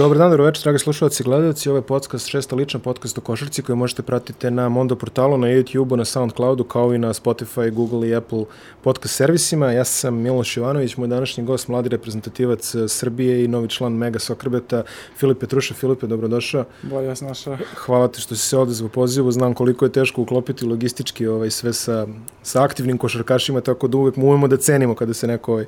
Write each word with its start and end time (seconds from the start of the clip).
Dobar 0.00 0.18
dan, 0.18 0.30
dobro 0.30 0.44
večer, 0.44 0.62
dragi 0.62 0.78
slušalci 0.78 1.22
i 1.22 1.24
gledalci. 1.24 1.68
Ovo 1.68 1.78
je 1.78 1.82
podcast, 1.82 2.28
šesta 2.28 2.56
lična 2.56 2.80
podcast 2.80 3.18
o 3.18 3.20
košarci 3.20 3.62
koji 3.62 3.76
možete 3.76 4.02
pratiti 4.02 4.50
na 4.50 4.68
Mondo 4.68 4.96
portalu, 4.96 5.38
na 5.38 5.46
YouTube-u, 5.46 5.96
na 5.96 6.04
Soundcloudu, 6.04 6.64
kao 6.64 6.94
i 6.94 6.98
na 6.98 7.12
Spotify, 7.12 7.70
Google 7.70 8.08
i 8.08 8.14
Apple 8.14 8.44
podcast 8.82 9.14
servisima. 9.14 9.72
Ja 9.72 9.84
sam 9.84 10.14
Miloš 10.14 10.56
Jovanović, 10.56 10.96
moj 10.96 11.08
današnji 11.08 11.44
gost, 11.44 11.68
mladi 11.68 11.88
reprezentativac 11.88 12.74
Srbije 12.88 13.44
i 13.44 13.48
novi 13.48 13.68
član 13.68 13.92
Mega 13.92 14.18
Sokrbeta, 14.18 14.82
Filip 15.16 15.38
Petruša. 15.38 15.74
Filipe, 15.74 16.06
dobrodošao. 16.06 16.64
Bolje 16.82 17.08
vas 17.08 17.20
našao. 17.20 17.56
Hvala 17.76 18.08
ti 18.08 18.20
što 18.20 18.36
si 18.36 18.48
se 18.48 18.58
odezvao 18.58 18.88
pozivu. 18.88 19.32
Znam 19.32 19.54
koliko 19.54 19.84
je 19.84 19.92
teško 19.92 20.22
uklopiti 20.22 20.66
logistički 20.66 21.26
ovaj, 21.26 21.50
sve 21.50 21.72
sa, 21.72 22.06
sa 22.42 22.64
aktivnim 22.64 22.98
košarkašima, 22.98 23.60
tako 23.60 23.88
da 23.88 23.98
uvek 23.98 24.16
umemo 24.16 24.48
da 24.48 24.56
cenimo 24.56 24.94
kada 24.94 25.14
se 25.14 25.26
neko 25.26 25.52
ovaj, 25.52 25.66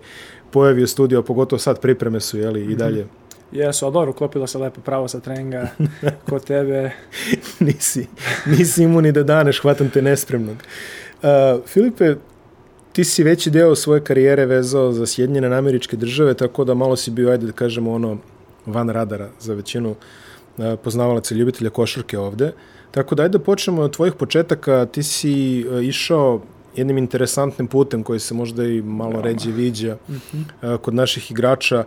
pojavi 0.51 0.83
u 0.83 0.87
studiju, 0.87 1.19
a 1.19 1.23
pogotovo 1.23 1.60
sad 1.60 1.80
pripreme 1.80 2.20
su 2.20 2.38
jeli, 2.38 2.64
i 2.64 2.77
dalje. 2.77 3.05
Mm 3.05 3.09
-hmm 3.09 3.21
Jesu, 3.52 3.87
a 3.87 3.91
dobro, 3.91 4.11
uklopilo 4.11 4.47
se 4.47 4.59
lepo 4.59 4.80
pravo 4.80 5.09
sa 5.09 5.20
treninga 5.20 5.69
kod 6.29 6.45
tebe. 6.51 6.91
nisi, 7.60 8.06
nisi 8.47 8.83
imuni 8.83 9.12
da 9.12 9.23
daneš, 9.23 9.60
hvatam 9.60 9.91
te 9.91 10.02
nespremnog. 10.02 10.56
Uh, 11.23 11.29
Filipe, 11.66 12.15
ti 12.93 13.05
si 13.05 13.23
veći 13.23 13.51
deo 13.51 13.74
svoje 13.74 14.05
karijere 14.05 14.46
vezao 14.46 14.93
za 14.93 15.07
Sjedinjene 15.07 15.57
američke 15.57 15.96
države, 15.96 16.34
tako 16.34 16.65
da 16.65 16.74
malo 16.74 16.96
si 16.96 17.10
bio, 17.10 17.30
ajde 17.30 17.46
da 17.46 17.52
kažemo, 17.52 17.93
ono, 17.93 18.19
van 18.66 18.88
radara 18.88 19.29
za 19.41 19.55
većinu 19.55 19.91
uh, 19.91 20.65
poznavalaca 20.84 21.34
i 21.34 21.38
ljubitelja 21.38 21.71
košarke 21.71 22.19
ovde. 22.19 22.52
Tako 22.91 23.15
da 23.15 23.23
ajde 23.23 23.38
da 23.38 23.45
počnemo 23.45 23.82
od 23.82 23.96
tvojih 23.96 24.15
početaka. 24.15 24.87
Ti 24.87 25.02
si 25.02 25.65
uh, 25.69 25.84
išao 25.84 26.41
jednim 26.76 26.98
interesantnim 26.98 27.68
putem 27.68 28.02
koji 28.02 28.20
se 28.20 28.34
možda 28.34 28.64
i 28.64 28.82
malo 28.82 29.10
Veoma. 29.10 29.26
ređe 29.26 29.50
viđa 29.50 29.96
mm 30.08 30.12
-hmm. 30.14 30.79
kod 30.79 30.95
naših 30.95 31.30
igrača. 31.30 31.84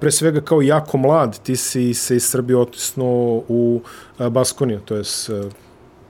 Pre 0.00 0.10
svega 0.10 0.40
kao 0.40 0.62
jako 0.62 0.98
mlad, 0.98 1.42
ti 1.42 1.56
si 1.56 1.94
se 1.94 2.16
iz 2.16 2.24
Srbije 2.24 2.56
otisnuo 2.56 3.44
u 3.48 3.80
Baskoniju, 4.18 4.80
to 4.80 4.96
je 4.96 5.02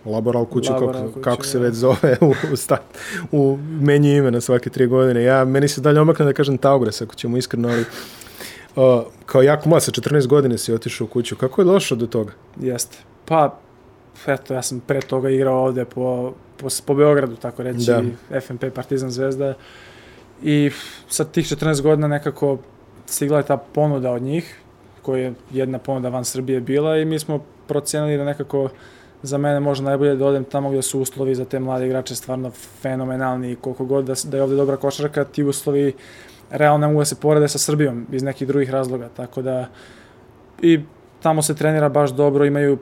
Laboral 0.04 0.44
kuću, 0.44 0.72
Laboral 0.72 0.92
kako, 0.92 1.12
kuću, 1.12 1.22
kako 1.22 1.44
se 1.44 1.58
već 1.58 1.74
zove 1.74 2.16
u, 2.20 2.34
u, 2.52 2.56
stat, 2.56 2.82
u 3.32 3.58
menju 3.80 4.16
ime 4.16 4.30
na 4.30 4.40
svake 4.40 4.70
tri 4.70 4.86
godine. 4.86 5.22
Ja, 5.22 5.44
meni 5.44 5.68
se 5.68 5.80
dalje 5.80 6.00
omakne 6.00 6.24
da 6.24 6.32
kažem 6.32 6.58
Taugres, 6.58 7.02
ako 7.02 7.14
ćemo 7.14 7.36
iskreno, 7.36 7.68
ali 7.68 7.84
uh, 8.76 9.02
kao 9.26 9.42
jako 9.42 9.68
mlad, 9.68 9.82
sa 9.82 9.90
14 9.90 10.26
godine 10.26 10.58
si 10.58 10.72
otišao 10.72 11.04
u 11.04 11.08
kuću. 11.08 11.36
Kako 11.36 11.60
je 11.60 11.64
došao 11.64 11.98
do 11.98 12.06
toga? 12.06 12.32
Jeste. 12.60 12.98
Pa, 13.24 13.58
eto, 14.26 14.54
ja 14.54 14.62
sam 14.62 14.80
pre 14.80 15.00
toga 15.00 15.30
igrao 15.30 15.64
ovde 15.64 15.84
po 15.84 16.32
po, 16.60 16.68
po 16.86 16.94
Beogradu, 16.94 17.36
tako 17.36 17.62
reći, 17.62 17.86
da. 17.86 18.02
FNP 18.40 18.64
Partizan 18.74 19.10
Zvezda. 19.10 19.54
I 20.42 20.70
sa 21.08 21.24
tih 21.24 21.46
14 21.46 21.82
godina 21.82 22.08
nekako 22.08 22.58
stigla 23.06 23.38
je 23.38 23.44
ta 23.44 23.56
ponuda 23.56 24.10
od 24.10 24.22
njih, 24.22 24.60
koja 25.02 25.22
je 25.22 25.34
jedna 25.50 25.78
ponuda 25.78 26.08
van 26.08 26.24
Srbije 26.24 26.60
bila 26.60 26.96
i 26.96 27.04
mi 27.04 27.18
smo 27.18 27.44
procenili 27.66 28.16
da 28.16 28.24
nekako 28.24 28.68
za 29.22 29.38
mene 29.38 29.60
možda 29.60 29.84
najbolje 29.84 30.16
da 30.16 30.26
odem 30.26 30.44
tamo 30.44 30.70
gde 30.70 30.82
su 30.82 31.00
uslovi 31.00 31.34
za 31.34 31.44
te 31.44 31.58
mlade 31.60 31.86
igrače 31.86 32.14
stvarno 32.14 32.50
fenomenalni 32.82 33.52
i 33.52 33.56
koliko 33.56 33.84
god 33.84 34.04
da, 34.04 34.14
da 34.24 34.36
je 34.36 34.42
ovde 34.42 34.56
dobra 34.56 34.76
košarka, 34.76 35.24
ti 35.24 35.42
uslovi 35.42 35.92
realno 36.50 36.78
ne 36.78 36.86
mogu 36.86 37.00
da 37.00 37.04
se 37.04 37.20
porede 37.20 37.48
sa 37.48 37.58
Srbijom 37.58 38.06
iz 38.12 38.22
nekih 38.22 38.48
drugih 38.48 38.70
razloga, 38.70 39.08
tako 39.16 39.42
da 39.42 39.68
i 40.62 40.80
tamo 41.22 41.42
se 41.42 41.54
trenira 41.54 41.88
baš 41.88 42.10
dobro, 42.10 42.44
imaju 42.44 42.78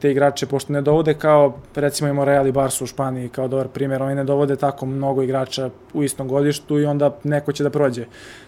te 0.00 0.10
igrače, 0.10 0.46
pošto 0.46 0.72
ne 0.72 0.82
dovode 0.82 1.14
kao, 1.14 1.54
recimo 1.74 2.08
imamo 2.08 2.24
Real 2.24 2.46
i 2.46 2.52
Barsu 2.52 2.84
u 2.84 2.86
Španiji 2.86 3.28
kao 3.28 3.48
dobar 3.48 3.68
primjer, 3.68 4.02
oni 4.02 4.14
ne 4.14 4.24
dovode 4.24 4.56
tako 4.56 4.86
mnogo 4.86 5.22
igrača 5.22 5.70
u 5.94 6.02
istom 6.02 6.28
godištu 6.28 6.78
i 6.78 6.84
onda 6.84 7.16
neko 7.24 7.52
će 7.52 7.64
da 7.64 7.70
prođe. 7.70 8.04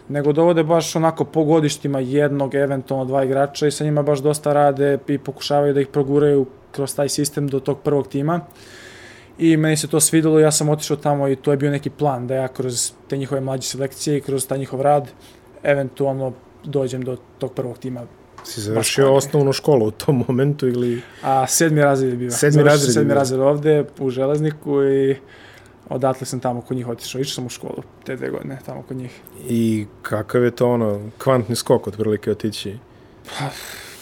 Nego 0.09 0.33
dovode 0.33 0.63
baš 0.63 0.95
onako 0.95 1.25
po 1.25 1.43
godištima 1.43 1.99
jednog, 1.99 2.55
eventualno 2.55 3.05
dva 3.05 3.23
igrača 3.23 3.67
i 3.67 3.71
sa 3.71 3.83
njima 3.83 4.03
baš 4.03 4.19
dosta 4.19 4.53
rade 4.53 4.97
i 5.07 5.17
pokušavaju 5.17 5.73
da 5.73 5.81
ih 5.81 5.87
proguraju 5.87 6.45
kroz 6.71 6.95
taj 6.95 7.09
sistem 7.09 7.47
do 7.47 7.59
tog 7.59 7.79
prvog 7.79 8.07
tima. 8.07 8.41
I 9.37 9.57
meni 9.57 9.77
se 9.77 9.87
to 9.87 9.99
svidelo, 9.99 10.39
ja 10.39 10.51
sam 10.51 10.69
otišao 10.69 10.97
tamo 10.97 11.27
i 11.27 11.35
to 11.35 11.51
je 11.51 11.57
bio 11.57 11.71
neki 11.71 11.89
plan 11.89 12.27
da 12.27 12.35
ja 12.35 12.47
kroz 12.47 12.91
te 13.07 13.17
njihove 13.17 13.41
mlađe 13.41 13.67
selekcije 13.67 14.17
i 14.17 14.21
kroz 14.21 14.47
taj 14.47 14.57
njihov 14.57 14.81
rad 14.81 15.11
eventualno 15.63 16.33
dođem 16.63 17.01
do 17.01 17.17
tog 17.39 17.53
prvog 17.53 17.77
tima 17.77 18.01
Si 18.43 18.61
završio 18.61 19.13
osnovnu 19.13 19.53
školu 19.53 19.85
u 19.85 19.91
tom 19.91 20.23
momentu 20.27 20.67
ili... 20.67 21.01
A 21.21 21.47
sedmi 21.47 21.81
razred 21.81 22.09
je 22.09 22.17
bio. 22.17 22.31
Sedmi 22.31 22.63
razred 22.63 22.93
Sedmi 22.93 23.13
razred 23.13 23.39
ovde 23.39 23.85
u 23.99 24.09
Železniku 24.09 24.83
i 24.83 25.15
odatle 25.89 26.27
sam 26.27 26.39
tamo 26.39 26.61
kod 26.61 26.77
njih 26.77 26.87
otišao. 26.87 27.21
Išao 27.21 27.33
sam 27.33 27.45
u 27.45 27.49
školu 27.49 27.83
te 28.05 28.15
dve 28.15 28.29
godine 28.29 28.59
tamo 28.65 28.81
kod 28.81 28.97
njih. 28.97 29.21
I 29.49 29.85
kakav 30.01 30.43
je 30.43 30.51
to 30.51 30.69
ono, 30.69 31.09
kvantni 31.17 31.55
skok 31.55 31.87
od 31.87 31.97
prilike 31.97 32.31
otići? 32.31 32.77
Pa, 33.25 33.49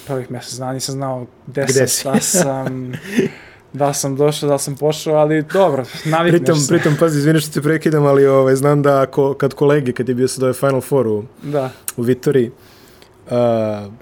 prvih 0.07 0.31
mesec 0.31 0.53
dana 0.53 0.73
nisam 0.73 0.96
znao 0.96 1.25
gde, 1.47 1.66
gde 1.69 1.88
sam, 1.88 1.88
šta 1.88 2.19
sam, 2.19 2.94
da 3.73 3.94
sam 3.94 4.16
došao, 4.16 4.50
da 4.50 4.58
sam 4.58 4.75
pošao, 4.75 5.16
ali 5.16 5.44
dobro, 5.53 5.85
navikneš 6.06 6.41
pritom, 6.41 6.56
se. 6.56 6.73
Pritom, 6.73 6.96
pazi, 7.00 7.18
izvini 7.18 7.40
što 7.40 7.53
te 7.53 7.62
prekidam, 7.62 8.06
ali 8.06 8.28
ovaj, 8.28 8.56
znam 8.56 8.81
da 8.81 9.02
ako, 9.02 9.34
kad 9.34 9.53
kolegi, 9.53 9.94
kad 9.94 10.09
je 10.09 10.16
bio 10.16 10.28
sad 10.28 10.44
ovaj 10.44 10.53
Final 10.53 10.81
Four 10.81 11.08
u, 11.08 11.23
da. 11.44 11.72
u 11.97 12.02
Vitoriji, 12.02 12.52
Uh, 13.26 13.32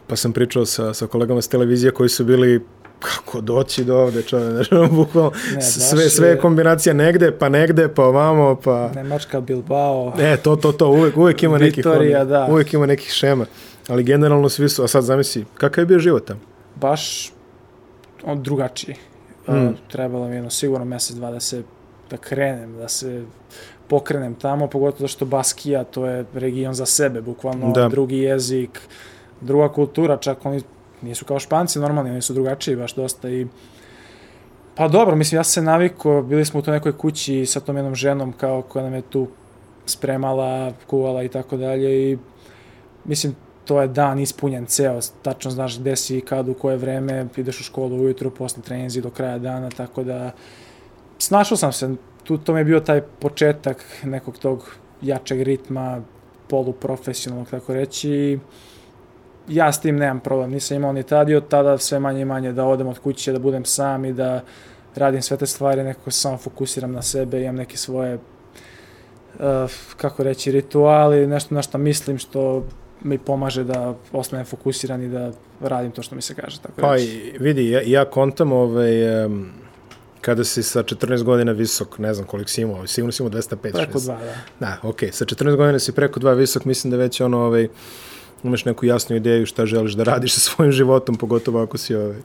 pa 0.08 0.16
sam 0.16 0.34
pričao 0.34 0.66
sa, 0.66 0.94
sa 0.94 1.08
kolegama 1.08 1.42
s 1.42 1.48
televizije 1.48 1.92
koji 1.92 2.10
su 2.10 2.24
bili 2.24 2.66
kako 3.00 3.42
doći 3.42 3.84
do 3.84 3.98
ovde, 3.98 4.22
čovjek, 4.22 4.52
znači, 4.54 4.70
bukvalno, 4.92 5.32
sve, 5.90 6.10
sve 6.10 6.28
je 6.28 6.38
kombinacija 6.38 6.94
negde, 6.94 7.32
pa 7.32 7.50
negde, 7.50 7.88
pa 7.88 8.04
ovamo, 8.04 8.56
pa... 8.64 8.92
Nemačka, 8.96 9.42
Bilbao... 9.42 10.14
E, 10.20 10.38
to, 10.38 10.56
to, 10.56 10.72
to, 10.72 10.90
uvek, 10.90 11.18
uvek 11.18 11.44
ima 11.44 11.58
nekih, 11.58 11.78
Vitorija, 11.78 12.26
da. 12.26 12.48
uvek 12.52 12.74
ima 12.74 12.86
nekih 12.86 13.12
šema, 13.12 13.46
ali 13.88 14.04
generalno 14.04 14.50
svi 14.50 14.70
su, 14.70 14.84
a 14.84 14.88
sad 14.88 15.04
zamisli, 15.04 15.46
kakav 15.54 15.82
je 15.82 15.86
bio 15.86 16.00
život 16.00 16.26
tamo? 16.26 16.40
Baš 16.76 17.34
on 18.24 18.44
drugačiji. 18.44 18.96
Mm. 19.48 19.68
Uh, 19.68 19.74
trebalo 19.92 20.28
mi 20.28 20.36
jedno 20.36 20.50
sigurno 20.50 20.86
mesec, 20.86 21.16
dva 21.16 21.32
da 21.32 21.40
se, 21.40 21.64
da 22.10 22.18
krenem, 22.18 22.78
da 22.78 22.88
se 22.88 23.24
pokrenem 23.90 24.36
tamo, 24.36 24.68
pogotovo 24.68 25.08
što 25.08 25.26
Baskija, 25.26 25.84
to 25.84 26.06
je 26.06 26.26
region 26.34 26.74
za 26.74 26.86
sebe, 26.86 27.22
bukvalno 27.22 27.72
da. 27.72 27.88
drugi 27.88 28.18
jezik, 28.18 28.80
druga 29.42 29.70
kultura, 29.70 30.18
čak 30.18 30.46
oni 30.46 30.62
nisu 31.02 31.26
kao 31.26 31.40
španci 31.40 31.80
normalni, 31.80 32.12
oni 32.12 32.22
su 32.22 32.34
drugačiji 32.34 32.76
baš 32.76 32.96
dosta 32.96 33.30
i 33.30 33.48
pa 34.76 34.88
dobro, 34.88 35.16
mislim, 35.16 35.40
ja 35.40 35.44
sam 35.44 35.52
se 35.52 35.62
naviko, 35.62 36.22
bili 36.22 36.46
smo 36.46 36.60
u 36.60 36.64
toj 36.64 36.74
nekoj 36.74 36.98
kući 36.98 37.46
sa 37.46 37.60
tom 37.60 37.76
jednom 37.76 37.96
ženom 37.96 38.34
kao 38.34 38.62
koja 38.62 38.84
nam 38.84 38.94
je 38.94 39.02
tu 39.02 39.28
spremala, 39.86 40.72
kuvala 40.88 41.24
i 41.24 41.30
tako 41.30 41.58
dalje 41.58 42.12
i 42.12 42.18
mislim, 43.06 43.36
to 43.66 43.82
je 43.82 43.88
dan 43.88 44.20
ispunjen 44.20 44.66
ceo, 44.66 45.00
tačno 45.22 45.52
znaš 45.52 45.80
gde 45.80 45.96
si, 45.96 46.22
kad, 46.22 46.50
u 46.50 46.54
koje 46.54 46.78
vreme, 46.78 47.28
ideš 47.38 47.60
u 47.60 47.64
školu 47.64 47.96
ujutru, 47.96 48.32
posle 48.32 48.64
treninzi 48.64 49.02
do 49.02 49.10
kraja 49.10 49.38
dana, 49.38 49.70
tako 49.70 50.04
da 50.04 50.32
snašao 51.20 51.58
sam 51.58 51.72
se, 51.72 51.96
tu 52.24 52.38
to 52.38 52.54
mi 52.54 52.60
je 52.60 52.66
bio 52.66 52.80
taj 52.80 53.02
početak 53.02 53.86
nekog 54.04 54.38
tog 54.38 54.72
jačeg 55.02 55.42
ritma, 55.42 56.02
poluprofesionalnog, 56.50 57.50
tako 57.50 57.74
reći, 57.74 58.40
ja 59.48 59.72
s 59.72 59.82
tim 59.82 59.96
nemam 59.96 60.20
problem, 60.20 60.52
nisam 60.52 60.78
imao 60.78 60.94
ni 60.94 61.04
tada 61.04 61.32
i 61.32 61.36
od 61.36 61.48
tada 61.48 61.78
sve 61.78 62.00
manje 62.00 62.22
i 62.22 62.26
manje 62.26 62.52
da 62.52 62.66
odem 62.66 62.88
od 62.88 63.00
kuće, 63.00 63.32
da 63.32 63.40
budem 63.40 63.66
sam 63.66 64.06
i 64.06 64.14
da 64.14 64.44
radim 64.96 65.22
sve 65.22 65.38
te 65.38 65.46
stvari, 65.46 65.84
nekako 65.84 66.12
samo 66.12 66.38
fokusiram 66.38 66.92
na 66.92 67.02
sebe, 67.02 67.42
imam 67.42 67.56
neke 67.56 67.78
svoje, 67.78 68.16
uh, 68.16 69.72
kako 69.98 70.24
reći, 70.24 70.52
rituali, 70.52 71.28
nešto 71.28 71.56
na 71.56 71.62
što 71.62 71.78
mislim 71.78 72.18
što 72.18 72.64
mi 73.02 73.18
pomaže 73.18 73.64
da 73.64 73.96
ostanem 74.12 74.46
fokusiran 74.46 75.04
i 75.04 75.10
da 75.10 75.32
radim 75.62 75.92
to 75.92 76.02
što 76.02 76.16
mi 76.16 76.22
se 76.22 76.36
kaže. 76.36 76.60
Tako 76.62 76.82
pa 76.82 76.98
i 76.98 77.34
vidi, 77.40 77.70
ja, 77.70 77.82
ja 77.86 78.06
kontam 78.06 78.52
ovaj, 78.52 79.26
um, 79.26 79.52
kada 80.22 80.44
si 80.44 80.64
sa 80.64 80.84
14 80.84 81.24
godina 81.24 81.52
visok, 81.52 82.00
ne 82.00 82.14
znam 82.14 82.28
koliko 82.28 82.50
si 82.50 82.62
imao, 82.62 82.88
sigurno 82.88 83.12
si 83.12 83.24
imao 83.24 83.32
205. 83.32 83.72
Preko 83.72 84.00
2, 84.00 84.08
da. 84.08 84.36
Da, 84.60 84.78
okej, 84.84 85.10
okay. 85.10 85.14
sa 85.14 85.26
14 85.26 85.56
godina 85.56 85.80
si 85.80 85.92
preko 85.92 86.20
2 86.20 86.36
visok, 86.36 86.66
mislim 86.66 86.92
da 86.92 86.98
već 86.98 87.22
ono, 87.22 87.38
ovaj, 87.38 87.68
imaš 88.44 88.66
neku 88.66 88.86
jasnu 88.86 89.16
ideju 89.16 89.46
šta 89.46 89.66
želiš 89.66 89.94
da 89.94 90.04
radiš 90.04 90.34
sa 90.34 90.40
svojim 90.40 90.72
životom, 90.72 91.16
pogotovo 91.16 91.64
ako 91.64 91.78
si 91.78 91.96
ovaj, 91.96 92.18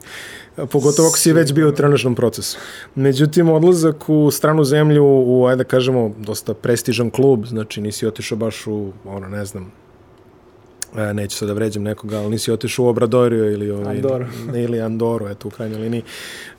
pogotovo 0.56 1.08
ako 1.08 1.18
si 1.18 1.32
već 1.32 1.52
bio 1.52 1.68
u 1.68 1.72
trenažnom 1.72 2.14
procesu. 2.14 2.58
Međutim, 2.94 3.48
odlazak 3.48 4.08
u 4.08 4.30
stranu 4.30 4.64
zemlju, 4.64 5.04
u, 5.04 5.46
ajde 5.46 5.64
da 5.64 5.68
kažemo, 5.68 6.14
dosta 6.18 6.54
prestižan 6.54 7.10
klub, 7.10 7.46
znači 7.46 7.80
nisi 7.80 8.06
otišao 8.06 8.38
baš 8.38 8.66
u, 8.66 8.92
ono, 9.04 9.28
ne 9.28 9.44
znam, 9.44 9.72
e, 10.96 11.14
neću 11.14 11.36
sad 11.36 11.48
da 11.48 11.54
vređam 11.54 11.82
nekoga, 11.82 12.18
ali 12.18 12.30
nisi 12.30 12.52
otišao 12.52 12.84
u 12.84 12.88
Obradorio 12.88 13.50
ili, 13.50 13.70
ovaj, 13.70 13.96
Andoru. 13.96 14.24
ili 14.64 14.80
Andoru, 14.80 15.28
eto, 15.28 15.48
u 15.48 15.50
krajnjoj 15.50 15.78
liniji. 15.78 16.02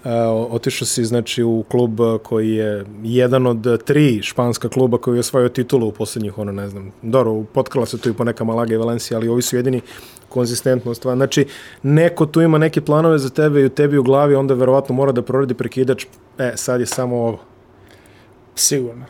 E, 0.06 0.10
otišao 0.50 0.86
si, 0.86 1.06
znači, 1.06 1.44
u 1.44 1.64
klub 1.72 2.00
koji 2.24 2.52
je 2.52 2.86
jedan 3.04 3.48
od 3.48 3.84
tri 3.84 4.20
španska 4.22 4.70
kluba 4.70 4.98
koji 4.98 5.16
je 5.16 5.20
osvojio 5.20 5.50
titulu 5.50 5.88
u 5.88 5.92
poslednjih, 5.92 6.38
ono, 6.38 6.52
ne 6.52 6.70
znam, 6.70 6.92
dobro, 7.02 7.44
potkrala 7.54 7.86
se 7.86 7.98
tu 7.98 8.10
i 8.10 8.14
po 8.14 8.24
neka 8.24 8.44
Malaga 8.44 8.74
i 8.74 8.78
Valencija, 8.78 9.18
ali 9.18 9.28
ovi 9.28 9.42
su 9.42 9.56
jedini 9.56 9.82
konzistentno 10.30 10.94
stvar. 10.94 11.16
Znači, 11.16 11.46
neko 11.84 12.26
tu 12.26 12.42
ima 12.42 12.58
neke 12.58 12.82
planove 12.82 13.18
za 13.18 13.30
tebe 13.30 13.62
i 13.62 13.66
u 13.66 13.70
tebi 13.70 13.98
u 13.98 14.04
glavi, 14.04 14.36
onda 14.36 14.54
verovatno 14.54 14.96
mora 14.96 15.12
da 15.12 15.22
proradi 15.22 15.54
prekidač, 15.54 16.06
e, 16.38 16.52
sad 16.56 16.80
je 16.80 16.86
samo 16.86 17.16
ovo. 17.16 17.40
Sigurno. 18.56 19.06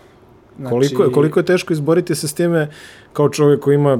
Znači... 0.60 0.72
Koliko, 0.72 1.04
je, 1.04 1.12
koliko 1.12 1.40
je 1.40 1.46
teško 1.46 1.74
izboriti 1.74 2.16
se 2.16 2.28
s 2.28 2.34
time 2.34 2.70
kao 3.14 3.30
čovjek 3.30 3.60
koji 3.60 3.76
ima, 3.76 4.00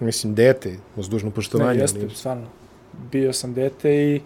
mislim, 0.00 0.34
dete, 0.34 0.76
uz 0.96 1.08
dužno 1.08 1.30
poštovanje. 1.30 1.74
Ne, 1.74 1.80
jeste, 1.84 2.00
ali... 2.00 2.14
stvarno. 2.14 2.46
bio 3.12 3.32
sam 3.32 3.54
dete 3.54 3.94
i 3.94 4.20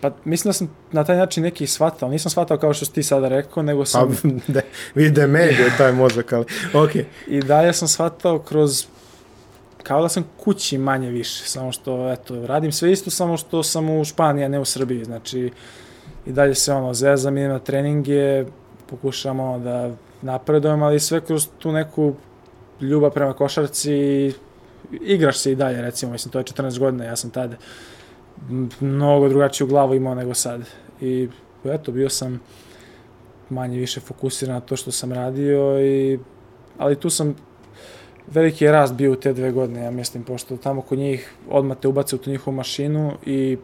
pa 0.00 0.10
mislim 0.24 0.48
da 0.48 0.52
sam 0.52 0.70
na 0.92 1.04
taj 1.04 1.16
način 1.16 1.42
neki 1.42 1.66
shvatao, 1.66 2.08
nisam 2.08 2.30
shvatao 2.30 2.58
kao 2.58 2.74
što 2.74 2.84
si 2.84 2.92
ti 2.92 3.02
sada 3.02 3.28
rekao, 3.28 3.62
nego 3.62 3.84
sam... 3.84 4.18
Pa, 4.22 4.28
da, 4.52 4.60
vidi 4.94 5.10
da 5.10 5.22
je 5.22 5.72
taj 5.78 5.92
mozak, 5.92 6.32
ali 6.32 6.44
ok. 6.74 6.90
I 7.26 7.40
dalje 7.40 7.72
sam 7.72 7.88
shvatao 7.88 8.38
kroz 8.38 8.86
kao 9.82 10.02
da 10.02 10.08
sam 10.08 10.24
kući 10.36 10.78
manje 10.78 11.10
više, 11.10 11.44
samo 11.44 11.72
što, 11.72 12.12
eto, 12.12 12.46
radim 12.46 12.72
sve 12.72 12.92
isto, 12.92 13.10
samo 13.10 13.36
što 13.36 13.62
sam 13.62 13.90
u 13.90 14.04
Španiji, 14.04 14.44
a 14.44 14.48
ne 14.48 14.60
u 14.60 14.64
Srbiji, 14.64 15.04
znači, 15.04 15.50
i 16.26 16.32
dalje 16.32 16.54
se 16.54 16.72
ono, 16.72 16.94
zezam, 16.94 17.38
idem 17.38 17.50
na 17.50 17.58
treninge, 17.58 18.44
pokušamo 18.90 19.58
da 19.58 19.90
napredujem, 20.22 20.82
ali 20.82 21.00
sve 21.00 21.20
kroz 21.20 21.48
tu 21.58 21.72
neku 21.72 22.14
ljubav 22.80 23.10
prema 23.10 23.32
košarci, 23.32 24.32
igraš 24.92 25.38
se 25.38 25.52
i 25.52 25.54
dalje, 25.54 25.82
recimo, 25.82 26.12
mislim, 26.12 26.32
to 26.32 26.38
je 26.38 26.44
14 26.44 26.78
godina, 26.78 27.04
ja 27.04 27.16
sam 27.16 27.30
tada 27.30 27.56
mnogo 28.80 29.28
drugačiju 29.28 29.66
glavu 29.66 29.94
imao 29.94 30.14
nego 30.14 30.34
sad. 30.34 30.60
I 31.00 31.28
eto, 31.64 31.92
bio 31.92 32.08
sam 32.08 32.40
manje 33.50 33.78
više 33.78 34.00
fokusiran 34.00 34.54
na 34.54 34.60
to 34.60 34.76
što 34.76 34.92
sam 34.92 35.12
radio 35.12 35.80
i 35.80 36.18
ali 36.78 36.96
tu 36.96 37.10
sam 37.10 37.34
veliki 38.26 38.64
je 38.64 38.72
rast 38.72 38.94
bio 38.94 39.12
u 39.12 39.16
te 39.16 39.32
dve 39.32 39.52
godine, 39.52 39.84
ja 39.84 39.90
mislim, 39.90 40.24
pošto 40.24 40.56
tamo 40.56 40.82
kod 40.82 40.98
njih 40.98 41.32
odmah 41.50 41.76
te 41.78 41.88
ubace 41.88 42.16
u 42.16 42.18
tu 42.18 42.30
njihovu 42.30 42.54
mašinu 42.54 43.12
i 43.26 43.58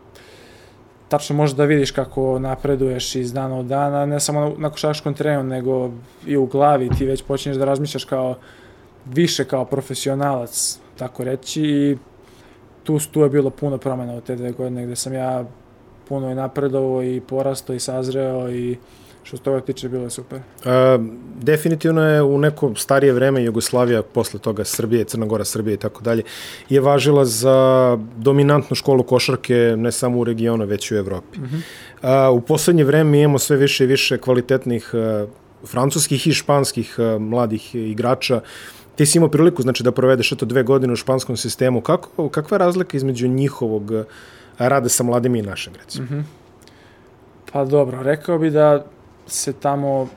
tačno 1.13 1.37
možeš 1.37 1.57
da 1.57 1.65
vidiš 1.65 1.91
kako 1.91 2.39
napreduješ 2.39 3.15
iz 3.15 3.33
dana 3.33 3.59
u 3.59 3.63
dana, 3.63 4.07
ne 4.07 4.21
samo 4.21 4.41
na, 4.41 4.53
na 4.59 4.71
košarkaškom 4.71 5.15
terenu, 5.15 5.43
nego 5.43 5.91
i 6.27 6.37
u 6.37 6.47
glavi 6.47 6.89
ti 6.99 7.07
već 7.07 7.23
počinješ 7.23 7.57
da 7.57 7.65
razmišljaš 7.65 8.05
kao 8.05 8.35
više 9.05 9.45
kao 9.45 9.65
profesionalac, 9.65 10.79
tako 10.99 11.25
reći, 11.25 11.63
i 11.63 11.97
tu, 12.85 12.99
tu 13.13 13.21
je 13.21 13.31
bilo 13.31 13.51
puno 13.51 13.79
promjena 13.79 14.15
u 14.15 14.21
te 14.21 14.37
dve 14.37 14.53
godine 14.53 14.87
gde 14.87 14.97
sam 14.97 15.13
ja 15.13 15.45
puno 16.09 16.31
i 16.31 16.35
napredovao 16.35 17.03
i 17.03 17.21
porastao 17.21 17.77
i 17.77 17.81
sazreo 17.81 18.51
i 18.51 18.77
što 19.23 19.37
se 19.37 19.43
toga 19.43 19.61
tiče 19.61 19.89
bilo 19.89 20.05
je 20.05 20.11
super. 20.11 20.41
A, 20.65 20.99
definitivno 21.43 22.03
je 22.09 22.23
u 22.23 22.39
neko 22.39 22.75
starije 22.75 23.13
vreme 23.13 23.45
Jugoslavija, 23.45 24.03
posle 24.03 24.41
toga 24.41 24.65
Srbije, 24.65 25.05
Crna 25.05 25.27
Gora, 25.27 25.45
Srbije 25.45 25.75
i 25.75 25.77
tako 25.77 26.03
dalje, 26.03 26.23
je 26.69 26.81
važila 26.81 27.25
za 27.25 27.99
dominantnu 28.17 28.77
školu 28.77 29.03
košarke 29.03 29.75
ne 29.77 29.93
samo 29.93 30.19
u 30.19 30.25
regionu, 30.25 30.67
već 30.67 30.91
i 30.91 30.95
u 30.95 30.99
Evropi. 30.99 31.39
Mm 31.39 31.45
-hmm. 31.45 31.61
A, 32.03 32.31
u 32.31 32.41
poslednje 32.41 32.85
vreme 32.85 33.21
imamo 33.21 33.39
sve 33.39 33.57
više 33.57 33.85
i 33.85 33.87
više 33.87 34.19
kvalitetnih 34.19 34.91
a, 34.95 35.27
francuskih 35.67 36.27
i 36.27 36.33
španskih 36.33 36.95
a, 36.99 37.19
mladih 37.19 37.75
igrača 37.75 38.41
ti 38.97 39.07
si 39.07 39.19
imao 39.19 39.31
priliku 39.31 39.63
znači, 39.63 39.83
da 39.83 39.93
provedeš 39.93 40.33
eto 40.33 40.47
dve 40.47 40.63
godine 40.63 40.93
u 40.93 40.97
španskom 40.97 41.37
sistemu. 41.37 41.81
Kako, 41.81 42.29
kakva 42.29 42.55
je 42.55 42.59
razlika 42.59 42.97
između 42.97 43.29
njihovog 43.29 43.93
rada 44.59 44.89
sa 44.89 45.03
mladim 45.03 45.35
i 45.35 45.43
našeg, 45.43 45.77
recimo? 45.77 46.07
Mm 46.07 46.09
-hmm. 46.09 46.23
Pa 47.53 47.65
dobro, 47.65 48.03
rekao 48.03 48.39
bi 48.39 48.51
da 48.51 48.85
se 49.27 49.53
tamo... 49.53 50.09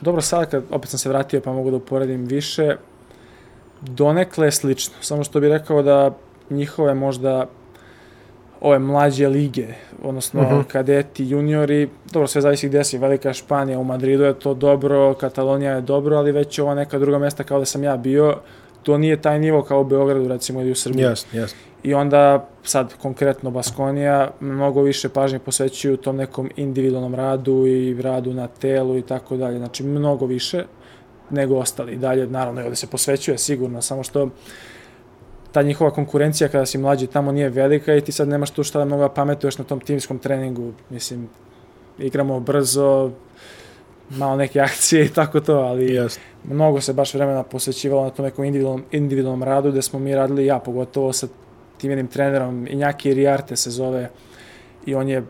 Dobro, 0.00 0.22
sada 0.22 0.46
kad 0.46 0.64
opet 0.70 0.90
sam 0.90 0.98
se 0.98 1.08
vratio 1.08 1.40
pa 1.40 1.52
mogu 1.52 1.70
da 1.70 1.76
uporedim 1.76 2.24
više, 2.24 2.76
donekle 3.80 4.46
je 4.46 4.52
slično. 4.52 4.94
Samo 5.00 5.24
što 5.24 5.40
bih 5.40 5.50
rekao 5.50 5.82
da 5.82 6.14
njihove 6.50 6.94
možda 6.94 7.46
ove 8.60 8.78
mlađe 8.78 9.28
lige, 9.28 9.66
odnosno 10.02 10.40
uh 10.40 10.46
mhm. 10.46 10.56
-huh. 10.56 10.64
kadeti, 10.64 11.24
juniori, 11.24 11.88
dobro, 12.12 12.26
sve 12.26 12.40
zavisi 12.40 12.68
gde 12.68 12.84
si, 12.84 12.98
Velika 12.98 13.32
Španija, 13.32 13.78
u 13.78 13.84
Madridu 13.84 14.24
je 14.24 14.38
to 14.38 14.54
dobro, 14.54 15.14
Katalonija 15.14 15.72
je 15.72 15.80
dobro, 15.80 16.16
ali 16.16 16.32
već 16.32 16.58
ova 16.58 16.74
neka 16.74 16.98
druga 16.98 17.18
mesta 17.18 17.44
kao 17.44 17.58
da 17.58 17.64
sam 17.64 17.84
ja 17.84 17.96
bio, 17.96 18.36
to 18.82 18.98
nije 18.98 19.22
taj 19.22 19.38
nivo 19.38 19.62
kao 19.62 19.80
u 19.80 19.84
Beogradu, 19.84 20.28
recimo, 20.28 20.60
ili 20.60 20.70
u 20.70 20.74
Srbiji. 20.74 21.02
Jasno, 21.02 21.40
jasno. 21.40 21.58
I 21.82 21.94
onda, 21.94 22.48
sad, 22.62 22.94
konkretno 23.02 23.50
Baskonija, 23.50 24.30
mnogo 24.40 24.82
više 24.82 25.08
pažnje 25.08 25.38
posvećuju 25.38 25.96
tom 25.96 26.16
nekom 26.16 26.50
individualnom 26.56 27.14
radu 27.14 27.66
i 27.66 28.02
radu 28.02 28.34
na 28.34 28.46
telu 28.46 28.98
i 28.98 29.02
tako 29.02 29.36
dalje. 29.36 29.58
Znači, 29.58 29.84
mnogo 29.84 30.26
više 30.26 30.64
nego 31.30 31.56
ostali. 31.56 31.96
Dalje, 31.96 32.26
naravno, 32.26 32.62
ovde 32.62 32.76
se 32.76 32.86
posvećuje 32.86 33.38
sigurno, 33.38 33.82
samo 33.82 34.02
što 34.02 34.28
ta 35.52 35.62
njihova 35.62 35.90
konkurencija 35.90 36.48
kada 36.48 36.66
si 36.66 36.78
mlađi 36.78 37.06
tamo 37.06 37.32
nije 37.32 37.48
velika 37.48 37.94
i 37.94 38.00
ti 38.00 38.12
sad 38.12 38.28
nemaš 38.28 38.50
tu 38.50 38.64
šta 38.64 38.78
da 38.78 38.84
mnogo 38.84 39.02
da 39.02 39.08
pametuješ 39.08 39.58
na 39.58 39.64
tom 39.64 39.80
timskom 39.80 40.18
treningu. 40.18 40.72
Mislim, 40.90 41.28
igramo 41.98 42.40
brzo, 42.40 43.10
malo 44.16 44.36
neke 44.36 44.60
akcije 44.60 45.04
i 45.04 45.08
tako 45.08 45.40
to, 45.40 45.54
ali 45.54 45.88
yes. 45.88 46.18
mnogo 46.44 46.80
se 46.80 46.92
baš 46.92 47.14
vremena 47.14 47.42
posvećivalo 47.42 48.04
na 48.04 48.10
tom 48.10 48.24
nekom 48.24 48.44
individualnom, 48.44 48.84
individualnom 48.92 49.42
radu 49.42 49.70
gde 49.70 49.82
smo 49.82 49.98
mi 49.98 50.14
radili 50.14 50.46
ja, 50.46 50.58
pogotovo 50.58 51.12
sa 51.12 51.26
tim 51.78 51.90
jednim 51.90 52.06
trenerom, 52.06 52.66
Injaki 52.70 53.14
Rijarte 53.14 53.56
se 53.56 53.70
zove 53.70 54.10
i 54.86 54.94
on 54.94 55.08
je 55.08 55.22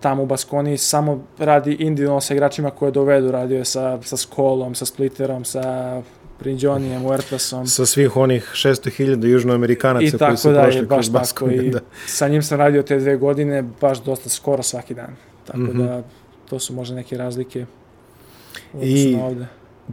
tamo 0.00 0.22
u 0.22 0.26
Baskoni 0.26 0.78
samo 0.78 1.24
radi 1.38 1.72
individualno 1.72 2.20
sa 2.20 2.34
igračima 2.34 2.70
koje 2.70 2.92
dovedu, 2.92 3.30
radio 3.30 3.58
je 3.58 3.64
sa, 3.64 3.98
sa 4.02 4.16
Skolom, 4.16 4.74
sa 4.74 4.84
Splitterom, 4.84 5.44
sa 5.44 6.02
Prinđonijem, 6.38 7.02
Huertasom. 7.02 7.66
Sa 7.66 7.86
svih 7.86 8.16
onih 8.16 8.50
600.000 8.54 9.26
južnoamerikanaca 9.26 10.18
koji 10.18 10.36
su 10.36 10.52
dalje, 10.52 10.72
prošli 10.72 10.88
kroz 10.88 11.08
Baskoni. 11.08 11.70
Da. 11.70 11.80
Sa 12.06 12.28
njim 12.28 12.42
sam 12.42 12.58
radio 12.58 12.82
te 12.82 12.98
dve 12.98 13.16
godine 13.16 13.62
baš 13.80 14.02
dosta 14.02 14.28
skoro 14.28 14.62
svaki 14.62 14.94
dan. 14.94 15.16
Tako 15.46 15.58
mm 15.58 15.70
-hmm. 15.70 15.86
da 15.86 16.02
to 16.48 16.58
su 16.58 16.74
možda 16.74 16.96
neke 16.96 17.16
razlike 17.16 17.66
I 18.82 19.16
ovde. 19.22 19.46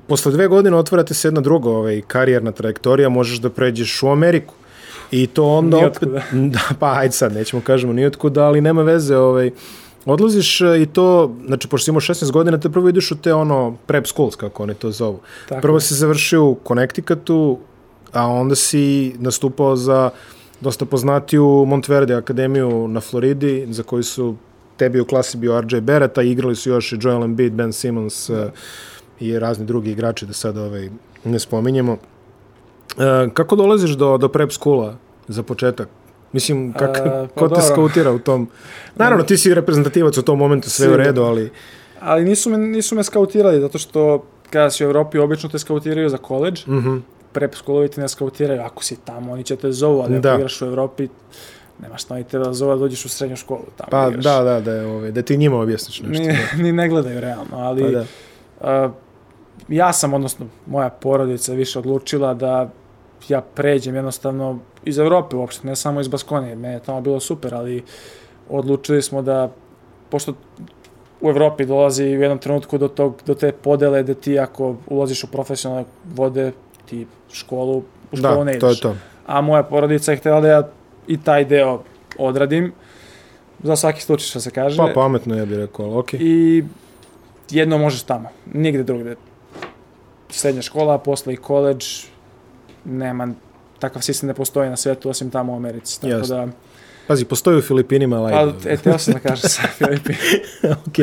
posle 0.07 0.31
dve 0.31 0.48
godine 0.48 0.78
otvarate 0.78 1.13
se 1.13 1.28
jedna 1.28 1.42
druga 1.42 1.69
ovaj, 1.69 2.01
karijerna 2.07 2.51
trajektorija, 2.51 3.10
možeš 3.10 3.39
da 3.39 3.50
pređeš 3.50 4.04
u 4.04 4.10
Ameriku. 4.10 4.54
I 5.12 5.28
to 5.28 5.45
onda 5.45 5.78
opet... 5.78 6.10
Da, 6.54 6.62
pa 6.80 6.94
ajde 6.98 7.12
sad, 7.12 7.33
nećemo 7.33 7.62
kažemo 7.62 7.94
nijotkuda, 7.94 8.44
ali 8.44 8.62
nema 8.62 8.81
veze, 8.81 9.18
ovaj, 9.18 9.51
Odlaziš 10.06 10.62
e, 10.62 10.81
i 10.81 10.86
to, 10.86 11.36
znači, 11.45 11.68
pošto 11.68 11.86
si 11.86 11.92
imao 11.92 12.01
16 12.01 12.31
godina, 12.31 12.57
te 12.57 12.69
prvo 12.69 12.89
ideš 12.89 13.12
u 13.12 13.18
te 13.18 13.33
ono 13.33 13.78
prep 13.86 14.07
schools, 14.07 14.36
kako 14.36 14.63
oni 14.63 14.74
to 14.74 14.92
zovu. 14.92 15.19
Tako. 15.50 15.62
Prvo 15.62 15.80
si 15.80 15.94
završio 15.94 16.45
u 16.45 16.57
Connecticutu, 16.68 17.60
a 18.12 18.28
onda 18.28 18.56
si 18.56 19.16
nastupao 19.19 19.75
za 19.75 20.10
dosta 20.62 20.86
poznatiju 20.86 21.66
Montverde 21.68 22.16
akademiju 22.16 22.88
na 22.88 23.01
Floridi, 23.01 23.68
za 23.69 23.83
koju 23.83 24.04
su 24.04 24.36
tebi 24.81 25.00
u 25.00 25.06
klasi 25.06 25.38
bio 25.38 25.62
RJ 25.62 25.81
Barrett, 25.81 26.18
a 26.18 26.22
igrali 26.22 26.56
su 26.56 26.69
još 26.69 26.92
i 26.92 26.98
Joel 27.01 27.24
Embiid, 27.24 27.54
Ben 27.54 27.74
Simmons 27.74 28.30
da. 28.30 28.45
uh, 28.45 28.51
i 29.19 29.39
razni 29.39 29.66
drugi 29.66 29.92
igrači, 29.92 30.25
da 30.25 30.33
sad 30.33 30.57
ovaj, 30.57 30.89
ne 31.24 31.39
spominjemo. 31.39 31.92
Uh, 31.94 33.33
kako 33.33 33.56
dolaziš 33.56 33.92
do, 33.92 34.18
do 34.18 34.30
prep 34.30 34.52
schoola 34.52 34.95
za 35.28 35.44
početak? 35.44 35.90
Mislim, 36.31 36.73
kak, 36.73 36.97
A, 36.97 37.04
pa 37.35 37.40
ko 37.40 37.47
dobro. 37.47 37.61
te 37.61 37.68
skautira 37.68 38.11
u 38.11 38.19
tom? 38.19 38.47
Naravno, 38.95 39.23
ti 39.23 39.38
si 39.38 39.54
reprezentativac 39.54 40.18
u 40.18 40.21
tom 40.21 40.40
momentu, 40.40 40.69
sve 40.69 40.85
Sigur. 40.85 41.00
u 41.00 41.04
redu, 41.04 41.21
ali... 41.21 41.50
Ali 42.00 42.26
nisu 42.26 42.50
me, 42.50 42.57
nisu 42.57 42.95
me 42.95 43.04
skautirali, 43.04 43.61
zato 43.61 43.78
što 43.78 44.26
kada 44.50 44.69
si 44.69 44.85
u 44.85 44.90
Evropi, 44.90 45.19
obično 45.19 45.50
te 45.50 45.59
skautiraju 45.59 46.09
za 46.09 46.18
koleđ, 46.18 46.66
mm 46.68 46.78
-hmm. 46.78 47.02
prep 47.31 47.56
skolovi 47.56 47.88
te 47.88 48.02
ne 48.02 48.09
skautiraju, 48.09 48.61
ako 48.61 48.83
si 48.83 48.97
tamo, 49.06 49.33
oni 49.33 49.44
će 49.44 49.56
te 49.56 49.71
zovu, 49.71 50.02
ali 50.02 50.19
da. 50.19 50.30
ako 50.30 50.40
igraš 50.40 50.61
u 50.61 50.66
Evropi, 50.66 51.07
nema 51.81 51.97
šta 51.97 52.14
oni 52.14 52.23
te 52.23 52.40
da 52.40 52.54
zove, 52.54 52.76
da 52.76 52.80
dođeš 52.80 53.06
u 53.06 53.09
srednju 53.09 53.35
školu 53.35 53.66
tamo 53.78 53.90
pa, 53.90 54.07
igraš. 54.07 54.23
Da, 54.23 54.42
da, 54.44 54.59
da, 54.59 54.88
ove, 54.88 55.11
da 55.11 55.21
ti 55.21 55.38
njima 55.38 55.59
objasniš 55.59 56.02
nešto. 56.02 56.23
Ni, 56.23 56.28
da. 56.28 56.64
ni 56.64 56.71
ne 56.71 56.90
gledaju 56.90 57.19
realno, 57.19 57.57
ali 57.57 57.83
pa, 57.83 57.90
da. 57.90 58.06
a, 58.61 58.92
ja 59.68 59.94
sam, 59.94 60.14
odnosno 60.14 60.45
moja 60.66 60.90
porodica 60.90 61.54
više 61.54 61.80
odlučila 61.80 62.33
da 62.33 62.69
ja 63.30 63.42
pređem 63.42 63.95
jednostavno 63.95 64.59
iz 64.85 64.97
Evrope 64.97 65.35
uopšte, 65.35 65.68
ne 65.68 65.76
samo 65.76 66.02
iz 66.02 66.07
Baskonije, 66.07 66.56
meni 66.56 66.73
je 66.73 66.80
tamo 66.80 67.02
bilo 67.02 67.19
super, 67.19 67.56
ali 67.56 67.83
odlučili 68.50 69.02
smo 69.02 69.21
da, 69.21 69.52
pošto 70.09 70.33
u 71.21 71.30
Evropi 71.30 71.66
dolazi 71.66 72.04
u 72.04 72.21
jednom 72.21 72.40
trenutku 72.40 72.78
do, 72.78 72.88
tog, 72.88 73.21
do 73.26 73.33
te 73.33 73.52
podele 73.52 74.04
da 74.04 74.14
ti 74.14 74.40
ako 74.40 74.76
ulaziš 74.88 75.23
u 75.23 75.28
profesionalne 75.28 75.85
vode, 76.16 76.52
ti 76.85 77.07
školu, 77.31 77.78
u 78.11 78.18
školu 78.18 78.38
da, 78.38 78.44
ne 78.44 78.52
ideš. 78.52 78.61
To 78.61 78.69
je 78.69 78.80
to. 78.80 78.95
A 79.28 79.42
moja 79.42 79.64
porodica 79.64 80.11
je 80.11 80.18
htjela 80.18 80.42
da 80.42 80.47
ja 80.47 80.69
i 81.07 81.21
taj 81.21 81.45
deo 81.45 81.83
odradim, 82.17 82.73
za 83.63 83.75
svaki 83.75 84.01
slučaj 84.01 84.25
što 84.25 84.39
se 84.39 84.51
kaže. 84.51 84.77
Pa 84.77 84.91
pametno 84.95 85.37
ja 85.37 85.45
bih 85.45 85.57
rekao, 85.57 85.85
ali 85.85 85.95
okej. 85.95 86.19
Okay. 86.19 86.23
I 86.23 86.63
jedno 87.49 87.77
možeš 87.77 88.03
tamo, 88.03 88.29
nigde 88.53 88.83
drugde. 88.83 89.15
Srednja 90.29 90.61
škola, 90.61 90.97
posle 90.97 91.33
i 91.33 91.37
koleđ, 91.37 91.85
nema, 92.85 93.27
takav 93.79 94.01
sistem 94.01 94.27
ne 94.27 94.33
postoji 94.33 94.69
na 94.69 94.77
svetu 94.77 95.09
osim 95.09 95.29
tamo 95.29 95.53
u 95.53 95.55
Americi. 95.55 96.01
Tako 96.01 96.13
Jasne. 96.13 96.35
da, 96.35 96.47
Pazi, 97.07 97.25
postoji 97.25 97.57
u 97.57 97.61
Filipinima, 97.61 98.15
ali... 98.15 98.31
Pa, 98.31 98.69
e, 98.69 98.77
teo 98.77 98.97
sam 98.97 99.13
da 99.13 99.19
kažem 99.19 99.49
sa 99.49 99.61
Filipina. 99.77 100.17
ok. 100.87 100.97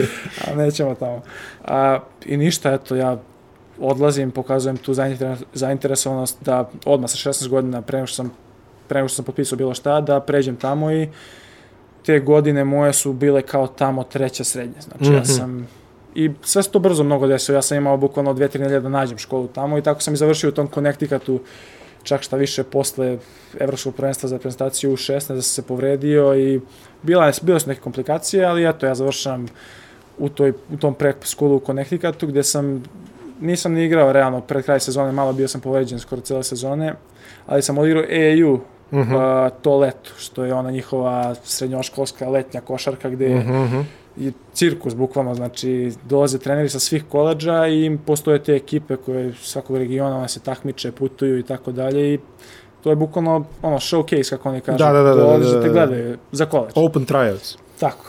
A 0.47 0.55
nećemo 0.55 0.95
tamo. 0.95 1.23
A, 1.65 1.99
I 2.27 2.37
ništa, 2.37 2.73
eto, 2.73 2.97
ja 2.97 3.19
odlazim, 3.79 4.31
pokazujem 4.31 4.77
tu 4.77 4.95
zainteresovanost 5.55 6.39
da 6.45 6.71
odmah 6.85 7.11
sa 7.11 7.31
16 7.31 7.49
godina, 7.49 7.83
pre 7.83 8.07
što 8.07 8.17
sam, 8.17 8.33
pre 8.89 9.09
što 9.09 9.17
sam 9.17 9.25
potpisao 9.25 9.57
bilo 9.57 9.75
šta, 9.75 10.01
da 10.01 10.21
pređem 10.21 10.57
tamo 10.57 10.93
i 10.93 11.09
te 12.07 12.21
godine 12.21 12.65
moje 12.65 12.93
su 12.93 13.13
bile 13.13 13.43
kao 13.43 13.67
tamo 13.67 14.05
treća 14.05 14.45
srednja. 14.45 14.81
Znači, 14.81 15.05
mm 15.05 15.07
-hmm. 15.07 15.15
ja 15.15 15.21
mhm. 15.21 15.33
sam 15.33 15.69
i 16.15 16.31
sve 16.43 16.63
se 16.63 16.71
to 16.71 16.79
brzo 16.79 17.05
mnogo 17.05 17.27
desilo. 17.27 17.59
Ja 17.59 17.63
sam 17.63 17.79
imao 17.79 17.97
bukvalno 17.97 18.35
dve, 18.35 18.49
tri 18.49 18.63
nedelje 18.63 18.81
da 18.81 18.89
nađem 18.89 19.19
školu 19.19 19.49
tamo 19.49 19.79
i 19.79 19.83
tako 19.83 20.01
sam 20.01 20.15
i 20.15 20.17
završio 20.17 20.49
u 20.49 20.53
tom 20.53 20.69
Connecticutu 20.75 21.41
čak 22.03 22.23
šta 22.23 22.37
više 22.37 22.63
posle 22.63 23.19
Evropskog 23.61 23.95
prvenstva 23.95 24.29
za 24.29 24.37
reprezentaciju 24.37 24.93
u 24.93 24.97
16 24.97 25.13
da 25.13 25.21
sam 25.21 25.43
se 25.43 25.63
povredio 25.63 26.35
i 26.35 26.61
bila 27.03 27.27
je, 27.27 27.33
bilo 27.43 27.61
su 27.61 27.69
neke 27.69 27.81
komplikacije, 27.81 28.45
ali 28.45 28.69
eto, 28.69 28.87
ja 28.87 28.95
završavam 28.95 29.47
u, 30.19 30.29
toj, 30.29 30.53
u 30.73 30.77
tom 30.77 30.95
prep 30.95 31.25
skolu 31.25 31.57
u 31.57 31.61
Connecticutu 31.61 32.27
gde 32.27 32.43
sam 32.43 32.83
nisam 33.41 33.73
ni 33.73 33.85
igrao 33.85 34.13
realno 34.13 34.41
pred 34.41 34.65
kraj 34.65 34.81
sezone, 34.81 35.13
malo 35.13 35.33
bio 35.33 35.49
sam 35.49 35.61
povređen 35.61 35.99
skoro 35.99 36.21
cele 36.21 36.43
sezone, 36.43 36.95
ali 37.47 37.63
sam 37.63 37.79
odigrao 37.79 38.05
EAU 38.09 38.61
uh 38.91 38.99
Mhm. 38.99 39.13
-huh. 39.13 39.47
uh, 39.47 39.53
to 39.63 39.79
leto, 39.79 40.11
što 40.19 40.45
je 40.45 40.55
ona 40.55 40.71
njihova 40.71 41.35
srednjoškolska 41.45 42.29
letnja 42.29 42.61
košarka 42.61 43.11
gde 43.11 43.29
Mhm, 43.35 43.63
mhm. 43.63 43.81
i 44.17 44.33
cirkus 44.53 44.95
bukvalno, 44.95 45.35
znači 45.35 45.93
dolaze 46.09 46.39
treneri 46.39 46.69
sa 46.69 46.79
svih 46.79 47.05
koleđa 47.09 47.67
i 47.67 47.99
postoje 48.07 48.43
te 48.43 48.53
ekipe 48.55 48.97
koje 48.97 49.33
svakog 49.43 49.77
regiona 49.77 50.17
one 50.17 50.29
se 50.29 50.41
takmiče, 50.41 50.93
putuju 50.93 51.39
i 51.39 51.43
tako 51.43 51.73
dalje 51.73 52.15
i 52.15 52.19
to 52.83 52.91
je 52.91 52.97
bukvalno 52.97 53.45
ono 53.63 53.77
showcase 53.77 54.31
kako 54.31 54.49
oni 54.49 54.61
kažu. 54.61 54.79
Da, 54.79 54.93
da, 54.93 55.03
da, 55.03 55.15
da, 55.15 55.23
Dolaze 55.23 55.45
da, 55.45 55.53
da, 55.57 55.63
te 55.63 55.69
da. 55.69 55.73
gledaju 55.73 56.19
za 56.33 56.47
koleđ. 56.47 56.73
Open 56.75 57.07
tryouts. 57.07 57.57
Tako. 57.81 58.05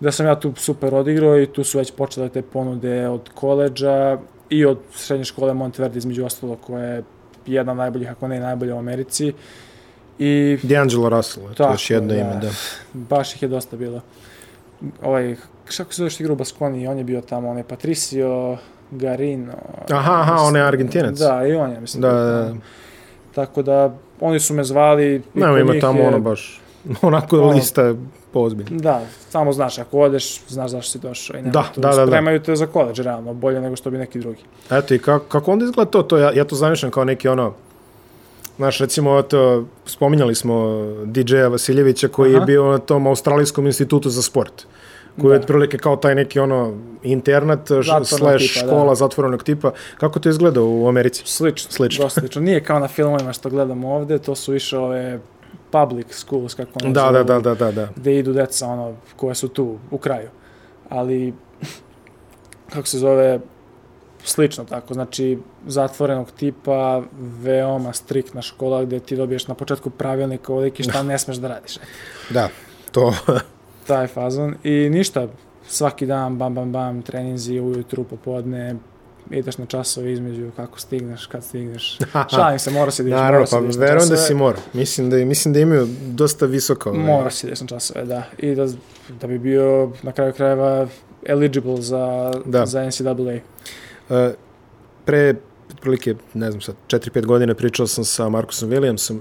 Da 0.00 0.12
sam 0.12 0.26
ja 0.26 0.40
tu 0.40 0.52
super 0.56 0.94
odigrao 0.94 1.40
i 1.40 1.46
tu 1.46 1.64
su 1.64 1.78
već 1.78 1.92
počele 1.92 2.28
te 2.28 2.42
ponude 2.42 3.08
od 3.08 3.30
koleđa 3.34 4.18
i 4.50 4.64
od 4.64 4.78
srednje 4.94 5.24
škole 5.24 5.54
Monteverde 5.54 5.98
između 5.98 6.24
ostalo 6.24 6.56
koja 6.56 6.84
je 6.84 7.02
jedna 7.46 7.74
najboljih, 7.74 8.10
ako 8.10 8.28
ne 8.28 8.40
najbolja 8.40 8.74
u 8.74 8.78
Americi. 8.78 9.32
I 10.18 10.58
D'Angelo 10.62 11.08
Russell, 11.08 11.46
eto, 11.46 11.54
Tako, 11.54 11.72
još 11.72 11.90
jedno 11.90 12.08
da. 12.08 12.14
ime, 12.14 12.36
da. 12.36 12.50
baš 12.94 13.34
ih 13.34 13.42
je 13.42 13.48
dosta 13.48 13.76
bilo. 13.76 14.00
Ovaj, 15.02 15.36
kako 15.68 15.92
se 15.92 15.96
zove 15.96 16.10
što 16.10 16.22
igra 16.22 16.32
u 16.32 16.36
Baskoni, 16.36 16.86
on 16.88 16.98
je 16.98 17.04
bio 17.04 17.20
tamo, 17.20 17.50
on 17.50 17.58
je 17.58 17.64
Patricio 17.64 18.56
Garino. 18.90 19.52
Aha, 19.90 20.12
aha, 20.14 20.34
on 20.36 20.56
je 20.56 20.62
Argentinac. 20.62 21.18
Da, 21.18 21.46
i 21.46 21.52
on 21.54 21.70
je, 21.70 21.80
mislim. 21.80 22.02
Da, 22.02 22.08
bio 22.08 22.18
da, 22.18 22.48
tamo. 22.48 22.60
Tako 23.34 23.62
da, 23.62 23.90
oni 24.20 24.40
su 24.40 24.54
me 24.54 24.64
zvali. 24.64 25.22
kod 25.34 25.42
ima 25.60 25.80
tamo 25.80 26.00
je- 26.00 26.08
ono 26.08 26.20
baš, 26.20 26.60
onako 27.02 27.36
Ono- 27.38 27.50
lista 27.50 27.82
je 27.82 27.94
poozbiljna. 28.32 28.70
Da, 28.72 29.00
samo 29.30 29.52
znaš, 29.52 29.78
ako 29.78 29.98
odeš, 29.98 30.40
znaš 30.48 30.70
zašto 30.70 30.90
si 30.90 30.98
došao 30.98 31.34
i 31.34 31.42
nema 31.42 31.52
Da, 31.52 31.64
tu, 31.64 31.80
da, 31.80 31.88
da, 31.88 31.96
da. 31.96 32.06
spremaju 32.06 32.40
te 32.40 32.56
za 32.56 32.66
koleđ, 32.66 33.00
realno, 33.00 33.34
bolje 33.34 33.60
nego 33.60 33.76
što 33.76 33.90
bi 33.90 33.98
neki 33.98 34.18
drugi. 34.18 34.40
Eto 34.70 34.94
i 34.94 34.98
kako, 34.98 35.24
kako 35.26 35.52
onda 35.52 35.64
izgleda 35.64 35.90
to, 35.90 36.02
to 36.02 36.18
ja, 36.18 36.32
ja 36.32 36.44
to 36.44 36.56
zamišljam 36.56 36.90
kao 36.90 37.04
neki 37.04 37.28
ono, 37.28 37.54
Znaš, 38.56 38.78
recimo, 38.78 39.22
to, 39.22 39.64
spominjali 39.86 40.34
smo 40.34 40.82
DJ-a 41.04 41.48
Vasiljevića 41.48 42.08
koji 42.08 42.30
Aha. 42.34 42.40
je 42.40 42.46
bio 42.46 42.70
na 42.70 42.78
tom 42.78 43.06
Australijskom 43.06 43.66
institutu 43.66 44.10
za 44.10 44.22
sport 44.22 44.66
koji 45.20 45.32
je 45.32 45.38
Da. 45.38 45.42
otprilike 45.42 45.78
kao 45.78 45.96
taj 45.96 46.14
neki 46.14 46.40
ono 46.40 46.74
internat 47.02 47.68
Zatvorenog 47.68 48.06
slash 48.06 48.54
tipa, 48.54 48.66
da. 48.66 48.72
škola 48.72 48.94
zatvorenog 48.94 49.42
tipa. 49.42 49.72
Kako 49.98 50.20
to 50.20 50.28
izgleda 50.28 50.62
u 50.62 50.88
Americi? 50.88 51.22
Slično, 51.26 51.70
Slično. 51.70 52.04
dosta 52.04 52.20
slično. 52.20 52.42
Nije 52.42 52.64
kao 52.64 52.78
na 52.78 52.88
filmovima 52.88 53.32
što 53.32 53.50
gledamo 53.50 53.94
ovde, 53.94 54.18
to 54.18 54.34
su 54.34 54.52
više 54.52 54.78
ove 54.78 55.20
public 55.70 56.06
schools, 56.10 56.54
kako 56.54 56.70
oni 56.82 56.92
Da, 56.92 57.00
zovu, 57.00 57.12
da, 57.12 57.22
da, 57.24 57.40
da, 57.40 57.54
da, 57.54 57.72
da. 57.72 57.88
gde 57.96 58.18
idu 58.18 58.32
deca, 58.32 58.66
ono, 58.66 58.94
koje 59.16 59.34
su 59.34 59.48
tu, 59.48 59.78
u 59.90 59.98
kraju. 59.98 60.28
Ali, 60.88 61.34
kako 62.72 62.86
se 62.86 62.98
zove, 62.98 63.40
slično 64.24 64.64
tako, 64.64 64.94
znači, 64.94 65.38
zatvorenog 65.66 66.30
tipa, 66.30 67.02
veoma 67.42 67.92
striktna 67.92 68.42
škola 68.42 68.84
gde 68.84 69.00
ti 69.00 69.16
dobiješ 69.16 69.46
na 69.48 69.54
početku 69.54 69.90
pravilnika 69.90 70.52
ovdje 70.52 70.72
šta 70.84 71.02
ne 71.12 71.18
smeš 71.18 71.36
da 71.36 71.48
radiš. 71.48 71.78
Da, 72.30 72.48
to, 72.92 73.14
Taj 73.86 74.06
fazon. 74.06 74.54
I 74.64 74.88
ništa, 74.90 75.28
svaki 75.68 76.06
dan, 76.06 76.38
bam, 76.38 76.54
bam, 76.54 76.72
bam, 76.72 77.02
treninzi 77.02 77.60
ujutru, 77.60 78.04
popodne, 78.04 78.74
ideš 79.30 79.58
na 79.58 79.66
časove 79.66 80.12
između 80.12 80.50
kako 80.56 80.80
stigneš, 80.80 81.26
kad 81.26 81.44
stigneš. 81.44 81.98
Šalim 82.34 82.58
se, 82.58 82.70
mora 82.70 82.90
se 82.90 83.02
da 83.02 83.08
ideš, 83.08 83.16
naravno, 83.20 83.38
mora 83.38 83.46
se 83.46 83.78
pa 83.78 83.80
da 83.80 83.86
verujem 83.86 84.08
da 84.08 84.16
si 84.16 84.34
mora. 84.34 84.58
Mislim 84.72 85.10
da, 85.10 85.16
mislim 85.16 85.54
da 85.54 85.60
imaju 85.60 85.86
dosta 86.06 86.46
visoko. 86.46 86.90
ovaj, 86.90 87.02
Mora 87.02 87.30
si 87.30 87.46
da 87.46 87.50
ideš 87.50 87.60
na 87.60 87.66
časove, 87.66 88.04
da. 88.04 88.22
I 88.38 88.54
da, 88.54 88.66
da 89.20 89.26
bi 89.26 89.38
bio 89.38 89.90
na 90.02 90.12
kraju 90.12 90.32
krajeva 90.32 90.86
eligible 91.26 91.80
za, 91.82 92.32
Da. 92.44 92.66
za 92.66 92.86
NCAA. 92.86 93.38
Uh, 94.08 94.16
pre, 95.04 95.34
otprilike, 95.70 96.14
ne 96.34 96.50
znam 96.50 96.60
sad, 96.60 96.74
4-5 96.88 97.26
godina 97.26 97.54
pričao 97.54 97.86
sam 97.86 98.04
sa 98.04 98.28
Markusom 98.28 98.70
Williamsom, 98.70 99.18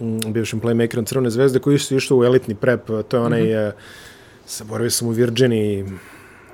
mm, 0.00 0.32
bivšim 0.32 0.60
playmakerom 0.60 1.06
Crvene 1.06 1.30
zvezde, 1.30 1.58
koji 1.58 1.78
su 1.78 1.96
išli 1.96 2.16
u 2.16 2.24
elitni 2.24 2.54
prep, 2.54 2.86
to 3.08 3.16
je 3.16 3.20
onaj, 3.22 3.42
mm 3.42 3.46
Mhm. 3.46 3.52
-hmm. 3.54 3.72
zaboravio 4.48 4.90
sam 4.90 5.08
u 5.08 5.10
Virginiji, 5.10 5.84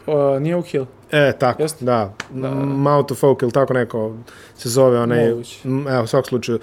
O, 0.07 0.39
nije 0.39 0.57
Oak 0.57 0.67
Hill, 0.67 0.87
e, 1.11 1.33
tako, 1.39 1.63
Jeste? 1.63 1.85
da, 1.85 2.15
Da. 2.31 2.51
Mount 2.55 3.11
of 3.11 3.25
Oak 3.25 3.43
ili 3.43 3.53
tako 3.53 3.73
neko 3.75 4.17
se 4.57 4.69
zove, 4.69 5.01
onaj, 5.01 5.29
evo, 5.29 5.41
u 6.05 6.07
svakom 6.07 6.25
slučaju, 6.29 6.59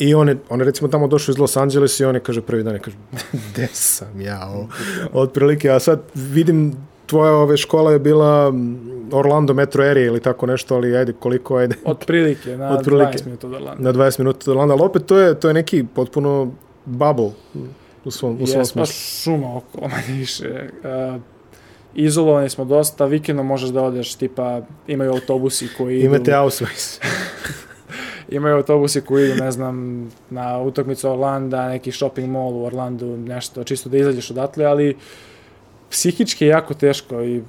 I 0.00 0.14
on 0.14 0.28
je, 0.28 0.36
on 0.48 0.60
je 0.60 0.64
recimo 0.64 0.88
tamo 0.88 1.08
došao 1.08 1.32
iz 1.32 1.38
Los 1.38 1.56
Angeles 1.56 2.00
i 2.00 2.04
on 2.04 2.14
je, 2.14 2.20
kaže, 2.20 2.40
prvi 2.40 2.62
dan 2.62 2.74
je, 2.74 2.80
kaže, 2.80 2.96
gde 3.52 3.68
sam 3.72 4.20
ja, 4.20 4.48
o, 4.54 4.68
otprilike, 5.12 5.70
a 5.70 5.78
sad 5.80 6.00
vidim, 6.14 6.72
tvoja 7.06 7.32
ove 7.32 7.56
škola 7.56 7.92
je 7.92 7.98
bila 7.98 8.52
Orlando 9.12 9.54
Metro 9.54 9.84
Area 9.84 10.06
ili 10.06 10.20
tako 10.20 10.46
nešto, 10.46 10.74
ali 10.74 10.96
ajde, 10.96 11.12
koliko, 11.12 11.56
ajde, 11.56 11.76
Otprilike, 11.84 12.56
na 12.56 12.70
Otprilike. 12.70 13.18
20 13.18 13.24
minuta 13.24 13.46
od 13.46 13.54
Orlanda. 13.54 13.82
na 13.82 13.92
20 13.92 14.18
minuta 14.18 14.38
od 14.44 14.48
Orlanda, 14.48 14.74
ali 14.74 14.82
opet 14.82 15.06
to 15.06 15.18
je, 15.18 15.40
to 15.40 15.48
je 15.48 15.54
neki 15.54 15.84
potpuno 15.94 16.52
bubble 16.84 17.30
u 18.04 18.10
svom, 18.10 18.38
u 18.40 18.46
svom 18.46 18.60
Jes, 18.60 18.72
pa 18.72 18.86
smislu. 18.86 19.22
šuma 19.22 19.56
okolo, 19.56 19.88
manje 19.94 20.18
više. 20.18 20.68
Uh, 21.14 21.20
izolovani 21.94 22.48
smo 22.48 22.64
dosta, 22.64 23.04
vikendom 23.04 23.46
možeš 23.46 23.70
da 23.70 23.82
odeš, 23.82 24.14
tipa, 24.14 24.60
imaju 24.86 25.12
autobusi 25.12 25.68
koji 25.78 25.98
idu... 25.98 26.06
Imate 26.06 26.32
Ausweis. 26.34 27.00
Imaju 28.28 28.56
autobusi 28.56 29.00
koji 29.00 29.24
idu, 29.24 29.44
ne 29.44 29.50
znam, 29.50 30.08
na 30.30 30.60
utakmicu 30.60 31.10
Orlanda, 31.10 31.68
neki 31.68 31.92
shopping 31.92 32.30
mall 32.30 32.54
u 32.54 32.64
Orlandu, 32.64 33.16
nešto, 33.16 33.64
čisto 33.64 33.88
da 33.88 33.98
izađeš 33.98 34.30
odatle, 34.30 34.64
ali 34.64 34.96
psihički 35.90 36.44
je 36.44 36.48
jako 36.48 36.74
teško 36.74 37.22
i 37.22 37.42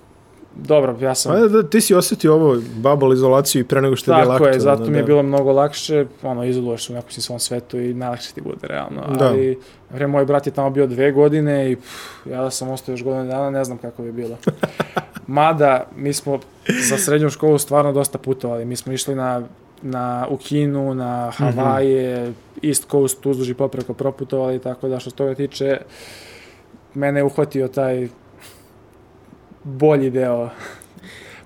dobro, 0.55 0.97
ja 1.01 1.15
sam... 1.15 1.31
Pa 1.33 1.39
da, 1.39 1.47
da, 1.47 1.69
ti 1.69 1.81
si 1.81 1.95
osjetio 1.95 2.33
ovo 2.33 2.57
bubble 2.75 3.13
izolaciju 3.13 3.59
i 3.61 3.63
pre 3.63 3.81
nego 3.81 3.95
što 3.95 4.11
je 4.11 4.21
bilo 4.21 4.33
Tako 4.33 4.47
je, 4.47 4.59
zato 4.59 4.85
mi 4.85 4.97
je 4.97 5.01
da. 5.01 5.05
bilo 5.07 5.23
mnogo 5.23 5.51
lakše, 5.51 6.05
ono, 6.23 6.43
izoluješ 6.43 6.85
se 6.85 6.93
u 6.93 6.95
nekom 6.95 7.11
svom 7.11 7.39
svetu 7.39 7.79
i 7.79 7.93
najlakše 7.93 8.33
ti 8.33 8.41
bude, 8.41 8.67
realno. 8.67 9.01
Da. 9.19 9.25
Ali, 9.27 9.59
vre, 9.89 10.07
moj 10.07 10.25
brat 10.25 10.47
je 10.47 10.53
tamo 10.53 10.69
bio 10.69 10.87
dve 10.87 11.11
godine 11.11 11.71
i 11.71 11.75
pff, 11.75 12.25
ja 12.25 12.41
da 12.41 12.51
sam 12.51 12.69
ostao 12.69 12.93
još 12.93 13.03
godine 13.03 13.25
dana, 13.25 13.49
ne 13.49 13.63
znam 13.63 13.77
kako 13.77 14.03
bi 14.03 14.11
bilo. 14.11 14.37
Mada, 15.27 15.87
mi 15.95 16.13
smo 16.13 16.39
za 16.89 16.97
srednju 16.97 17.29
školu 17.29 17.57
stvarno 17.57 17.93
dosta 17.93 18.17
putovali. 18.17 18.65
Mi 18.65 18.75
smo 18.75 18.93
išli 18.93 19.15
na, 19.15 19.41
na, 19.81 20.27
u 20.29 20.37
Kinu, 20.37 20.93
na 20.93 21.31
Havaje, 21.31 22.21
Mhm. 22.21 22.31
East 22.63 22.89
Coast, 22.91 23.25
uzduž 23.25 23.49
i 23.49 23.53
popreko 23.53 23.93
proputovali, 23.93 24.59
tako 24.59 24.87
da 24.87 24.99
što 24.99 25.09
se 25.09 25.15
toga 25.15 25.35
tiče, 25.35 25.77
mene 26.93 27.19
je 27.19 27.23
uhvatio 27.23 27.67
taj 27.67 28.07
bolji 29.63 30.09
deo 30.09 30.49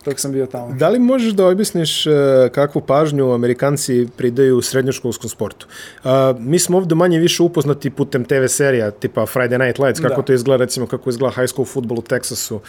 dok 0.06 0.20
sam 0.20 0.32
bio 0.32 0.46
tamo. 0.46 0.74
Da 0.74 0.90
li 0.90 1.00
možeš 1.00 1.34
da 1.34 1.48
objasniš 1.48 2.08
uh, 2.08 2.14
kakvu 2.52 2.82
pažnju 2.82 3.34
Amerikanci 3.34 4.08
pridaju 4.18 4.62
srednjoškolskom 4.62 5.30
sportu? 5.30 5.68
Uh, 6.04 6.12
mi 6.40 6.60
smo 6.60 6.78
ovde 6.78 6.96
manje 6.96 7.20
više 7.20 7.44
upoznati 7.44 7.90
putem 7.90 8.26
TV 8.26 8.46
serija, 8.48 8.92
tipa 8.92 9.22
Friday 9.22 9.66
Night 9.66 9.80
Lights, 9.80 10.00
kako 10.00 10.22
Da. 10.22 10.26
to 10.26 10.34
izgleda, 10.34 10.64
recimo 10.64 10.88
kako 10.88 11.10
izgleda 11.10 11.36
high 11.36 11.50
school 11.50 11.66
futbol 11.66 12.00
u 12.00 12.02
Teksasu, 12.02 12.60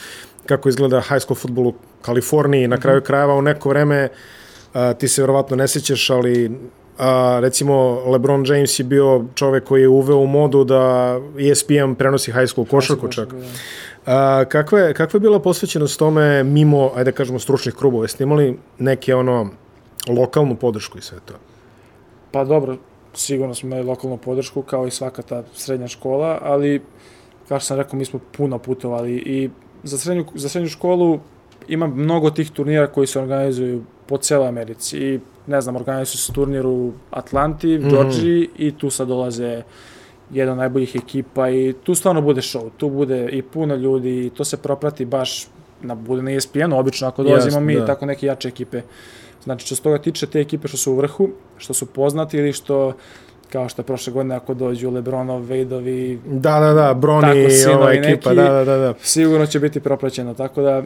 kako 0.46 0.68
izgleda 0.68 1.00
high 1.00 1.20
school 1.20 1.36
futbol 1.36 1.66
u 1.66 1.74
Kaliforniji, 2.02 2.68
na 2.68 2.76
kraju 2.76 3.00
krajeva 3.00 3.34
u 3.34 3.42
neko 3.42 3.68
vreme, 3.68 4.08
uh, 4.74 4.80
ti 4.98 5.08
se 5.08 5.22
verovatno 5.22 5.56
ne 5.56 5.68
sećaš, 5.68 6.10
ali 6.10 6.50
a, 6.98 7.38
recimo 7.40 8.02
LeBron 8.06 8.44
James 8.46 8.78
je 8.78 8.84
bio 8.84 9.24
čovek 9.34 9.64
koji 9.64 9.82
je 9.82 9.88
uveo 9.88 10.16
u 10.16 10.26
modu 10.26 10.64
da 10.64 11.16
ESPN 11.38 11.94
prenosi 11.98 12.32
high 12.32 12.48
school 12.48 12.66
košarku 12.66 13.08
čak. 13.08 13.28
Da. 13.32 13.46
A, 14.06 14.44
kakva, 14.44 14.78
je, 14.78 14.94
kakva 14.94 15.16
je 15.16 15.20
bila 15.20 15.40
posvećenost 15.40 15.98
tome 15.98 16.44
mimo, 16.44 16.90
ajde 16.94 17.10
da 17.10 17.16
kažemo, 17.16 17.38
stručnih 17.38 17.74
krugova? 17.74 18.04
Jeste 18.04 18.24
imali 18.24 18.58
neke 18.78 19.14
ono 19.14 19.50
lokalnu 20.08 20.56
podršku 20.56 20.98
i 20.98 21.02
sve 21.02 21.18
to? 21.24 21.34
Pa 22.30 22.44
dobro, 22.44 22.76
sigurno 23.14 23.54
smo 23.54 23.66
imali 23.66 23.82
lokalnu 23.82 24.16
podršku 24.16 24.62
kao 24.62 24.86
i 24.86 24.90
svaka 24.90 25.22
ta 25.22 25.42
srednja 25.54 25.88
škola, 25.88 26.38
ali 26.42 26.82
kao 27.48 27.60
što 27.60 27.66
sam 27.66 27.76
rekao, 27.76 27.98
mi 27.98 28.04
smo 28.04 28.20
puno 28.36 28.58
putovali 28.58 29.12
i 29.12 29.50
za 29.82 29.98
srednju, 29.98 30.24
za 30.34 30.48
srednju 30.48 30.68
školu 30.68 31.20
ima 31.68 31.86
mnogo 31.86 32.30
tih 32.30 32.50
turnira 32.50 32.86
koji 32.86 33.06
se 33.06 33.20
organizuju 33.20 33.82
po 34.06 34.16
cijeloj 34.18 34.48
Americi 34.48 34.98
i 34.98 35.20
ne 35.46 35.60
znam, 35.60 35.76
organizuju 35.76 36.18
se 36.18 36.32
turnir 36.32 36.66
u 36.66 36.92
Atlanti, 37.10 37.78
Mhm. 37.78 37.88
Georgiji 37.88 38.48
i 38.56 38.72
tu 38.72 38.90
sad 38.90 39.08
dolaze 39.08 39.62
jedna 40.30 40.52
od 40.52 40.58
najboljih 40.58 40.96
ekipa 40.96 41.50
i 41.50 41.74
tu 41.82 41.94
stvarno 41.94 42.20
bude 42.20 42.40
show, 42.40 42.70
tu 42.76 42.90
bude 42.90 43.28
i 43.28 43.42
puno 43.42 43.74
ljudi 43.74 44.26
i 44.26 44.30
to 44.30 44.44
se 44.44 44.56
proprati 44.56 45.04
baš 45.04 45.46
na, 45.82 45.94
bude 45.94 46.22
na 46.22 46.30
ESPN-u, 46.32 46.78
obično 46.78 47.08
ako 47.08 47.22
dolazimo 47.22 47.46
Jasno, 47.48 47.60
mi, 47.60 47.74
da. 47.76 47.86
tako 47.86 48.06
neke 48.06 48.26
jače 48.26 48.48
ekipe. 48.48 48.80
Znači, 49.44 49.66
što 49.66 49.74
se 49.76 49.82
toga 49.82 49.98
tiče, 49.98 50.26
te 50.26 50.40
ekipe 50.40 50.68
što 50.68 50.76
su 50.76 50.92
u 50.92 50.96
vrhu, 50.96 51.28
što 51.56 51.74
su 51.74 51.86
poznati 51.86 52.36
ili 52.38 52.52
što, 52.52 52.92
kao 53.52 53.68
što 53.68 53.82
je 53.82 53.86
prošle 53.86 54.12
godine, 54.12 54.34
ako 54.34 54.54
dođu 54.54 54.90
Lebronov, 54.90 55.42
Wadeovi, 55.42 56.18
Da, 56.26 56.60
da, 56.60 56.72
da, 56.72 56.94
Broni 56.94 57.22
Tako, 57.42 57.50
sinovi 57.50 57.76
ova 57.76 57.92
ekipa, 57.92 58.30
neki. 58.30 58.42
da, 58.42 58.52
da, 58.52 58.64
da, 58.64 58.76
da. 58.76 58.94
sigurno 59.02 59.46
će 59.46 59.60
biti 59.60 59.80
propraćeno, 59.80 60.34
tako 60.34 60.62
da 60.62 60.82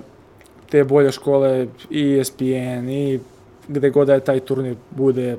te 0.71 0.85
bolje 0.85 1.13
škole 1.13 1.67
i 1.91 2.19
ESPN 2.19 2.45
i 2.89 3.21
gde 3.69 3.91
god 3.91 4.07
da 4.07 4.15
je 4.15 4.21
taj 4.21 4.41
turnir 4.41 4.77
bude 4.91 5.37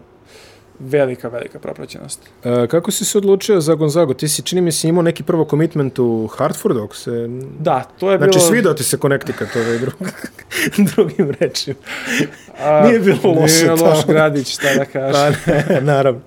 velika, 0.80 1.28
velika 1.28 1.60
propraćenost. 1.60 2.20
E, 2.44 2.68
kako 2.68 2.92
si 2.92 3.06
se 3.06 3.18
odlučio 3.18 3.62
za 3.62 3.76
Gonzago? 3.76 4.14
Ti 4.14 4.28
si, 4.28 4.42
čini 4.42 4.62
mi 4.62 4.72
se, 4.72 4.88
imao 4.88 5.04
neki 5.04 5.24
prvo 5.24 5.46
komitment 5.46 6.00
u 6.00 6.28
Hartfordu, 6.28 6.84
ako 6.84 6.96
se... 6.96 7.28
Da, 7.60 7.84
to 8.00 8.12
je 8.12 8.18
Znači, 8.18 8.30
bilo... 8.32 8.48
svidao 8.48 8.74
ti 8.74 8.84
se 8.84 8.98
Connecticut, 8.98 9.48
ovaj 9.56 9.78
drug, 9.78 9.94
drugim 10.96 11.32
rečima. 11.40 11.76
Nije 12.84 13.00
bilo 13.00 13.20
loše 13.32 13.54
Nije 13.56 13.72
loš 13.72 13.80
tamo. 13.80 14.04
gradić, 14.08 14.54
šta 14.54 14.68
da 14.76 14.86
kažeš. 14.86 15.38
Pa 15.46 15.52
ne, 15.52 15.82
naravno. 15.82 16.22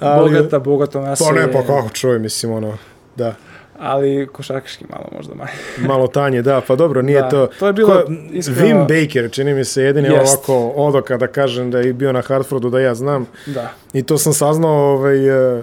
Ali, 0.00 0.30
Bogata, 0.30 0.58
bogato 0.58 0.98
Pa 1.00 1.04
naselje. 1.04 1.32
ne, 1.36 1.52
pa 1.52 1.62
kako 1.62 1.88
čuj, 1.88 2.18
mislim, 2.18 2.52
ono, 2.52 2.78
da. 3.16 3.34
Ali 3.78 4.28
košarkaški 4.32 4.84
malo 4.90 5.04
možda 5.12 5.34
manje. 5.34 5.50
Malo 5.88 6.06
tanje, 6.06 6.42
da, 6.42 6.60
pa 6.60 6.76
dobro, 6.76 7.02
nije 7.02 7.20
Da, 7.20 7.28
to... 7.28 7.48
to 7.58 7.66
je 7.66 7.72
bilo 7.72 7.88
Ko- 7.88 8.12
iskreno- 8.32 8.60
Wim 8.60 9.06
Baker, 9.06 9.30
čini 9.30 9.54
mi 9.54 9.64
se, 9.64 9.82
jedini 9.82 10.08
Jest. 10.08 10.36
ovako 10.48 10.68
odoka 10.68 11.16
da 11.16 11.26
kažem 11.26 11.70
da 11.70 11.78
je 11.78 11.92
bio 11.92 12.12
na 12.12 12.22
Hartfordu, 12.22 12.70
da 12.70 12.80
ja 12.80 12.94
znam. 12.94 13.26
Da. 13.46 13.70
I 13.92 14.02
to 14.02 14.18
sam 14.18 14.32
saznao, 14.32 14.70
ovaj, 14.92 15.28
e, 15.56 15.62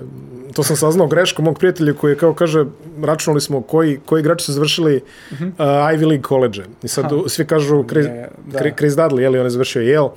to 0.54 0.64
sam 0.64 0.76
saznao 0.76 1.08
greškom 1.08 1.46
mog 1.46 1.60
prijatelja 1.60 1.94
koji 1.94 2.12
je, 2.12 2.18
kao 2.18 2.34
kaže, 2.34 2.66
računali 3.02 3.42
smo 3.42 3.62
koji, 3.62 4.00
koji 4.06 4.20
igrači 4.20 4.46
su 4.46 4.52
završili 4.52 5.02
uh, 5.32 5.38
Ivy 5.60 6.08
League 6.08 6.28
college 6.28 6.62
I 6.84 6.88
sad 6.88 7.06
Aha. 7.06 7.16
u- 7.16 7.30
svi 7.30 7.46
kažu 7.46 7.84
Chris, 7.84 8.06
Ne, 8.06 8.30
da. 8.46 8.60
Chris- 8.60 8.76
Chris 8.76 8.94
Dudley, 8.94 9.20
je 9.20 9.30
li 9.30 9.40
on 9.40 9.46
je 9.46 9.50
završio 9.50 9.82
Yale, 9.84 10.10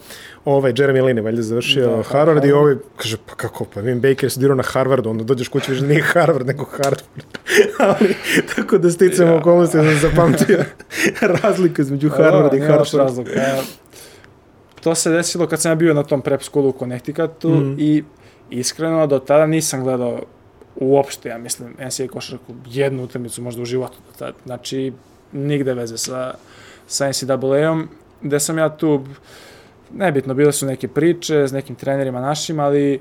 ovaj 0.44 0.72
Jeremy 0.72 1.04
Lin 1.04 1.16
je 1.16 1.22
valjda 1.22 1.42
završio 1.42 1.86
Da, 1.86 2.02
Harvard 2.02 2.08
i 2.38 2.48
Harvard. 2.48 2.54
ovaj 2.54 2.74
kaže, 2.96 3.16
pa 3.26 3.34
kako, 3.34 3.64
pa 3.64 3.80
Wim 3.82 4.00
Baker 4.02 4.30
studirao 4.30 4.56
na 4.56 4.62
Harvardu, 4.62 5.10
onda 5.10 5.24
dođeš 5.24 5.48
kući, 5.48 5.70
vidiš 5.70 5.80
da 5.80 5.88
nije 5.88 6.02
Harvard, 6.04 6.46
nego 6.46 6.64
Harvard. 6.66 7.02
Ali, 7.78 8.14
tako 8.56 8.78
da 8.78 8.90
sticam 8.90 9.26
Ja. 9.26 9.34
okolnosti, 9.34 9.72
sam 9.74 9.98
zapamtio 10.00 10.58
razliku 11.42 11.80
između 11.80 12.08
Harvarda 12.10 12.56
i 12.56 12.60
Harvarda. 12.60 12.98
razloga. 12.98 13.30
E, 13.32 13.60
to 14.80 14.94
se 14.94 15.10
desilo 15.10 15.46
kad 15.46 15.60
sam 15.60 15.70
ja 15.70 15.76
bio 15.76 15.94
na 15.94 16.02
tom 16.02 16.22
prep 16.22 16.42
schoolu 16.42 16.68
u 16.68 16.74
Connecticutu 16.74 17.50
Mhm. 17.50 17.74
i 17.78 18.04
iskreno 18.50 19.06
do 19.06 19.18
tada 19.18 19.46
nisam 19.46 19.84
gledao 19.84 20.20
uopšte, 20.76 21.28
ja 21.28 21.38
mislim, 21.38 21.74
NCAA 21.86 22.08
košarku, 22.08 22.54
jednu 22.66 23.04
utakmicu 23.04 23.42
možda 23.42 23.62
u 23.62 23.64
životu 23.64 23.98
do 24.06 24.18
tada. 24.18 24.38
Znači, 24.44 24.92
nigde 25.32 25.74
veze 25.74 25.98
sa, 25.98 26.34
sa 26.86 27.08
NCAA-om, 27.08 27.88
gde 28.22 28.40
sam 28.40 28.58
ja 28.58 28.76
tu, 28.76 29.04
nebitno, 29.94 30.34
bile 30.34 30.52
su 30.52 30.66
neke 30.66 30.88
priče 30.88 31.48
s 31.48 31.52
nekim 31.52 31.76
trenerima 31.76 32.20
našim, 32.20 32.60
ali 32.60 33.00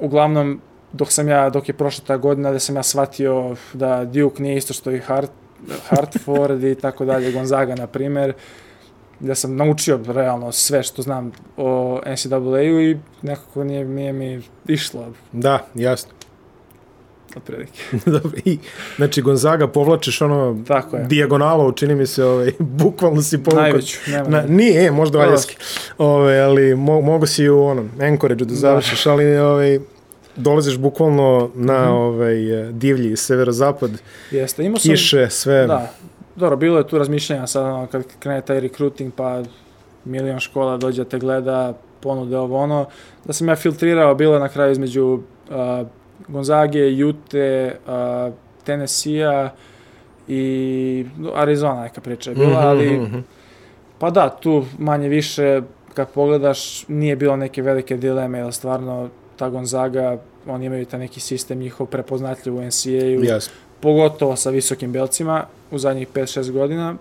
uglavnom, 0.00 0.60
dok 0.92 1.12
sam 1.12 1.28
ja, 1.28 1.50
dok 1.50 1.68
je 1.68 1.74
prošla 1.74 2.04
ta 2.06 2.16
godina, 2.16 2.52
da 2.52 2.58
sam 2.58 2.76
ja 2.76 2.82
shvatio 2.82 3.56
da 3.72 4.04
Duke 4.04 4.42
nije 4.42 4.56
isto 4.56 4.72
što 4.72 4.90
i 4.90 4.98
Hart, 4.98 5.30
Hartford 5.88 6.64
i 6.64 6.74
tako 6.74 7.04
dalje, 7.04 7.32
Gonzaga, 7.32 7.74
na 7.74 7.86
primer, 7.86 8.32
da 9.20 9.34
sam 9.34 9.56
naučio 9.56 10.00
realno 10.06 10.52
sve 10.52 10.82
što 10.82 11.02
znam 11.02 11.32
o 11.56 12.00
NCAA-u 12.06 12.40
i 12.80 12.98
nekako 13.22 13.64
nije, 13.64 13.84
nije 13.84 14.12
mi 14.12 14.42
išlo 14.66 15.06
Da, 15.32 15.66
jasno. 15.74 16.10
otprilike. 17.36 17.82
Dobro, 18.06 18.30
i, 18.44 18.58
znači 18.96 19.22
Gonzaga 19.22 19.68
povlačiš 19.68 20.22
ono 20.22 20.62
Tako 20.66 20.96
je. 20.96 21.04
dijagonalo, 21.04 21.72
čini 21.72 21.94
mi 21.94 22.06
se, 22.06 22.24
ovaj, 22.24 22.52
bukvalno 22.78 23.22
si 23.22 23.38
povukao. 23.38 23.62
Najveću, 23.62 23.98
nema. 24.06 24.28
Na, 24.28 24.42
nije, 24.42 24.84
e, 24.84 24.90
možda 24.90 25.18
valjaski. 25.18 25.56
Ove, 25.98 26.40
ali 26.40 26.74
mo, 26.76 27.00
mogu 27.00 27.26
si 27.26 27.48
u 27.48 27.62
onom 27.62 27.90
Anchorage 28.00 28.44
da 28.44 28.54
završiš, 28.54 29.06
ali 29.06 29.36
ovaj, 29.38 29.78
dolaziš 30.36 30.78
bukvalno 30.78 31.50
na 31.54 31.82
Mhm. 31.82 31.92
ovaj, 31.92 32.60
eh, 32.60 32.72
divlji 32.72 33.16
severozapad, 33.16 33.90
Jeste, 34.30 34.64
imao 34.64 34.78
sam... 34.78 34.90
kiše, 34.90 35.30
sve. 35.30 35.66
Da, 35.66 35.90
dobro, 36.40 36.56
bilo 36.56 36.78
je 36.78 36.86
tu 36.86 36.98
razmišljanja 36.98 37.46
sad, 37.46 37.64
ono, 37.64 37.86
kad 37.86 38.04
krene 38.18 38.40
taj 38.40 38.60
recruiting, 38.60 39.12
pa 39.16 39.42
milion 40.04 40.40
škola 40.40 40.76
dođe 40.76 41.04
te 41.04 41.18
gleda, 41.18 41.74
ponude 42.00 42.38
ovo 42.38 42.58
ono, 42.58 42.86
da 43.24 43.32
sam 43.32 43.48
ja 43.48 43.56
filtrirao, 43.56 44.14
bilo 44.14 44.34
je 44.34 44.40
na 44.40 44.48
kraju 44.48 44.72
između 44.72 45.04
uh, 45.04 45.86
Gonzage, 46.28 46.92
Jute, 46.92 47.76
uh, 47.86 48.34
Tennessee-a 48.64 49.50
i 50.28 51.06
no, 51.18 51.32
Arizona 51.34 51.82
neka 51.82 52.00
priča 52.00 52.30
je 52.30 52.36
bila, 52.36 52.48
Mhm, 52.50 52.66
ali 52.66 53.00
mhm. 53.00 53.18
pa 53.98 54.10
da, 54.10 54.28
tu 54.28 54.64
manje 54.78 55.08
više 55.08 55.62
kad 55.94 56.10
pogledaš 56.12 56.88
nije 56.88 57.16
bilo 57.16 57.36
neke 57.36 57.62
velike 57.62 57.96
dileme, 57.96 58.38
jer 58.38 58.52
stvarno 58.52 59.08
ta 59.36 59.48
Gonzaga, 59.48 60.18
oni 60.46 60.66
imaju 60.66 60.86
taj 60.86 61.00
neki 61.00 61.20
sistem 61.20 61.58
njihov 61.58 61.86
prepoznatljiv 61.86 62.56
u 62.56 62.62
NCAA-u, 62.62 63.24
Jasno. 63.24 63.54
Pogotovo 63.82 64.36
sa 64.36 64.50
visokim 64.50 64.92
belcima 64.92 65.42
u 65.70 65.78
zadnjih 65.78 66.08
5-6 66.08 66.50
godina, 66.50 66.94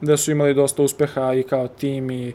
gde 0.00 0.16
su 0.16 0.30
imali 0.30 0.54
dosta 0.54 0.82
uspeha 0.82 1.34
i 1.34 1.42
kao 1.42 1.68
tim 1.68 2.10
i 2.10 2.32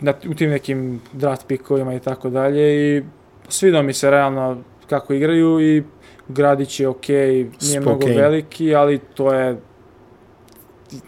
na, 0.00 0.14
u 0.26 0.34
tim 0.34 0.50
nekim 0.50 1.00
draft 1.12 1.46
pikovima 1.46 1.94
i 1.94 2.00
tako 2.00 2.30
dalje 2.30 2.62
i 2.88 3.02
svidao 3.48 3.82
mi 3.82 3.92
se 3.92 4.10
realno 4.10 4.58
kako 4.88 5.12
igraju 5.14 5.60
i 5.62 5.82
gradić 6.28 6.80
je 6.80 6.88
ok, 6.88 7.08
nije 7.08 7.50
mnogo 7.80 7.96
Spokane. 7.96 8.16
veliki, 8.16 8.74
ali 8.74 8.98
to 9.14 9.32
je 9.32 9.56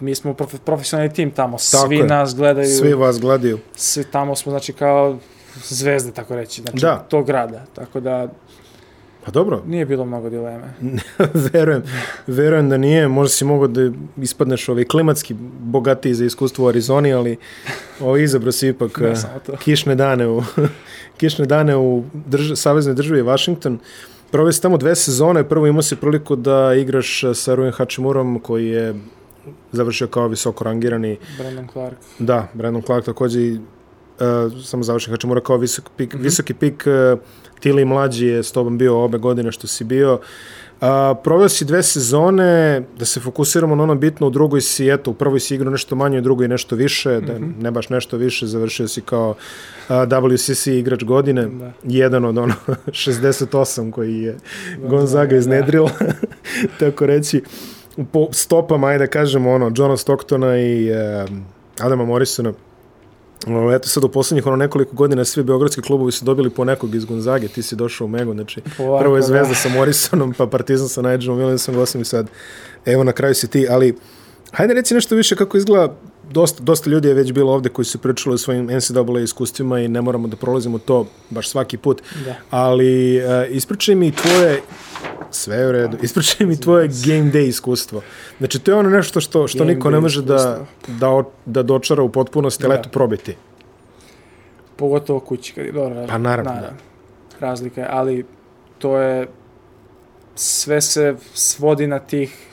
mi 0.00 0.14
smo 0.14 0.34
prof, 0.34 0.54
profesionalni 0.60 1.12
tim 1.12 1.30
tamo, 1.30 1.56
Tako 1.70 1.86
svi 1.86 1.96
je. 1.96 2.04
nas 2.04 2.36
gledaju, 2.36 2.66
Svi 2.68 2.94
vas 2.94 3.20
gledaju. 3.20 3.58
svi 3.74 4.04
tamo 4.04 4.36
smo 4.36 4.50
znači 4.50 4.72
kao 4.72 5.18
zvezde, 5.56 6.12
tako 6.12 6.36
reći, 6.36 6.62
znači 6.62 6.78
Da. 6.78 6.96
tog 6.98 7.26
grada, 7.26 7.64
tako 7.74 8.00
da 8.00 8.28
Pa 9.24 9.30
dobro, 9.30 9.62
nije 9.66 9.86
bilo 9.86 10.04
mnogo 10.04 10.30
dileme. 10.30 10.72
verujem, 11.52 11.82
verujem 12.26 12.68
da 12.68 12.76
nije, 12.76 13.08
možda 13.08 13.28
si 13.30 13.44
mogao 13.44 13.68
da 13.68 13.90
ispadneš 14.16 14.68
ovaj 14.68 14.84
klimatski 14.84 15.34
bogatiji 15.60 16.14
za 16.14 16.24
iskustvo 16.24 16.64
u 16.64 16.68
Arizoni, 16.68 17.12
ali 17.12 17.36
ovaj 18.00 18.22
izabro 18.22 18.52
si 18.52 18.68
ipak 18.68 19.00
eh, 19.00 19.14
kišne 19.64 19.94
dane 19.94 20.28
u 20.28 20.42
kišne 21.18 21.46
dane 21.46 21.76
u 21.76 22.04
drž, 22.14 22.52
saveznoj 22.54 22.94
državi 22.94 23.22
Washington. 23.22 23.78
Proveo 24.30 24.52
si 24.52 24.62
tamo 24.62 24.76
dve 24.76 24.94
sezone, 24.94 25.44
prvo 25.44 25.66
imao 25.66 25.82
si 25.82 25.96
priliku 25.96 26.36
da 26.36 26.74
igraš 26.74 27.22
sa 27.34 27.54
Ruin 27.54 27.72
Hachimurom 27.72 28.40
koji 28.40 28.66
je 28.66 28.94
završio 29.72 30.06
kao 30.06 30.28
visoko 30.28 30.64
rangirani, 30.64 31.16
Brandon 31.38 31.68
Clark. 31.68 31.96
da, 32.18 32.48
Brandon 32.54 32.82
Clark 32.82 33.04
takođe 33.04 33.40
i 33.40 33.52
uh, 33.52 33.60
samo 34.64 34.82
završio 34.82 35.10
Hačimura 35.12 35.40
kao 35.40 35.56
visok 35.56 35.90
pik, 35.96 36.14
Mhm. 36.14 36.22
visoki 36.22 36.54
pik, 36.54 36.84
uh, 37.12 37.18
Tili 37.60 37.84
mlađi 37.84 38.26
je 38.26 38.42
s 38.42 38.52
tobom 38.52 38.78
bio 38.78 39.04
obe 39.04 39.18
godine 39.18 39.52
što 39.52 39.66
si 39.66 39.84
bio. 39.84 40.20
A, 40.80 41.14
proveo 41.24 41.48
si 41.48 41.64
dve 41.64 41.82
sezone, 41.82 42.82
da 42.98 43.04
se 43.04 43.20
fokusiramo 43.20 43.74
na 43.74 43.82
ono 43.82 43.94
bitno, 43.94 44.26
u 44.26 44.30
drugoj 44.30 44.60
si, 44.60 44.88
eto, 44.88 45.10
u 45.10 45.14
prvoj 45.14 45.40
si 45.40 45.54
igrao 45.54 45.70
nešto 45.70 45.96
manje, 45.96 46.18
u 46.18 46.22
drugoj 46.22 46.48
nešto 46.48 46.76
više, 46.76 47.20
da 47.20 47.32
Mhm. 47.32 47.50
ne 47.60 47.70
baš 47.70 47.88
nešto 47.88 48.16
više, 48.16 48.46
završio 48.46 48.88
si 48.88 49.00
kao 49.00 49.34
a, 49.88 50.06
WCC 50.06 50.66
igrač 50.68 51.04
godine, 51.04 51.46
Da. 51.48 51.72
jedan 51.84 52.24
od 52.24 52.38
ono 52.38 52.54
68 52.86 53.90
koji 53.90 54.14
je 54.16 54.32
Gonzaga, 54.72 54.88
Gonzaga 54.90 55.30
da. 55.30 55.36
iznedrila, 55.36 55.90
tako 56.80 57.06
reći, 57.06 57.42
po 58.12 58.28
stopama, 58.32 58.86
ajde 58.86 58.98
da 58.98 59.10
kažemo, 59.10 59.50
ono, 59.52 59.72
Johna 59.76 59.96
Stocktona 59.96 60.58
i 60.58 60.88
e, 60.88 61.24
Adama 61.80 62.04
Morrisona, 62.04 62.52
eto 63.76 63.88
sad 63.88 64.04
u 64.04 64.08
poslednjih 64.08 64.46
ono 64.46 64.56
nekoliko 64.56 64.96
godina 64.96 65.24
svi 65.24 65.42
beogradski 65.42 65.82
klubovi 65.82 66.12
su 66.12 66.24
dobili 66.24 66.50
po 66.50 66.64
nekog 66.64 66.94
iz 66.94 67.04
Gonzage, 67.04 67.48
ti 67.48 67.62
si 67.62 67.76
došao 67.76 68.04
u 68.04 68.08
Megu, 68.08 68.32
znači 68.32 68.60
Polako, 68.76 69.02
prvo 69.02 69.16
je 69.16 69.20
da. 69.20 69.26
Zvezda 69.26 69.54
sa 69.54 69.68
Morrisonom, 69.68 70.34
pa 70.38 70.46
Partizan 70.46 70.88
sa 70.88 71.02
Nigelom 71.02 71.38
Williamsom, 71.38 71.74
Gosom 71.74 72.00
i 72.00 72.04
sad 72.04 72.26
evo 72.86 73.04
na 73.04 73.12
kraju 73.12 73.34
si 73.34 73.48
ti, 73.48 73.66
ali 73.70 73.96
hajde 74.52 74.74
reci 74.74 74.94
nešto 74.94 75.14
više 75.14 75.36
kako 75.36 75.56
izgleda 75.56 75.94
dosta, 76.30 76.62
dosta 76.62 76.90
ljudi 76.90 77.08
je 77.08 77.14
već 77.14 77.32
bilo 77.32 77.52
ovde 77.52 77.68
koji 77.68 77.86
su 77.86 77.98
pričali 77.98 78.34
o 78.34 78.38
svojim 78.38 78.66
NCAA 78.66 79.20
iskustvima 79.22 79.80
i 79.80 79.88
ne 79.88 80.02
moramo 80.02 80.28
da 80.28 80.36
prolazimo 80.36 80.78
to 80.78 81.06
baš 81.30 81.48
svaki 81.48 81.76
put, 81.76 82.02
Da. 82.24 82.34
ali 82.50 83.16
e, 83.16 83.48
ispričaj 83.50 83.94
mi 83.94 84.12
tvoje 84.12 84.60
sve 85.30 85.56
je 85.56 85.68
u 85.68 85.72
redu. 85.72 85.96
Ispričaj 86.02 86.46
mi 86.46 86.60
tvoje 86.60 86.88
game 86.88 87.32
day 87.32 87.46
iskustvo. 87.46 88.02
Znači, 88.38 88.58
to 88.58 88.70
je 88.70 88.76
ono 88.76 88.90
nešto 88.90 89.20
što, 89.20 89.48
što 89.48 89.58
Game 89.58 89.74
niko 89.74 89.90
ne 89.90 90.00
može 90.00 90.22
da, 90.22 90.64
da, 90.88 91.08
o- 91.10 91.30
da 91.46 91.62
dočara 91.62 92.02
u 92.02 92.08
potpunosti, 92.08 92.64
ali 92.66 92.74
Da. 92.74 92.80
eto, 92.80 92.88
probiti. 92.88 93.36
Pogotovo 94.76 95.20
kući 95.20 95.52
kad 95.52 95.66
je 95.66 95.72
dobro. 95.72 96.06
Pa 96.08 96.18
naravno, 96.18 96.52
da. 96.52 96.72
Razlika 97.40 97.80
je, 97.80 97.86
ali 97.90 98.24
to 98.78 98.98
je 98.98 99.26
sve 100.34 100.80
se 100.80 101.14
svodi 101.34 101.86
na 101.86 101.98
tih 101.98 102.44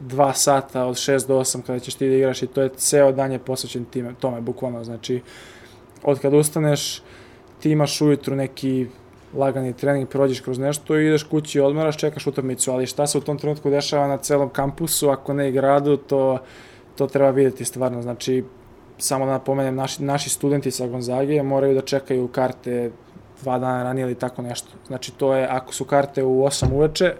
dva 0.00 0.32
sata 0.34 0.84
od 0.84 0.94
6 0.94 1.26
do 1.28 1.34
8 1.34 1.62
kada 1.62 1.78
ćeš 1.78 1.94
ti 1.94 2.08
da 2.08 2.14
igraš 2.14 2.42
i 2.42 2.46
to 2.46 2.62
je 2.62 2.68
ceo 2.68 3.12
dan 3.12 3.32
je 3.32 3.38
posvećen 3.38 3.84
time, 3.84 4.14
tome, 4.20 4.40
bukvalno. 4.40 4.84
Znači, 4.84 5.20
od 6.02 6.18
kada 6.18 6.36
ustaneš, 6.36 7.02
ti 7.60 7.70
imaš 7.70 8.00
ujutru 8.00 8.36
neki 8.36 8.86
lagani 9.36 9.72
trening, 9.72 10.08
prođeš 10.08 10.40
kroz 10.40 10.58
nešto 10.58 10.98
i 10.98 11.06
ideš 11.06 11.22
kući, 11.22 11.60
odmaraš, 11.60 11.96
čekaš 11.96 12.26
utakmicu, 12.26 12.72
ali 12.72 12.86
šta 12.86 13.06
se 13.06 13.18
u 13.18 13.20
tom 13.20 13.38
trenutku 13.38 13.70
dešava 13.70 14.08
na 14.08 14.16
celom 14.16 14.48
kampusu, 14.48 15.08
ako 15.08 15.32
ne 15.32 15.48
i 15.48 15.52
gradu, 15.52 15.96
to, 15.96 16.38
to 16.96 17.06
treba 17.06 17.30
videti 17.30 17.64
stvarno. 17.64 18.02
Znači, 18.02 18.44
samo 18.98 19.26
da 19.26 19.32
napomenem, 19.32 19.74
naši, 19.74 20.02
naši 20.02 20.30
studenti 20.30 20.70
sa 20.70 20.86
Gonzage 20.86 21.42
moraju 21.42 21.74
da 21.74 21.80
čekaju 21.80 22.28
karte 22.28 22.90
dva 23.42 23.58
dana 23.58 23.82
ranije 23.82 24.02
ili 24.02 24.14
tako 24.14 24.42
nešto. 24.42 24.68
Znači, 24.86 25.12
to 25.12 25.34
je, 25.34 25.46
ako 25.50 25.74
su 25.74 25.84
karte 25.84 26.24
u 26.24 26.42
8 26.42 26.72
uveče, 26.72 27.14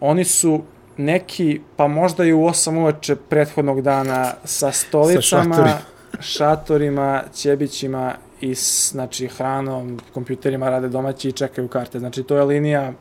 oni 0.00 0.24
su 0.24 0.62
neki, 0.96 1.60
pa 1.76 1.86
možda 1.86 2.24
i 2.24 2.32
u 2.32 2.40
8 2.40 2.80
uveče 2.82 3.16
prethodnog 3.16 3.82
dana 3.82 4.32
sa 4.44 4.72
stolicama, 4.72 5.54
šatorima. 5.54 5.78
šatorima, 6.20 7.22
ćebićima 7.34 8.14
i 8.40 8.54
s, 8.54 8.90
znači, 8.92 9.26
hranom, 9.26 9.98
kompjuterima 10.14 10.70
rade 10.70 10.88
domaći 10.88 11.28
i 11.28 11.32
čekaju 11.32 11.68
karte. 11.68 11.98
Znači, 11.98 12.22
to 12.22 12.36
je 12.36 12.44
linija 12.44 12.92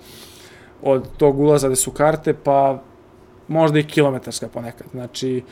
od 0.82 1.08
tog 1.18 1.40
ulaza 1.40 1.68
gde 1.68 1.76
su 1.76 1.92
karte, 1.92 2.34
pa 2.34 2.82
možda 3.48 3.80
i 3.80 3.84
kilometarska 3.84 4.48
ponekad. 4.48 4.88
Znači, 4.92 5.44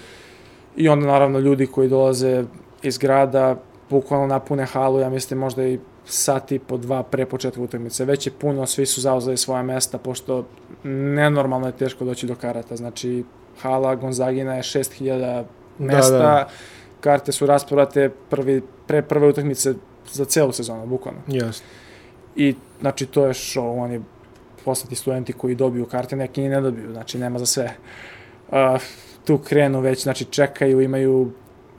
i 0.76 0.90
onda 0.90 1.08
naravno 1.08 1.40
ljudi 1.40 1.68
koji 1.68 1.90
dolaze 1.90 2.44
iz 2.84 2.98
grada, 2.98 3.56
bukvalno 3.90 4.28
napune 4.28 4.66
halu, 4.66 5.00
ja 5.00 5.10
mislim 5.10 5.40
možda 5.40 5.64
i 5.64 5.80
sat 6.06 6.52
i 6.52 6.60
po 6.60 6.78
dva 6.78 7.04
pre 7.04 7.26
početka 7.26 7.62
utakmice. 7.62 8.06
Već 8.06 8.28
je 8.28 8.32
puno, 8.32 8.66
svi 8.66 8.86
su 8.86 9.02
zauzeli 9.02 9.38
svoje 9.38 9.64
mesta, 9.64 9.98
pošto 9.98 10.46
nenormalno 10.84 11.68
je 11.68 11.78
teško 11.78 12.06
doći 12.06 12.28
do 12.28 12.36
karata. 12.36 12.76
Znači, 12.76 13.24
hala 13.62 13.96
Gonzagina 13.96 14.56
je 14.56 14.64
6000 14.64 15.44
mesta, 15.80 16.12
da, 16.12 16.18
da. 16.18 16.48
karte 17.02 17.32
su 17.32 17.46
rasporate 17.46 18.10
prvi, 18.30 18.62
pre 18.88 19.02
prve 19.02 19.28
utakmice 19.28 19.74
za 20.12 20.26
celu 20.26 20.52
sezonu, 20.52 20.86
bukvalno. 20.86 21.22
Jasno. 21.28 21.66
I, 22.36 22.56
znači, 22.82 23.06
to 23.06 23.26
je 23.26 23.34
show, 23.34 23.84
oni 23.84 24.02
poslati 24.66 24.96
studenti 24.96 25.34
koji 25.34 25.56
dobiju 25.56 25.86
karte, 25.86 26.16
neki 26.16 26.44
i 26.44 26.50
ne 26.50 26.62
dobiju, 26.62 26.92
znači, 26.92 27.18
nema 27.18 27.40
za 27.40 27.46
sve. 27.46 27.76
Uh, 28.48 28.56
tu 29.26 29.38
krenu 29.38 29.80
već, 29.80 30.04
znači, 30.04 30.26
čekaju, 30.26 30.82
imaju 30.82 31.32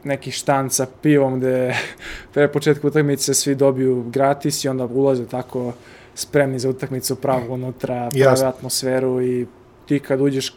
neki 0.05 0.31
štan 0.31 0.71
sa 0.71 0.87
pivom 1.03 1.39
gde 1.39 1.75
pre 2.35 2.49
početka 2.53 2.87
utakmice 2.87 3.35
svi 3.35 3.55
dobiju 3.55 4.05
gratis 4.11 4.65
i 4.65 4.69
onda 4.69 4.85
ulaze 4.85 5.27
tako 5.27 5.73
spremni 6.15 6.59
za 6.59 6.71
utakmicu 6.71 7.17
pravo 7.17 7.55
unutra, 7.55 8.09
prave 8.11 8.31
Jasne. 8.31 8.47
atmosferu 8.47 9.23
i 9.23 9.47
ti 9.87 10.01
kad 10.01 10.21
uđeš 10.21 10.55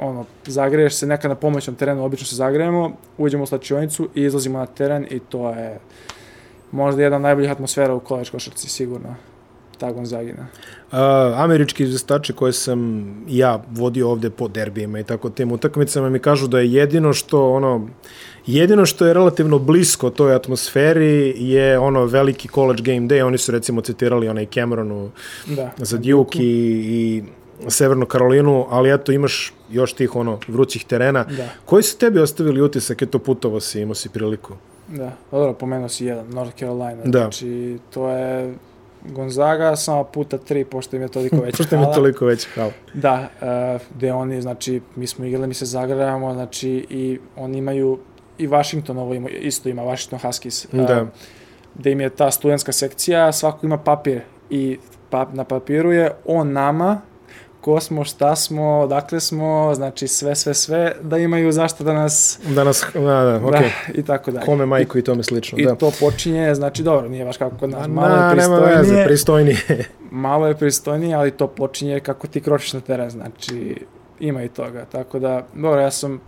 ono, 0.00 0.24
zagreješ 0.46 0.94
se 0.94 1.06
nekad 1.06 1.28
na 1.28 1.34
pomoćnom 1.34 1.76
terenu, 1.76 2.04
obično 2.04 2.26
se 2.26 2.36
zagrejemo, 2.36 2.92
uđemo 3.18 3.42
u 3.42 3.46
slačionicu 3.46 4.08
i 4.14 4.22
izlazimo 4.22 4.58
na 4.58 4.66
teren 4.66 5.06
i 5.10 5.18
to 5.18 5.50
je 5.50 5.78
možda 6.72 7.02
jedna 7.02 7.16
od 7.16 7.22
najboljih 7.22 7.50
atmosfera 7.50 7.94
u 7.94 8.00
koleč 8.00 8.30
košarci, 8.30 8.68
sigurno. 8.68 9.14
Ta 9.78 9.92
Gonzagina. 9.92 10.46
Uh, 10.92 10.98
američki 11.36 11.82
izvestači 11.82 12.32
koje 12.32 12.52
sam 12.52 13.10
ja 13.28 13.62
vodio 13.70 14.10
ovde 14.10 14.30
po 14.30 14.48
derbijima 14.48 14.98
i 14.98 15.04
tako 15.04 15.30
tim 15.30 15.52
utakmicama 15.52 16.10
mi 16.10 16.18
kažu 16.18 16.46
da 16.46 16.58
je 16.58 16.72
jedino 16.72 17.12
što 17.12 17.52
ono 17.52 17.88
jedino 18.46 18.86
što 18.86 19.06
je 19.06 19.14
relativno 19.14 19.58
blisko 19.58 20.10
toj 20.10 20.34
atmosferi 20.34 21.34
je 21.38 21.78
ono 21.78 22.04
veliki 22.04 22.48
college 22.48 22.82
game 22.82 23.08
day, 23.08 23.22
oni 23.22 23.38
su 23.38 23.52
recimo 23.52 23.80
citirali 23.80 24.28
onaj 24.28 24.46
Cameronu 24.46 25.10
da, 25.46 25.70
za 25.76 25.98
Duke 25.98 26.38
i, 26.38 26.44
i 26.44 27.22
Severnu 27.68 28.06
Karolinu, 28.06 28.66
ali 28.70 28.94
eto 28.94 29.12
imaš 29.12 29.52
još 29.70 29.92
tih 29.92 30.16
ono 30.16 30.38
vrućih 30.48 30.84
terena. 30.84 31.24
Da. 31.24 31.48
Koji 31.64 31.82
su 31.82 31.98
tebi 31.98 32.20
ostavili 32.20 32.62
utisak, 32.62 33.02
eto 33.02 33.18
putovo 33.18 33.60
si, 33.60 33.80
imao 33.80 33.94
si 33.94 34.08
priliku? 34.08 34.54
Da, 34.88 35.12
pa 35.30 35.36
dobro, 35.36 35.54
pomenuo 35.54 35.88
si 35.88 36.04
jedan, 36.04 36.26
North 36.28 36.58
Carolina. 36.58 37.02
Da. 37.04 37.18
Znači, 37.18 37.78
to 37.90 38.08
je 38.08 38.54
Gonzaga 39.04 39.76
samo 39.76 40.04
puta 40.04 40.38
tri, 40.38 40.64
pošto 40.64 40.96
im 40.96 41.02
je 41.02 41.08
toliko 41.08 41.36
veća 41.44 41.56
pošto 41.56 41.76
im 41.76 41.82
je 41.82 41.92
toliko 41.94 42.26
veća 42.26 42.48
hala. 42.54 42.72
Da, 42.94 43.28
uh, 43.40 43.80
gde 43.96 44.12
oni, 44.12 44.42
znači, 44.42 44.80
mi 44.96 45.06
smo 45.06 45.24
igrali, 45.24 45.46
mi 45.46 45.54
se 45.54 45.66
zagravamo, 45.66 46.34
znači, 46.34 46.86
i 46.90 47.18
oni 47.36 47.58
imaju, 47.58 47.98
i 48.38 48.46
Washington 48.46 48.98
ovo 48.98 49.14
ima, 49.14 49.28
isto 49.28 49.68
ima, 49.68 49.82
Washington 49.82 50.18
Huskies. 50.18 50.64
Uh, 50.64 50.70
da. 50.72 51.06
Gde 51.74 51.92
im 51.92 52.00
je 52.00 52.10
ta 52.10 52.30
studentska 52.30 52.72
sekcija, 52.72 53.32
svako 53.32 53.66
ima 53.66 53.78
papir 53.78 54.20
i 54.50 54.78
pa, 55.10 55.28
na 55.32 55.44
papiru 55.44 55.92
je 55.92 56.12
on 56.24 56.52
nama, 56.52 57.00
ko 57.60 57.80
smo, 57.80 58.04
šta 58.04 58.36
smo, 58.36 58.78
odakle 58.78 59.20
smo, 59.20 59.72
znači 59.74 60.08
sve, 60.08 60.34
sve, 60.34 60.54
sve, 60.54 60.92
da 61.02 61.18
imaju 61.18 61.52
zašto 61.52 61.84
da 61.84 61.92
nas... 61.92 62.40
Da 62.48 62.64
nas, 62.64 62.84
da, 62.94 63.00
da, 63.00 63.40
okej. 63.46 63.60
Okay. 63.60 63.92
Da, 63.92 64.00
I 64.00 64.02
tako 64.02 64.30
dalje. 64.30 64.46
Kome 64.46 64.66
majku 64.66 64.98
i, 64.98 65.04
tome 65.04 65.22
slično, 65.22 65.58
i 65.58 65.64
da. 65.64 65.72
I 65.72 65.76
to 65.76 65.92
počinje, 66.00 66.54
znači 66.54 66.82
dobro, 66.82 67.08
nije 67.08 67.24
baš 67.24 67.36
kako 67.36 67.56
kod 67.56 67.70
nas, 67.70 67.88
malo 67.88 68.14
je 68.14 68.32
pristojnije. 68.32 68.66
Nema 68.66 68.78
veze, 68.78 69.04
pristojnije. 69.04 69.84
malo 70.10 70.46
je 70.46 70.54
pristojnije, 70.54 71.14
ali 71.14 71.30
to 71.30 71.46
počinje 71.46 72.00
kako 72.00 72.26
ti 72.26 72.40
kročiš 72.40 72.72
na 72.72 72.80
teren, 72.80 73.10
znači 73.10 73.76
ima 74.20 74.42
i 74.42 74.48
toga. 74.48 74.84
Tako 74.92 75.18
da, 75.18 75.46
dobro, 75.54 75.80
ja 75.80 75.90
sam 75.90 76.20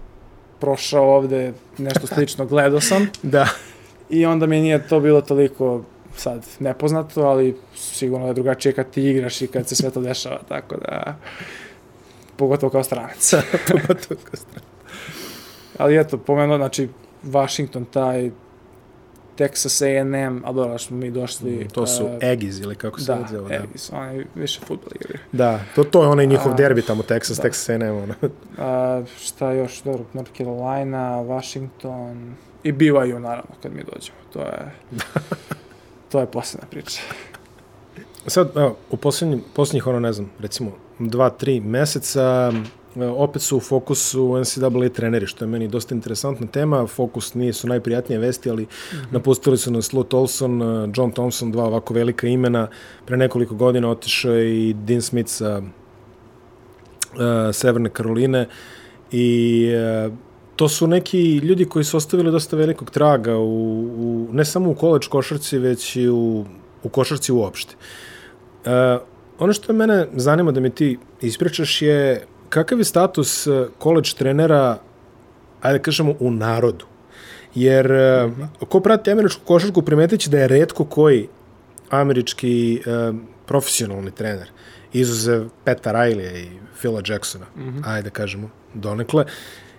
prošao 0.60 1.16
ovde 1.16 1.52
nešto 1.78 2.06
slično, 2.06 2.46
gledao 2.46 2.80
sam. 2.80 3.08
da. 3.22 3.48
I 4.10 4.26
onda 4.26 4.46
mi 4.46 4.60
nije 4.60 4.88
to 4.88 5.00
bilo 5.00 5.20
toliko 5.20 5.82
sad 6.16 6.46
nepoznato, 6.60 7.22
ali 7.22 7.56
sigurno 7.74 8.26
da 8.26 8.30
je 8.30 8.34
drugačije 8.34 8.72
kad 8.72 8.90
ti 8.90 9.02
igraš 9.02 9.42
i 9.42 9.46
kad 9.46 9.68
se 9.68 9.76
sve 9.76 9.90
to 9.90 10.00
dešava, 10.00 10.38
tako 10.48 10.76
da 10.76 11.16
pogotovo 12.36 12.70
kao 12.70 12.82
stranac. 12.84 13.34
pogotovo 13.72 14.20
kao 14.24 14.36
stranac. 14.36 14.64
ali 15.78 15.98
eto, 15.98 16.18
pomenuo, 16.18 16.56
znači, 16.56 16.88
Washington, 17.22 17.84
taj 17.84 18.30
Texas 19.38 19.82
A&M, 19.82 20.42
a 20.44 20.52
dobro, 20.52 20.78
smo 20.78 20.96
mi 20.96 21.10
došli... 21.10 21.50
Mm, 21.50 21.68
to 21.68 21.86
su 21.86 22.04
uh, 22.04 22.10
Aggies 22.32 22.60
ili 22.60 22.74
kako 22.74 23.00
se 23.00 23.12
da, 23.12 23.26
zove. 23.30 23.58
Da, 23.58 23.62
Aggies, 23.62 23.92
oni 23.92 24.24
više 24.34 24.60
futbol 24.60 24.90
igraju. 24.94 25.18
Da, 25.32 25.60
to, 25.74 25.84
to 25.84 26.02
je 26.02 26.08
onaj 26.08 26.26
njihov 26.26 26.54
derbi 26.54 26.82
tamo, 26.82 27.02
Texas, 27.02 27.42
da. 27.42 27.48
Texas 27.48 27.72
A&M. 27.72 27.96
Ono. 27.96 28.14
a, 28.58 29.02
šta 29.20 29.52
još, 29.52 29.82
dobro, 29.82 30.04
North 30.12 30.32
Carolina, 30.36 31.22
Washington 31.22 32.34
i 32.62 32.72
BYU, 32.72 33.18
naravno, 33.18 33.54
kad 33.62 33.72
mi 33.72 33.84
dođemo. 33.94 34.18
To 34.32 34.40
je... 34.40 34.72
to 36.12 36.20
je 36.20 36.26
posebna 36.26 36.66
priča. 36.70 37.00
Sad, 38.26 38.50
evo, 38.56 38.76
u 38.90 38.96
poslednjih, 38.96 39.40
poslednjih, 39.54 39.86
ono, 39.86 40.00
ne 40.00 40.12
znam, 40.12 40.30
recimo, 40.38 40.72
dva, 40.98 41.30
tri 41.30 41.60
meseca, 41.60 42.52
opet 43.16 43.42
su 43.42 43.56
u 43.56 43.60
fokusu 43.60 44.38
NCAA 44.38 44.88
treneri, 44.94 45.26
što 45.26 45.44
je 45.44 45.48
meni 45.48 45.68
dosta 45.68 45.94
interesantna 45.94 46.46
tema. 46.46 46.86
Fokus 46.86 47.34
nije 47.34 47.52
su 47.52 47.68
najprijatnije 47.68 48.18
vesti, 48.18 48.50
ali 48.50 48.62
mm 48.62 48.66
-hmm. 48.66 49.04
napustili 49.10 49.58
su 49.58 49.70
nas 49.70 49.92
Lou 49.92 50.04
Tolson, 50.04 50.62
John 50.96 51.12
Thompson, 51.12 51.52
dva 51.52 51.64
ovako 51.64 51.94
velika 51.94 52.26
imena. 52.26 52.68
Pre 53.06 53.16
nekoliko 53.16 53.54
godina 53.54 53.90
otišao 53.90 54.32
je 54.32 54.68
i 54.68 54.72
Dean 54.72 55.02
Smith 55.02 55.30
sa 55.30 55.58
uh, 55.58 55.64
Severne 57.52 57.90
Karoline 57.90 58.48
i 59.12 59.68
uh, 60.06 60.12
to 60.62 60.68
su 60.68 60.86
neki 60.86 61.36
ljudi 61.36 61.64
koji 61.64 61.84
su 61.84 61.96
ostavili 61.96 62.30
dosta 62.30 62.56
velikog 62.56 62.90
traga 62.90 63.36
u, 63.36 63.80
u 63.82 64.28
ne 64.32 64.44
samo 64.44 64.70
u 64.70 64.74
koleč 64.74 65.06
košarci, 65.06 65.58
već 65.58 65.96
i 65.96 66.08
u, 66.08 66.44
u 66.82 66.88
košarci 66.88 67.32
uopšte. 67.32 67.74
E, 68.64 68.98
ono 69.38 69.52
što 69.52 69.72
mene 69.72 70.06
zanima 70.14 70.52
da 70.52 70.60
mi 70.60 70.70
ti 70.70 70.98
ispričaš 71.20 71.82
je 71.82 72.26
kakav 72.48 72.78
je 72.78 72.84
status 72.84 73.48
koleč 73.78 74.12
trenera, 74.14 74.78
ajde 75.62 75.78
da 75.78 75.82
kažemo, 75.82 76.14
u 76.20 76.30
narodu. 76.30 76.86
Jer 77.54 77.90
mm 77.90 78.34
-hmm. 78.34 78.66
ko 78.68 78.80
prati 78.80 79.10
američku 79.10 79.42
košarku 79.44 79.82
primetići 79.82 80.30
da 80.30 80.38
je 80.38 80.48
redko 80.48 80.84
koji 80.84 81.28
američki 81.90 82.82
e, 82.86 83.12
profesionalni 83.46 84.10
trener, 84.10 84.50
izuzev 84.92 85.48
Peta 85.64 85.92
Riley 85.92 86.38
i 86.38 86.48
Phila 86.80 87.02
Jacksona, 87.08 87.46
mm 87.56 87.60
-hmm. 87.60 87.82
ajde 87.84 88.02
da 88.02 88.10
kažemo, 88.10 88.50
donekle, 88.74 89.24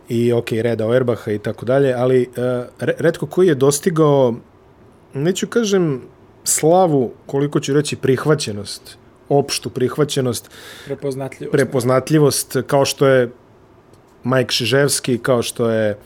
i 0.09 0.33
ok, 0.33 0.51
Reda 0.51 0.87
Oerbaha 0.87 1.31
i 1.31 1.39
tako 1.39 1.65
dalje, 1.65 1.93
ali 1.93 2.27
uh, 2.29 2.65
redko 2.79 3.25
koji 3.25 3.47
je 3.47 3.55
dostigao, 3.55 4.35
neću 5.13 5.47
kažem 5.47 6.01
slavu, 6.43 7.11
koliko 7.25 7.59
ću 7.59 7.73
reći 7.73 7.95
prihvaćenost, 7.95 8.97
opštu 9.29 9.69
prihvaćenost, 9.69 10.51
prepoznatljivost, 10.85 11.51
prepoznatljivost 11.51 12.57
kao 12.67 12.85
što 12.85 13.07
je 13.07 13.31
Mike 14.23 14.51
Šiževski, 14.51 15.17
kao 15.17 15.41
što 15.41 15.69
je 15.69 15.97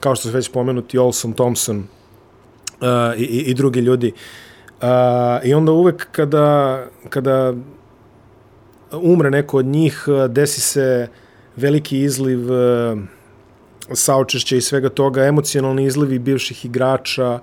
kao 0.00 0.14
što 0.14 0.28
su 0.28 0.34
već 0.34 0.50
pomenuti 0.50 0.98
Olson 0.98 1.32
Thompson 1.32 1.78
uh, 1.78 3.20
i, 3.20 3.24
i 3.24 3.54
drugi 3.54 3.80
ljudi. 3.80 4.12
Uh, 4.80 4.88
I 5.44 5.54
onda 5.54 5.72
uvek 5.72 6.08
kada, 6.12 6.84
kada 7.08 7.54
umre 8.92 9.30
neko 9.30 9.58
od 9.58 9.66
njih, 9.66 10.04
desi 10.28 10.60
se 10.60 11.08
veliki 11.56 12.00
izliv 12.00 12.52
uh, 12.52 12.98
saučešća 13.92 14.56
i 14.56 14.60
svega 14.60 14.88
toga, 14.88 15.24
emocionalni 15.24 15.84
izlivi 15.84 16.18
bivših 16.18 16.64
igrača 16.64 17.38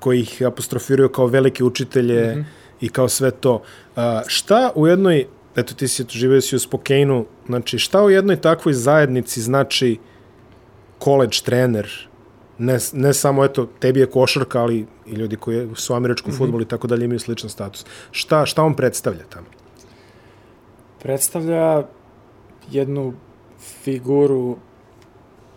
koji 0.00 0.20
ih 0.20 0.42
apostrofiraju 0.46 1.08
kao 1.08 1.26
velike 1.26 1.64
učitelje 1.64 2.34
mm 2.34 2.38
-hmm. 2.38 2.44
i 2.80 2.88
kao 2.88 3.08
sve 3.08 3.30
to. 3.30 3.54
Uh, 3.54 4.02
šta 4.26 4.72
u 4.74 4.86
jednoj, 4.86 5.26
eto 5.56 5.74
ti 5.74 5.88
si 5.88 6.04
živio 6.08 6.40
si 6.40 6.56
u 6.56 6.58
Spokane-u, 6.58 7.26
znači 7.46 7.78
šta 7.78 8.04
u 8.04 8.10
jednoj 8.10 8.36
takvoj 8.36 8.74
zajednici 8.74 9.40
znači 9.40 9.98
college 11.04 11.36
trener, 11.44 12.08
ne, 12.58 12.78
ne 12.92 13.14
samo, 13.14 13.44
eto, 13.44 13.66
tebi 13.78 14.00
je 14.00 14.10
košarka, 14.10 14.60
ali 14.60 14.86
i 15.06 15.10
ljudi 15.10 15.36
koji 15.36 15.68
su 15.74 15.92
u 15.92 15.96
američkom 15.96 16.30
mm 16.30 16.34
-hmm. 16.34 16.38
futbolu 16.38 16.62
i 16.62 16.68
tako 16.68 16.86
dalje 16.86 17.04
imaju 17.04 17.18
sličan 17.18 17.50
status. 17.50 17.84
Šta, 18.10 18.46
šta 18.46 18.62
on 18.62 18.74
predstavlja 18.76 19.24
tamo? 19.28 19.46
Predstavlja 21.02 21.82
jednu 22.70 23.14
figuru 23.82 24.56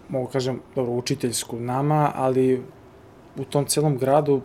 mogu 0.10 0.28
kažem, 0.28 0.62
dobro, 0.76 0.94
učiteljsku 0.94 1.60
nama, 1.60 2.12
ali 2.16 2.64
u 3.38 3.44
tom 3.44 3.66
celom 3.66 3.98
gradu 3.98 4.42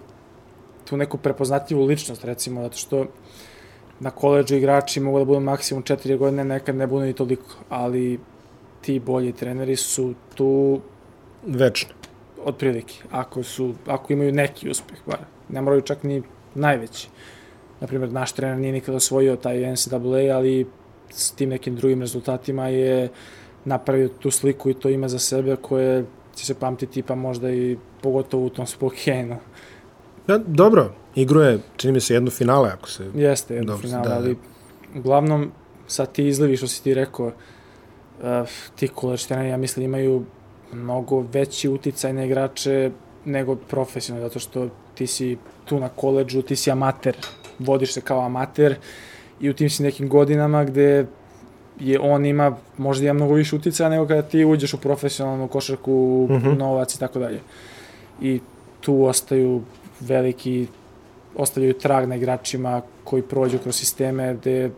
tu 0.84 0.96
neku 0.96 1.18
prepoznatljivu 1.18 1.84
ličnost, 1.84 2.24
recimo, 2.24 2.62
zato 2.62 2.76
što 2.76 3.06
na 4.00 4.10
koleđu 4.10 4.56
igrači 4.56 5.00
mogu 5.00 5.18
da 5.18 5.24
budu 5.24 5.40
maksimum 5.40 5.82
4 5.82 6.16
godine, 6.16 6.44
nekad 6.44 6.76
ne 6.76 6.86
budu 6.86 7.04
ni 7.04 7.12
toliko, 7.12 7.54
ali 7.68 8.20
ti 8.80 9.00
bolji 9.00 9.32
treneri 9.32 9.76
su 9.76 10.14
tu 10.34 10.80
večno 11.46 11.94
otprilike, 12.44 12.94
ako 13.10 13.42
su 13.42 13.74
ako 13.86 14.12
imaju 14.12 14.32
neki 14.32 14.70
uspeh 14.70 14.98
bar 15.06 15.18
ne 15.48 15.60
moraju 15.60 15.82
čak 15.82 16.02
ni 16.02 16.22
najveći. 16.54 17.08
Naprimjer, 17.80 18.12
naš 18.12 18.32
trener 18.32 18.58
nije 18.58 18.72
nikada 18.72 18.96
osvojio 18.96 19.36
taj 19.36 19.72
NCAA, 19.72 20.36
ali 20.36 20.66
s 21.10 21.30
tim 21.30 21.48
nekim 21.48 21.76
drugim 21.76 22.00
rezultatima 22.00 22.68
je 22.68 23.08
napravio 23.64 24.08
tu 24.08 24.30
sliku 24.30 24.70
i 24.70 24.74
to 24.74 24.88
ime 24.88 25.08
za 25.08 25.18
sebe 25.18 25.56
koje 25.56 26.04
će 26.34 26.46
se 26.46 26.54
pamtiti 26.54 27.02
pa 27.02 27.14
možda 27.14 27.50
i 27.50 27.76
pogotovo 28.02 28.46
u 28.46 28.50
tom 28.50 28.66
Spokane. 28.66 29.38
Ja, 30.28 30.38
dobro, 30.38 30.92
igru 31.14 31.40
je, 31.40 31.58
čini 31.76 31.92
mi 31.92 32.00
se, 32.00 32.14
jedno 32.14 32.30
finale, 32.30 32.70
ako 32.70 32.88
se... 32.88 33.10
Jeste, 33.14 33.54
jedno 33.54 33.72
Dobro, 33.72 33.88
finale, 33.88 34.02
da, 34.02 34.08
da. 34.08 34.16
ali 34.16 34.36
uglavnom 34.96 35.52
sad 35.86 36.12
ti 36.12 36.26
izlivi 36.26 36.56
što 36.56 36.66
si 36.66 36.82
ti 36.82 36.94
rekao, 36.94 37.26
uh, 37.26 37.32
ti 38.76 38.88
college 39.00 39.22
treneri, 39.28 39.48
ja 39.48 39.56
mislim, 39.56 39.84
imaju 39.84 40.24
mnogo 40.72 41.24
veći 41.32 41.68
uticaj 41.68 42.12
na 42.12 42.24
igrače 42.24 42.90
nego 43.24 43.56
profesionalno, 43.56 44.28
zato 44.28 44.38
što 44.38 44.68
ti 44.94 45.06
si 45.06 45.36
tu 45.64 45.80
na 45.80 45.88
koleđu, 45.88 46.42
ti 46.42 46.56
si 46.56 46.70
amater, 46.70 47.16
vodiš 47.58 47.92
se 47.92 48.00
kao 48.00 48.20
amater 48.20 48.76
i 49.40 49.50
u 49.50 49.54
tim 49.54 49.70
si 49.70 49.82
nekim 49.82 50.08
godinama 50.08 50.64
gde 50.64 51.06
je 51.82 52.00
on 52.00 52.26
ima, 52.26 52.56
možda 52.78 53.04
ima 53.04 53.12
mnogo 53.12 53.34
više 53.34 53.56
uticaja 53.56 53.88
nego 53.90 54.06
kada 54.06 54.22
ti 54.22 54.44
uđeš 54.44 54.74
u 54.74 54.78
profesionalnu 54.80 55.48
košarku, 55.48 56.28
Mhm. 56.30 56.58
novac 56.58 56.94
i 56.94 56.98
tako 57.00 57.18
dalje. 57.18 57.40
I 58.20 58.40
tu 58.80 59.04
ostaju 59.04 59.62
veliki, 60.00 60.66
ostavljaju 61.36 61.74
trag 61.74 62.08
na 62.08 62.16
igračima 62.16 62.82
koji 63.04 63.22
prođu 63.22 63.58
kroz 63.58 63.76
sisteme 63.76 64.34
gde, 64.34 64.70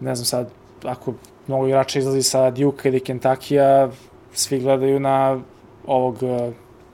ne 0.00 0.14
znam 0.14 0.24
sad, 0.24 0.50
ako 0.84 1.14
mnogo 1.46 1.66
igrača 1.66 1.98
izlazi 1.98 2.22
sa 2.22 2.50
Duke 2.50 2.88
ili 2.88 3.00
Kentucky-a, 3.00 3.90
svi 4.32 4.60
gledaju 4.60 5.00
na 5.00 5.40
ovog 5.86 6.22
uh, 6.22 6.52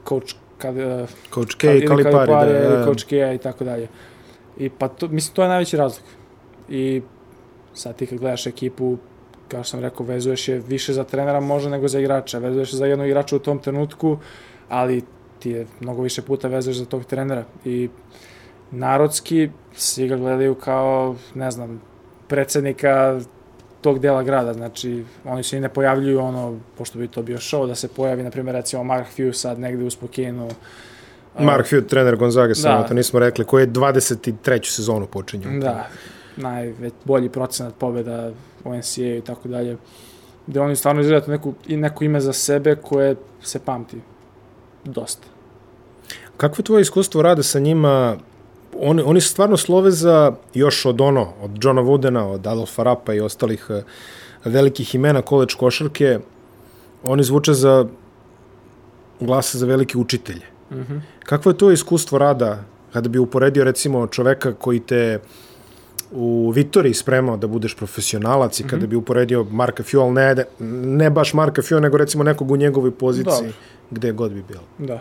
coach 0.08 0.34
kad, 0.58 0.76
uh, 0.76 1.08
Coach 1.34 1.56
K, 1.56 1.64
ili 1.64 1.86
Kalipari, 1.86 2.12
Kalipari, 2.12 2.52
da, 2.52 2.76
da. 2.76 2.84
Coach 2.84 3.04
K-a 3.08 3.32
i 3.32 3.38
tako 3.38 3.64
dalje. 3.64 3.88
I 4.58 4.68
pa 4.70 4.88
to, 4.88 5.08
mislim, 5.08 5.34
to 5.34 5.42
je 5.42 5.48
najveći 5.48 5.76
razlog. 5.76 6.04
I 6.68 7.02
sad 7.74 7.96
ti 7.96 8.06
kad 8.06 8.18
gledaš 8.18 8.46
ekipu, 8.46 8.96
kao 9.48 9.62
što 9.62 9.70
sam 9.70 9.80
rekao, 9.80 10.06
vezuješ 10.06 10.48
je 10.48 10.58
više 10.58 10.92
za 10.92 11.04
trenera 11.04 11.40
možda 11.40 11.70
nego 11.70 11.88
za 11.88 12.00
igrača. 12.00 12.38
Vezuješ 12.38 12.72
je 12.72 12.76
za 12.76 12.86
jednog 12.86 13.06
igrača 13.08 13.36
u 13.36 13.38
tom 13.38 13.58
trenutku, 13.58 14.18
ali 14.68 15.02
ti 15.38 15.50
je 15.50 15.66
mnogo 15.80 16.02
više 16.02 16.22
puta 16.22 16.48
vezuješ 16.48 16.76
za 16.76 16.84
tog 16.84 17.04
trenera. 17.04 17.44
I 17.64 17.88
narodski 18.70 19.50
svi 19.74 20.08
ga 20.08 20.16
gledaju 20.16 20.54
kao, 20.54 21.16
ne 21.34 21.50
znam, 21.50 21.80
predsednika 22.28 23.20
tog 23.80 23.98
dela 23.98 24.22
grada, 24.22 24.52
znači 24.54 25.04
oni 25.24 25.42
se 25.42 25.56
i 25.56 25.60
ne 25.60 25.68
pojavljuju 25.68 26.20
ono, 26.20 26.58
pošto 26.78 26.98
bi 26.98 27.08
to 27.08 27.22
bio 27.22 27.38
show, 27.38 27.66
da 27.66 27.74
se 27.74 27.88
pojavi, 27.88 28.22
na 28.22 28.30
primjer, 28.30 28.54
recimo 28.56 28.84
Mark 28.84 29.06
Few 29.16 29.32
sad 29.32 29.58
negde 29.58 29.84
u 29.84 29.90
Spokinu. 29.90 30.48
Mark 31.38 31.66
Few, 31.66 31.86
trener 31.86 32.16
Gonzaga, 32.16 32.52
Da. 32.62 32.82
to 32.88 32.94
nismo 32.94 33.18
rekli, 33.18 33.44
koji 33.44 33.62
je 33.62 33.68
23. 33.68 34.74
sezonu 34.74 35.06
počinju. 35.06 35.60
Da, 35.60 35.88
najbolji 36.36 36.90
bolji 37.04 37.28
procenat 37.28 37.74
pobjeda 37.74 38.30
u 38.64 38.74
NCAA 38.74 39.16
i 39.16 39.22
tako 39.26 39.48
dalje. 39.48 39.76
Gde 40.46 40.60
oni 40.60 40.76
stvarno 40.76 41.00
izgledaju 41.00 41.30
neku, 41.30 41.54
i 41.66 41.76
neko 41.76 42.04
ime 42.04 42.20
za 42.20 42.32
sebe 42.32 42.76
koje 42.76 43.16
se 43.42 43.58
pamti. 43.58 44.00
Dosta. 44.84 45.28
Kakvo 46.36 46.60
je 46.62 46.64
tvoje 46.64 46.82
iskustvo 46.82 47.22
rada 47.22 47.42
sa 47.42 47.58
njima? 47.58 48.16
Oni, 48.78 49.02
oni 49.02 49.20
se 49.20 49.28
stvarno 49.28 49.56
slove 49.56 49.90
za 49.90 50.32
još 50.54 50.86
od 50.86 51.00
ono, 51.00 51.32
od 51.42 51.50
Johna 51.64 51.82
Woodena, 51.82 52.20
od 52.20 52.46
Adolfa 52.46 52.82
Rapa 52.82 53.14
i 53.14 53.20
ostalih 53.20 53.66
eh, 53.70 53.82
velikih 54.44 54.94
imena 54.94 55.22
koleč 55.22 55.54
košarke. 55.54 56.18
Oni 57.02 57.22
zvuče 57.22 57.52
za 57.52 57.86
glasa 59.20 59.58
za 59.58 59.66
velike 59.66 59.98
učitelje. 59.98 60.46
Mm 60.70 60.76
-hmm. 60.76 61.00
Kakvo 61.24 61.50
je 61.50 61.58
to 61.58 61.70
iskustvo 61.70 62.18
rada 62.18 62.64
kada 62.92 63.08
bi 63.08 63.18
uporedio 63.18 63.64
recimo 63.64 64.06
čoveka 64.06 64.52
koji 64.52 64.80
te 64.80 65.18
u 66.14 66.50
Vitoriji 66.50 66.94
spremao 66.94 67.36
da 67.36 67.46
budeš 67.46 67.74
profesionalac 67.76 68.60
i 68.60 68.66
kada 68.66 68.86
bi 68.86 68.96
uporedio 68.96 69.44
Marka 69.44 69.82
Few, 69.82 70.00
ali 70.02 70.12
ne, 70.12 70.44
ne 70.98 71.10
baš 71.10 71.34
Marka 71.34 71.62
Few, 71.62 71.80
nego 71.80 71.96
recimo 71.96 72.24
nekog 72.24 72.50
u 72.50 72.56
njegovoj 72.56 72.90
poziciji, 72.90 73.34
Dobro. 73.34 73.52
gde 73.90 74.12
god 74.12 74.32
bi 74.32 74.42
bilo. 74.48 74.62
Da. 74.78 75.00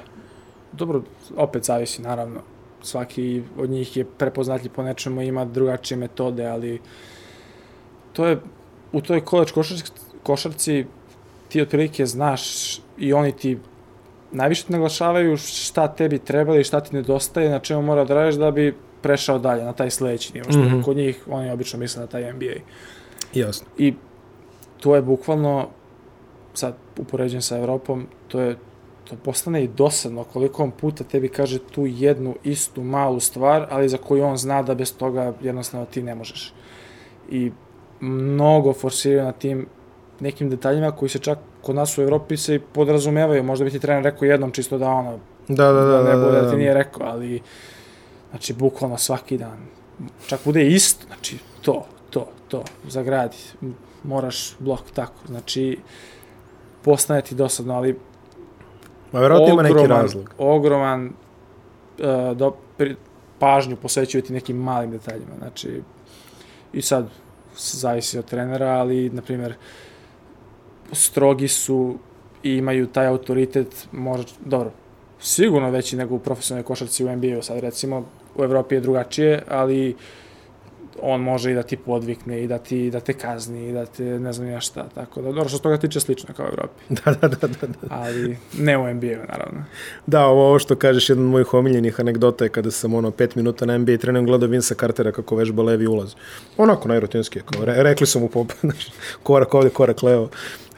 Dobro, 0.72 1.02
opet 1.36 1.64
zavisi, 1.64 2.02
naravno. 2.02 2.42
Svaki 2.82 3.42
od 3.58 3.70
njih 3.70 3.98
je 3.98 4.06
prepoznatljiv 4.06 4.72
po 4.72 4.84
nečemu, 4.84 5.22
ima 5.22 5.46
drugačije 5.46 5.98
metode, 5.98 6.46
ali 6.46 6.82
to 8.14 8.26
je, 8.26 8.40
u 8.92 9.02
toj 9.02 9.22
koleč 9.22 9.52
košarci, 9.52 9.92
košarci 10.24 10.86
ti 11.50 11.62
otprilike 11.62 12.06
znaš 12.06 12.76
i 12.98 13.14
oni 13.14 13.32
ti 13.32 13.58
najviše 14.32 14.66
naglašavaju 14.68 15.38
šta 15.38 15.88
tebi 15.88 16.20
treba 16.20 16.58
i 16.58 16.64
šta 16.64 16.80
ti 16.80 16.96
nedostaje, 16.96 17.50
na 17.50 17.60
čemu 17.60 17.82
mora 17.82 18.06
da 18.06 18.14
radiš 18.14 18.36
da 18.36 18.52
bi 18.52 18.76
prešao 19.04 19.40
dalje 19.40 19.64
na 19.64 19.74
taj 19.74 19.90
sledeći 19.90 20.34
nivo, 20.34 20.46
što 20.50 20.60
mm. 20.60 20.64
-hmm. 20.64 20.84
kod 20.84 20.98
njih 20.98 21.24
oni 21.30 21.52
obično 21.52 21.80
misle 21.80 22.02
na 22.02 22.08
taj 22.08 22.34
NBA. 22.34 22.56
Jasno. 23.34 23.68
I 23.78 23.94
to 24.80 24.96
je 24.96 25.02
bukvalno, 25.02 25.68
sad 26.54 26.76
upoređujem 26.98 27.42
sa 27.42 27.58
Evropom, 27.58 28.08
to 28.28 28.42
je 28.42 28.56
to 29.10 29.16
postane 29.24 29.64
i 29.64 29.68
dosadno 29.68 30.24
koliko 30.24 30.64
on 30.64 30.72
puta 30.72 31.04
tebi 31.04 31.30
kaže 31.30 31.60
tu 31.60 31.86
jednu 31.86 32.36
istu 32.44 32.84
malu 32.84 33.20
stvar, 33.20 33.68
ali 33.70 33.90
za 33.90 33.98
koju 33.98 34.24
on 34.24 34.38
zna 34.38 34.62
da 34.64 34.76
bez 34.76 34.98
toga 34.98 35.34
jednostavno 35.42 35.86
ti 35.86 36.04
ne 36.04 36.16
možeš. 36.16 36.54
I 37.30 37.52
mnogo 38.00 38.74
forsiraju 38.74 39.24
na 39.24 39.32
tim 39.32 39.68
nekim 40.20 40.50
detaljima 40.50 40.92
koji 40.92 41.10
se 41.10 41.20
čak 41.20 41.40
kod 41.62 41.76
nas 41.76 41.98
u 41.98 42.02
Evropi 42.02 42.38
se 42.38 42.56
i 42.56 42.60
podrazumevaju. 42.60 43.44
Možda 43.44 43.66
bi 43.66 43.72
ti 43.72 43.80
trener 43.80 44.04
rekao 44.04 44.26
jednom 44.26 44.52
čisto 44.52 44.78
da 44.78 44.90
ono, 44.90 45.20
Da, 45.48 45.72
da, 45.72 45.82
da. 45.82 45.98
da, 45.98 46.04
ne 46.04 46.16
da, 46.16 46.26
bude 46.26 46.38
da, 46.38 46.42
da 46.42 46.52
ti 46.52 46.58
nije 46.58 46.74
rekao, 46.74 47.08
ali 47.08 47.42
znači 48.34 48.54
bukvalno 48.54 48.98
svaki 48.98 49.38
dan. 49.38 49.58
Čak 50.28 50.40
bude 50.46 50.68
isto, 50.68 51.06
znači 51.08 51.38
to, 51.62 51.86
to, 52.10 52.28
to, 52.48 52.64
zagradi, 52.88 53.38
moraš 54.04 54.56
blok 54.60 54.82
tako, 54.94 55.28
znači 55.28 55.80
postane 56.82 57.22
ti 57.22 57.36
dosadno, 57.36 57.74
ali 57.74 58.00
Ma 59.12 59.20
verovatno 59.20 59.54
ima 59.54 59.62
neki 59.62 59.88
razlog. 59.88 60.34
ogroman 60.38 61.06
uh, 61.06 62.38
do, 62.38 62.56
pri, 62.78 62.96
pažnju 63.40 63.76
posvećuju 63.76 64.22
ti 64.22 64.34
nekim 64.34 64.58
malim 64.58 64.92
detaljima, 64.92 65.36
znači 65.38 65.82
i 66.74 66.82
sad 66.82 67.10
zavisi 67.56 68.18
od 68.18 68.26
trenera, 68.26 68.68
ali 68.68 69.10
na 69.10 69.22
primjer 69.22 69.56
strogi 70.92 71.48
su 71.48 71.98
i 72.44 72.52
imaju 72.52 72.88
taj 72.88 73.08
autoritet, 73.08 73.88
možda, 73.92 74.32
dobro, 74.46 74.72
sigurno 75.24 75.70
veći 75.70 75.96
nego 75.96 76.16
u 76.16 76.20
profesionalnoj 76.20 76.66
košarci 76.66 77.06
u 77.06 77.16
NBA-u, 77.16 77.42
sad 77.42 77.60
recimo 77.60 78.06
u 78.36 78.44
Evropi 78.44 78.76
je 78.76 78.82
drugačije, 78.82 79.44
ali 79.48 79.96
on 81.02 81.22
može 81.22 81.52
i 81.52 81.54
da 81.54 81.64
ti 81.64 81.78
podvikne 81.78 82.44
i 82.44 82.48
da 82.48 82.58
ti 82.58 82.92
da 82.92 83.00
te 83.00 83.14
kazni 83.14 83.70
i 83.70 83.74
da 83.74 83.86
te 83.86 84.04
ne 84.04 84.34
znam 84.34 84.48
ja 84.48 84.60
šta, 84.60 84.90
tako 84.96 85.22
da 85.22 85.32
dobro 85.32 85.50
što 85.50 85.60
toga 85.60 85.78
tiče 85.78 86.00
slično 86.00 86.34
kao 86.34 86.46
u 86.46 86.50
Evropi, 86.50 86.82
Da, 87.06 87.12
da, 87.12 87.28
da, 87.28 87.48
da. 87.48 87.68
da. 87.68 87.88
ali 87.90 88.38
ne 88.58 88.78
u 88.78 88.94
NBA-u 88.94 89.28
naravno. 89.30 89.64
Da, 90.06 90.26
ovo, 90.26 90.48
ovo 90.48 90.60
što 90.60 90.76
kažeš, 90.76 91.10
jedan 91.10 91.26
od 91.26 91.32
mojih 91.32 91.54
omiljenih 91.54 92.00
anegdota 92.00 92.46
je 92.46 92.50
kada 92.50 92.72
sam 92.72 92.94
ono 92.94 93.12
pet 93.12 93.36
minuta 93.36 93.66
na 93.66 93.78
NBA 93.78 93.98
treningu 93.98 94.28
gledao 94.28 94.50
Vinsa 94.50 94.76
Cartera 94.76 95.12
kako 95.12 95.36
vežba 95.36 95.64
levi 95.64 95.88
ulaz. 95.88 96.14
Onako 96.58 96.88
najrutinski, 96.88 97.40
kao, 97.40 97.66
re, 97.66 97.84
rekli 97.84 98.08
su 98.08 98.20
mu 98.20 98.30
pop, 98.30 98.52
korak 99.24 99.54
ovde, 99.54 99.70
korak 99.70 100.04
levo. 100.04 100.30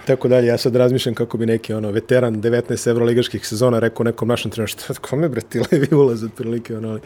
Tako 0.05 0.27
dalje, 0.27 0.47
ja 0.47 0.57
sad 0.57 0.75
razmišljam 0.75 1.15
kako 1.15 1.37
bi 1.37 1.45
neki 1.45 1.73
ono 1.73 1.91
veteran 1.91 2.41
19 2.41 2.89
evroligaških 2.89 3.47
sezona 3.47 3.79
rekao 3.79 4.03
nekom 4.03 4.27
našem 4.27 4.51
treneru 4.51 4.67
šta 4.67 4.93
kome 4.93 5.29
bre 5.29 5.41
ti 5.41 5.61
levi 5.71 5.95
ulaz 5.95 6.23
otprilike 6.23 6.77
ono 6.77 6.89
ali 6.89 7.01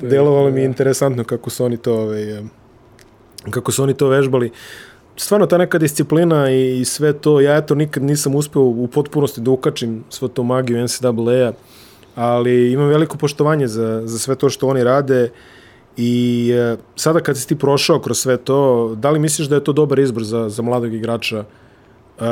delovalo 0.00 0.50
mi 0.50 0.60
je 0.60 0.64
interesantno 0.64 1.24
kako 1.24 1.50
su 1.50 1.64
oni 1.64 1.76
to 1.76 1.94
ovaj, 1.94 2.42
kako 3.50 3.72
su 3.72 3.82
oni 3.82 3.94
to 3.94 4.08
vežbali. 4.08 4.50
Stvarno 5.16 5.46
ta 5.46 5.58
neka 5.58 5.78
disciplina 5.78 6.50
i, 6.50 6.80
i 6.80 6.84
sve 6.84 7.12
to, 7.12 7.40
ja 7.40 7.56
eto 7.56 7.74
nikad 7.74 8.02
nisam 8.02 8.34
uspeo 8.34 8.62
u 8.62 8.88
potpunosti 8.88 9.40
da 9.40 9.50
ukačim 9.50 10.04
svo 10.08 10.28
to 10.28 10.42
magiju 10.42 10.82
NCAA-a, 10.82 11.52
ali 12.14 12.72
imam 12.72 12.88
veliko 12.88 13.16
poštovanje 13.16 13.68
za, 13.68 14.02
za 14.04 14.18
sve 14.18 14.34
to 14.34 14.50
što 14.50 14.68
oni 14.68 14.84
rade 14.84 15.30
i 15.96 16.52
e, 16.54 16.76
sada 16.96 17.20
kad 17.20 17.38
si 17.38 17.48
ti 17.48 17.58
prošao 17.58 18.00
kroz 18.00 18.18
sve 18.18 18.36
to, 18.36 18.94
da 18.98 19.10
li 19.10 19.18
misliš 19.18 19.48
da 19.48 19.54
je 19.54 19.64
to 19.64 19.72
dobar 19.72 19.98
izbor 19.98 20.24
za, 20.24 20.48
za 20.48 20.62
mladog 20.62 20.94
igrača 20.94 21.38
e, 21.38 21.65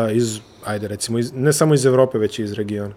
iz, 0.09 0.38
ajde 0.64 0.88
recimo, 0.88 1.18
iz, 1.18 1.33
ne 1.33 1.53
samo 1.53 1.75
iz 1.75 1.87
Evrope, 1.87 2.18
već 2.18 2.38
i 2.38 2.42
iz 2.42 2.53
regiona? 2.53 2.94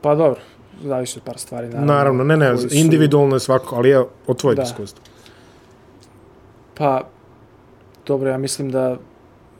Pa 0.00 0.14
dobro, 0.14 0.40
zavisi 0.82 1.18
od 1.18 1.24
par 1.24 1.38
stvari. 1.38 1.68
Naravno, 1.68 1.86
Naravno, 1.86 2.24
ne, 2.24 2.36
ne, 2.36 2.58
su- 2.58 2.68
individualno 2.72 3.36
je 3.36 3.40
svako, 3.40 3.76
ali 3.76 3.88
ja 3.88 4.04
od 4.26 4.38
tvojeg 4.38 4.56
Da. 4.56 4.62
iskustva. 4.62 5.02
Pa, 6.74 7.08
dobro, 8.06 8.30
ja 8.30 8.38
mislim 8.38 8.70
da 8.70 8.96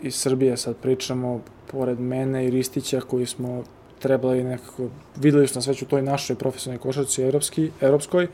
iz 0.02 0.14
Srbije 0.14 0.56
sad 0.56 0.76
pričamo, 0.76 1.40
pored 1.66 2.00
mene 2.00 2.46
i 2.46 2.50
Ristića 2.50 3.00
koji 3.00 3.26
smo 3.26 3.62
trebali 3.98 4.44
nekako, 4.44 4.82
videli 5.16 5.48
smo 5.48 5.58
nas 5.58 5.66
već 5.66 5.82
u 5.82 5.86
toj 5.86 6.02
našoj 6.02 6.36
profesionalnoj 6.36 6.82
košarci 6.82 7.22
evropski, 7.22 7.70
evropskoj, 7.80 8.26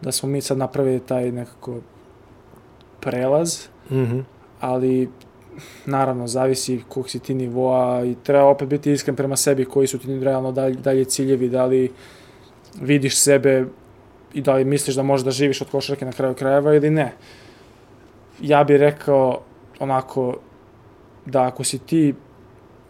da 0.00 0.12
smo 0.12 0.28
mi 0.28 0.40
sad 0.40 0.58
napravili 0.58 1.00
taj 1.00 1.32
nekako 1.32 1.78
prelaz, 3.00 3.58
Mhm. 3.90 4.18
ali 4.60 5.08
naravno 5.86 6.26
zavisi 6.26 6.80
kog 6.88 7.10
si 7.10 7.18
ti 7.18 7.34
nivoa 7.34 8.04
i 8.04 8.14
treba 8.22 8.44
opet 8.44 8.68
biti 8.68 8.92
iskren 8.92 9.16
prema 9.16 9.36
sebi 9.36 9.64
koji 9.64 9.86
su 9.86 9.98
ti 9.98 10.18
realno 10.18 10.52
dalje, 10.52 10.74
dalje 10.74 11.04
ciljevi, 11.04 11.48
da 11.48 11.66
li 11.66 11.92
vidiš 12.80 13.18
sebe 13.18 13.64
i 14.34 14.42
da 14.42 14.54
li 14.54 14.64
misliš 14.64 14.96
da 14.96 15.02
možeš 15.02 15.24
da 15.24 15.30
živiš 15.30 15.60
od 15.60 15.70
košarke 15.70 16.04
na 16.04 16.12
kraju 16.12 16.34
krajeva 16.34 16.74
ili 16.74 16.90
ne. 16.90 17.12
Ja 18.40 18.64
bih 18.64 18.76
rekao 18.76 19.40
onako 19.80 20.36
da 21.26 21.46
ako 21.46 21.64
si 21.64 21.78
ti 21.78 22.14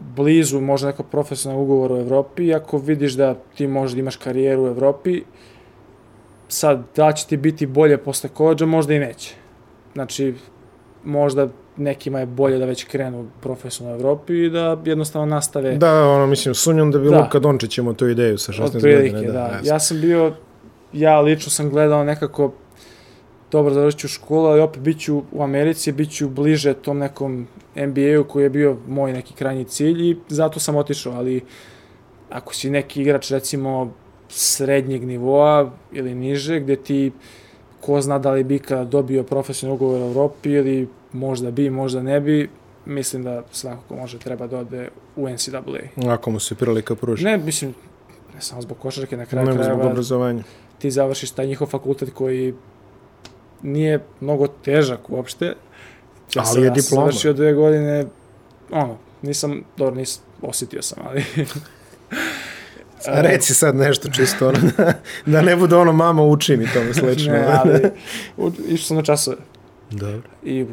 blizu 0.01 0.61
možda 0.61 0.87
neko 0.87 1.03
profesionalni 1.03 1.65
ugovor 1.65 1.93
u 1.93 1.97
Evropi, 1.97 2.55
ako 2.55 2.79
vidiš 2.79 3.13
da 3.13 3.35
ti 3.35 3.67
možeš 3.67 3.95
da 3.95 4.01
imaš 4.01 4.17
karijeru 4.17 4.65
u 4.65 4.67
Evropi, 4.67 5.23
sad 6.49 6.83
da 6.97 7.13
će 7.13 7.27
ti 7.27 7.37
biti 7.37 7.67
bolje 7.67 7.99
posle 7.99 8.31
kođa, 8.31 8.67
možda 8.67 8.95
i 8.95 8.99
neće. 8.99 9.35
Znači, 9.95 10.35
možda 11.05 11.49
nekima 11.77 12.21
je 12.21 12.27
bolje 12.27 12.59
da 12.59 12.65
već 12.65 12.85
krenu 12.85 13.27
profesionalno 13.41 13.99
u 13.99 14.01
Evropi 14.01 14.45
i 14.45 14.51
da 14.51 14.83
jednostavno 14.85 15.27
nastave. 15.27 15.77
Da, 15.77 16.09
ono, 16.09 16.27
mislim, 16.27 16.55
sumnjam 16.55 16.91
da 16.91 16.99
bi 16.99 17.11
Da. 17.11 17.21
Luka 17.21 17.39
Dončić 17.39 17.79
imao 17.79 17.95
tu 17.95 18.09
ideju 18.09 18.39
sa 18.39 18.53
16 18.53 18.65
Otprilike, 18.65 19.11
godina. 19.11 19.33
da. 19.33 19.39
jasno. 19.39 19.69
Ja 19.69 19.79
sam 19.81 20.01
bio, 20.01 20.33
ja 20.93 21.21
lično 21.21 21.51
sam 21.51 21.71
gledao 21.71 22.05
nekako 22.05 22.53
dobro 23.53 23.75
završit 23.75 24.01
ću 24.01 24.09
školu, 24.09 24.47
ali 24.47 24.61
opet 24.61 24.83
bit 24.83 25.01
ću 25.01 25.23
u 25.33 25.43
Americi, 25.43 25.93
bit 25.93 26.11
ću 26.11 26.29
bliže 26.29 26.75
tom 26.75 26.99
nekom 26.99 27.47
NBA-u 27.77 28.25
koji 28.25 28.43
je 28.43 28.51
bio 28.51 28.77
moj 28.89 29.13
neki 29.13 29.35
krajnji 29.35 29.65
cilj 29.65 30.11
i 30.11 30.17
zato 30.29 30.61
sam 30.61 30.77
otišao, 30.77 31.13
ali 31.13 31.41
ako 32.31 32.55
si 32.55 32.71
neki 32.71 33.03
igrač 33.03 33.31
recimo 33.31 33.93
srednjeg 34.29 35.05
nivoa 35.05 35.71
ili 35.93 36.15
niže, 36.15 36.61
gde 36.61 36.77
ti 36.77 37.13
ko 37.81 38.01
zna 38.01 38.19
da 38.19 38.31
li 38.31 38.45
bi 38.45 38.55
ikada 38.55 38.85
dobio 38.85 39.23
profesionalni 39.23 39.77
ugovor 39.77 40.01
u 40.01 40.05
Evropi 40.05 40.51
ili 40.51 40.89
možda 41.17 41.51
bi, 41.51 41.71
možda 41.71 42.03
ne 42.03 42.21
bi, 42.21 42.51
mislim 42.87 43.23
da 43.23 43.43
svakako 43.53 43.97
može 43.97 44.19
treba 44.19 44.47
da 44.47 44.59
ode 44.59 44.89
u 45.17 45.29
NCAA. 45.29 46.13
Ako 46.13 46.31
mu 46.31 46.41
se 46.41 46.55
prilika 46.55 46.95
pruži. 46.95 47.25
Ne, 47.25 47.37
mislim, 47.39 47.75
ne 48.35 48.41
samo 48.41 48.63
zbog 48.63 48.79
košarke, 48.79 49.17
na 49.17 49.27
kraju 49.27 49.47
zbog 49.47 49.57
krajeva 49.59 49.87
obrazovanja. 49.87 50.43
ti 50.79 50.91
završiš 50.91 51.31
taj 51.31 51.47
njihov 51.47 51.67
fakultet 51.69 52.11
koji 52.15 52.55
nije 53.63 54.01
mnogo 54.21 54.47
težak 54.47 55.11
uopšte. 55.11 55.47
Ja 55.47 55.55
Ali 56.35 56.47
sam, 56.47 56.63
je 56.63 56.67
ja 56.67 56.75
sam 56.75 56.83
diploma. 56.83 57.03
završio 57.03 57.33
dve 57.33 57.53
godine, 57.53 58.07
ono, 58.71 58.97
nisam, 59.23 59.63
dobro, 59.77 59.95
nisam, 59.95 60.23
osjetio 60.43 60.83
sam, 60.83 60.99
ali... 61.07 61.25
A 63.09 63.21
reci 63.21 63.55
sad 63.55 63.77
nešto 63.77 64.11
čisto, 64.11 64.49
ono, 64.49 64.59
da, 64.77 64.93
da 65.33 65.43
ne 65.43 65.57
bude 65.57 65.77
ono 65.77 65.93
mama 65.93 66.23
uči 66.23 66.57
mi 66.57 66.67
tome 66.73 66.95
slično. 67.01 67.33
ne, 67.33 67.47
ali, 67.49 67.81
išao 68.69 68.87
sam 68.87 68.97
na 68.97 69.03
časove 69.03 69.37
Dobro. 69.91 70.23
i 70.43 70.67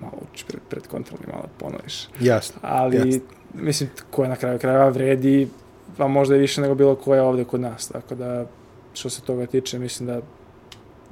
malo 0.00 0.12
učiš 0.32 0.44
pred, 0.44 0.60
pred 0.68 0.86
kontrolom 0.86 1.24
i 1.28 1.32
malo 1.32 1.44
ponoviš. 1.58 2.08
Jasno. 2.20 2.60
Ali, 2.62 2.96
Jasno. 2.96 3.20
mislim, 3.54 3.90
ko 4.10 4.22
je 4.22 4.28
na 4.28 4.36
kraju 4.36 4.58
krajeva 4.58 4.88
vredi, 4.88 5.48
pa 5.96 6.06
možda 6.08 6.36
i 6.36 6.40
više 6.40 6.60
nego 6.60 6.74
bilo 6.74 6.94
ko 6.94 7.14
je 7.14 7.22
ovde 7.22 7.44
kod 7.44 7.60
nas, 7.60 7.88
tako 7.88 8.14
da, 8.14 8.46
što 8.94 9.10
se 9.10 9.20
toga 9.22 9.46
tiče, 9.46 9.78
mislim 9.78 10.06
da 10.06 10.20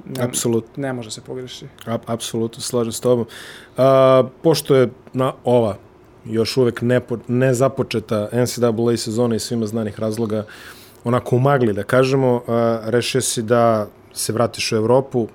ne, 0.05 0.23
Apsolutno. 0.23 0.81
ne 0.81 0.93
može 0.93 1.11
se 1.11 1.21
pogreši. 1.21 1.65
Ap- 1.85 1.99
Apsolutno 2.05 2.61
slažem 2.61 2.91
s 2.91 2.99
tobom. 2.99 3.25
A, 3.77 4.23
pošto 4.43 4.75
je 4.75 4.89
na 5.13 5.33
ova 5.43 5.77
još 6.25 6.57
uvek 6.57 6.81
nepo, 6.81 7.17
ne 7.27 7.53
započeta 7.53 8.29
NCAA 8.33 8.97
sezona 8.97 9.35
i 9.35 9.39
svima 9.39 9.65
znanih 9.65 9.99
razloga 9.99 10.45
onako 11.03 11.35
umagli 11.35 11.73
da 11.73 11.83
kažemo, 11.83 12.41
a, 12.47 12.79
rešio 12.83 13.21
si 13.21 13.41
da 13.41 13.87
se 14.13 14.33
vratiš 14.33 14.71
u 14.71 14.75
Evropu, 14.75 15.27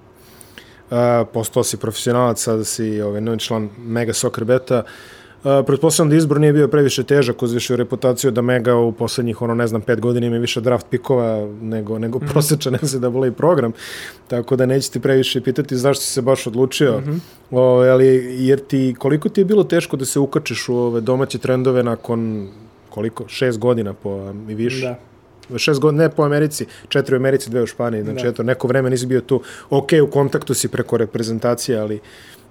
a, 0.92 1.24
postao 1.32 1.64
si 1.64 1.76
profesionalac, 1.76 2.42
sada 2.42 2.64
si 2.64 3.00
ovaj, 3.00 3.20
novi 3.20 3.38
član 3.38 3.68
Mega 3.78 4.12
Soccer 4.12 4.44
Beta. 4.44 4.82
Uh, 5.44 5.66
pretpostavljam 5.66 6.10
da 6.10 6.16
izbor 6.16 6.40
nije 6.40 6.52
bio 6.52 6.68
previše 6.68 7.02
težak, 7.02 7.42
uzvišio 7.42 7.76
reputaciju 7.76 8.30
da 8.30 8.42
Mega 8.42 8.74
u 8.74 8.92
poslednjih, 8.92 9.42
ono, 9.42 9.54
ne 9.54 9.66
znam, 9.66 9.80
pet 9.80 10.00
godina 10.00 10.26
ima 10.26 10.36
više 10.36 10.60
draft 10.60 10.86
pikova 10.90 11.48
nego, 11.60 11.98
nego 11.98 12.18
mm 12.18 12.22
-hmm. 12.22 12.32
prosječan 12.32 12.74
NCAA 12.82 13.32
program, 13.36 13.72
tako 14.28 14.56
da 14.56 14.66
nećete 14.66 15.00
previše 15.00 15.40
pitati 15.40 15.76
zašto 15.76 16.04
si 16.04 16.12
se 16.12 16.22
baš 16.22 16.46
odlučio, 16.46 16.98
mm 16.98 17.04
-hmm. 17.04 17.18
o, 17.50 17.60
ali, 17.62 18.06
jer 18.46 18.60
ti, 18.60 18.94
koliko 18.98 19.28
ti 19.28 19.40
je 19.40 19.44
bilo 19.44 19.64
teško 19.64 19.96
da 19.96 20.04
se 20.04 20.18
ukačeš 20.18 20.68
u 20.68 20.76
ove 20.76 21.00
domaće 21.00 21.38
trendove 21.38 21.82
nakon, 21.82 22.48
koliko, 22.90 23.24
šest 23.28 23.58
godina 23.58 23.92
po, 23.92 24.32
i 24.48 24.54
više? 24.54 24.86
Da. 24.86 25.11
Šest 25.56 25.80
godina, 25.80 26.02
ne 26.02 26.10
po 26.10 26.22
Americi, 26.22 26.66
četiri 26.88 27.16
u 27.16 27.18
Americi, 27.18 27.50
dve 27.50 27.62
u 27.62 27.66
Španiji, 27.66 28.02
znači 28.02 28.22
Da. 28.22 28.28
eto, 28.28 28.42
neko 28.42 28.68
vreme 28.68 28.90
nisi 28.90 29.06
bio 29.06 29.20
tu, 29.20 29.42
ok, 29.70 29.90
u 30.02 30.10
kontaktu 30.10 30.54
si 30.54 30.68
preko 30.68 30.96
reprezentacije, 30.96 31.78
ali 31.78 32.00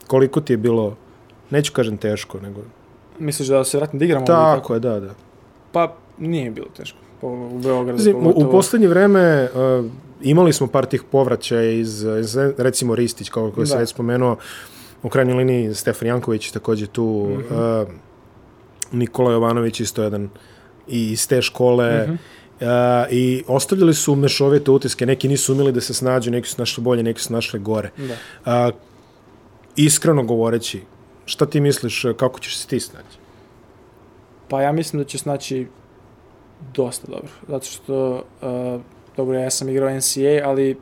koliko 0.07 0.41
ti 0.41 0.53
je 0.53 0.57
bilo, 0.57 0.95
neću 1.49 1.73
kažem 1.73 1.97
teško, 1.97 2.39
nego... 2.39 2.61
Misliš 3.19 3.47
da 3.47 3.63
se 3.63 3.77
vratim 3.77 3.99
da 3.99 4.05
igram 4.05 4.21
ovdje? 4.21 4.35
Tako 4.35 4.73
je, 4.73 4.79
da, 4.79 4.99
da. 4.99 5.13
Pa 5.71 5.95
nije 6.17 6.51
bilo 6.51 6.67
teško. 6.77 6.97
Po, 7.21 7.27
u 7.27 7.59
Beogradu 7.59 7.97
Mislim, 7.97 8.15
u, 8.27 8.29
u 8.29 8.51
poslednje 8.51 8.87
vreme 8.87 9.49
uh, 9.53 9.85
imali 10.21 10.53
smo 10.53 10.67
par 10.67 10.85
tih 10.85 11.03
povraćaja 11.03 11.71
iz, 11.71 12.03
iz 12.19 12.37
recimo 12.57 12.95
Ristić, 12.95 13.29
kao 13.29 13.51
koji 13.51 13.67
se 13.67 13.73
Da. 13.73 13.79
već 13.79 13.89
spomenuo, 13.89 14.35
u 15.03 15.09
krajnjoj 15.09 15.37
liniji 15.37 15.73
Stefan 15.73 16.07
Janković 16.07 16.51
takođe 16.51 16.87
tu, 16.87 17.27
mm. 17.29 17.53
-hmm. 17.53 17.81
uh, 17.81 17.87
Nikola 18.91 19.31
Jovanović 19.31 19.79
isto 19.79 20.03
jedan 20.03 20.29
i 20.87 21.11
iz 21.11 21.27
te 21.27 21.41
škole, 21.41 22.03
Mhm. 22.03 22.15
Uh, 22.61 22.67
i 23.09 23.43
ostavljali 23.47 23.93
su 23.93 24.15
mešovite 24.15 24.71
utiske, 24.71 25.05
neki 25.05 25.27
nisu 25.27 25.53
umeli 25.53 25.71
da 25.71 25.81
se 25.81 25.93
snađu, 25.93 26.31
neki 26.31 26.49
su 26.49 26.55
našli 26.57 26.83
bolje, 26.83 27.03
neki 27.03 27.21
su 27.21 27.33
našli 27.33 27.59
gore. 27.59 27.89
Da. 27.97 28.67
Uh, 28.67 28.73
iskreno 29.75 30.23
govoreći, 30.23 30.81
šta 31.25 31.45
ti 31.45 31.61
misliš, 31.61 32.05
kako 32.17 32.39
ćeš 32.39 32.57
se 32.57 32.67
ti 32.67 32.79
snaći? 32.79 33.17
Pa 34.47 34.61
ja 34.61 34.71
mislim 34.71 35.01
da 35.01 35.07
će 35.07 35.17
snaći 35.17 35.67
dosta 36.73 37.07
dobro. 37.07 37.31
Zato 37.47 37.65
što, 37.65 38.23
uh, 38.41 38.81
dobro, 39.17 39.39
ja 39.39 39.49
sam 39.49 39.69
igrao 39.69 39.89
NCAA, 39.89 40.49
ali 40.49 40.77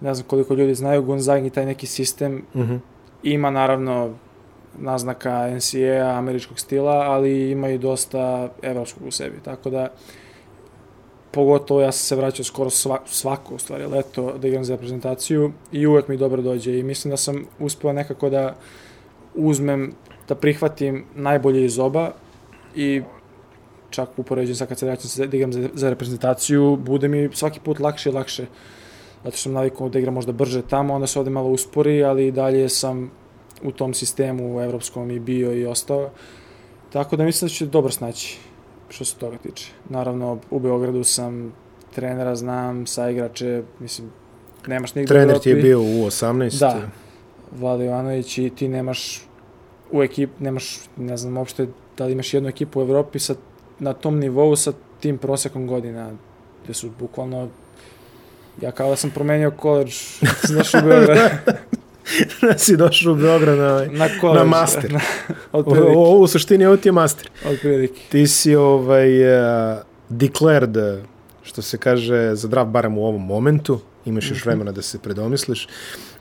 ne 0.00 0.14
znam 0.14 0.28
koliko 0.28 0.54
ljudi 0.54 0.74
znaju, 0.74 1.02
Gonzagi 1.02 1.50
taj 1.50 1.66
neki 1.66 1.86
sistem 1.86 2.44
Uh 2.54 2.60
-huh. 2.60 2.78
ima 3.22 3.50
naravno 3.50 4.14
naznaka 4.78 5.50
NCAA 5.56 6.18
američkog 6.18 6.60
stila, 6.60 6.92
ali 6.92 7.50
ima 7.50 7.68
i 7.68 7.78
dosta 7.78 8.48
evropskog 8.62 9.06
u 9.06 9.10
sebi. 9.10 9.36
Tako 9.44 9.70
da, 9.70 9.88
pogotovo 11.38 11.80
ja 11.80 11.92
sam 11.92 12.06
se 12.06 12.16
vraćao 12.16 12.44
skoro 12.44 12.70
sva, 12.70 12.98
svako, 13.06 13.54
u 13.54 13.58
stvari, 13.58 13.86
leto 13.86 14.32
da 14.38 14.48
igram 14.48 14.64
za 14.64 14.74
reprezentaciju 14.74 15.52
i 15.72 15.86
uvek 15.86 16.08
mi 16.08 16.16
dobro 16.16 16.42
dođe 16.42 16.78
i 16.78 16.82
mislim 16.82 17.10
da 17.10 17.16
sam 17.16 17.44
uspeo 17.58 17.92
nekako 17.92 18.30
da 18.30 18.56
uzmem, 19.34 19.92
da 20.28 20.34
prihvatim 20.34 21.04
najbolje 21.14 21.64
iz 21.64 21.78
oba 21.78 22.10
i 22.74 23.02
čak 23.90 24.08
upoređujem 24.16 24.56
sad 24.56 24.68
kad 24.68 24.78
se 24.78 24.86
vraćam 24.86 25.30
da 25.30 25.36
igram 25.36 25.52
za, 25.52 25.68
za 25.74 25.90
reprezentaciju, 25.90 26.76
bude 26.76 27.08
mi 27.08 27.28
svaki 27.32 27.60
put 27.60 27.80
lakše 27.80 28.10
i 28.10 28.12
lakše. 28.12 28.46
Zato 29.24 29.36
što 29.36 29.42
sam 29.42 29.52
navikao 29.52 29.88
da 29.88 29.98
igram 29.98 30.14
možda 30.14 30.32
brže 30.32 30.62
tamo, 30.62 30.94
onda 30.94 31.06
se 31.06 31.18
ovde 31.18 31.30
malo 31.30 31.50
uspori, 31.50 32.04
ali 32.04 32.26
i 32.26 32.32
dalje 32.32 32.68
sam 32.68 33.10
u 33.62 33.72
tom 33.72 33.94
sistemu 33.94 34.60
evropskom 34.60 35.10
i 35.10 35.20
bio 35.20 35.54
i 35.54 35.66
ostao. 35.66 36.10
Tako 36.92 37.16
da 37.16 37.24
mislim 37.24 37.48
da 37.48 37.54
će 37.54 37.66
dobro 37.66 37.92
snaći 37.92 38.38
što 38.88 39.04
se 39.04 39.16
toga 39.16 39.36
tiče. 39.36 39.72
Naravno, 39.88 40.38
u 40.50 40.58
Beogradu 40.58 41.04
sam 41.04 41.52
trenera, 41.94 42.36
znam, 42.36 42.86
sa 42.86 43.10
igrače, 43.10 43.62
mislim, 43.80 44.10
nemaš 44.66 44.94
nigde 44.94 45.14
u 45.14 45.14
Trener 45.14 45.38
ti 45.38 45.48
je 45.50 45.56
bio 45.56 45.80
u 45.80 45.84
18. 45.84 46.58
Da. 46.58 46.80
Vlada 47.58 47.84
Jovanović 47.84 48.38
i 48.38 48.50
ti 48.50 48.68
nemaš 48.68 49.22
u 49.92 50.02
ekip, 50.02 50.30
nemaš, 50.40 50.78
ne 50.96 51.16
znam 51.16 51.36
uopšte 51.36 51.66
da 51.96 52.04
li 52.04 52.12
imaš 52.12 52.34
jednu 52.34 52.48
ekipu 52.48 52.80
u 52.80 52.82
Evropi 52.82 53.18
sa, 53.18 53.34
na 53.78 53.92
tom 53.92 54.18
nivou 54.18 54.56
sa 54.56 54.72
tim 55.00 55.18
prosekom 55.18 55.66
godina, 55.66 56.10
gde 56.64 56.74
su 56.74 56.90
bukvalno 56.98 57.48
ja 58.60 58.72
kao 58.72 58.90
da 58.90 58.96
sam 58.96 59.10
promenio 59.10 59.50
koleđ, 59.50 59.96
znaš 60.50 60.74
u 60.74 60.78
Beograd, 62.40 62.60
si 62.60 62.76
došao 62.76 63.12
u 63.12 63.16
Beograd 63.16 63.58
na, 63.58 63.86
na 63.90 64.08
koleđ. 64.20 64.38
Na 64.38 64.44
master. 64.44 64.92
Na, 64.92 65.00
o, 65.52 66.18
u 66.18 66.26
suštini 66.26 66.66
ovo 66.66 66.76
ti 66.76 66.88
je 66.88 66.92
master. 66.92 67.30
od 67.46 67.58
prilike. 67.60 68.00
Ti 68.08 68.26
si 68.26 68.54
ovaj, 68.56 69.40
uh, 69.40 69.78
declared, 70.08 70.76
uh, 70.76 70.82
što 71.42 71.62
se 71.62 71.78
kaže, 71.78 72.34
za 72.34 72.48
draft 72.48 72.70
barem 72.70 72.98
u 72.98 73.06
ovom 73.06 73.26
momentu. 73.26 73.80
Imaš 74.04 74.30
još 74.30 74.44
vremena 74.44 74.72
da 74.72 74.82
se 74.82 74.98
predomisliš. 74.98 75.68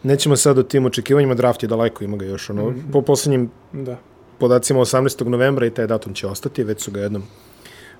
Nećemo 0.04 0.36
sad 0.36 0.58
o 0.58 0.64
tim 0.64 0.86
očekivanjima, 0.86 1.36
draft 1.36 1.64
je 1.64 1.70
daleko, 1.70 2.04
ima 2.04 2.18
ga 2.18 2.26
još 2.26 2.50
ono, 2.50 2.74
po 2.92 3.02
poslednjim 3.02 3.50
Da. 3.74 3.98
podacima 4.40 4.80
18. 4.80 5.28
novembra 5.28 5.66
i 5.66 5.70
taj 5.70 5.88
datum 5.88 6.14
će 6.14 6.28
ostati, 6.28 6.64
već 6.64 6.82
su 6.82 6.92
ga 6.92 7.00
jednom 7.00 7.24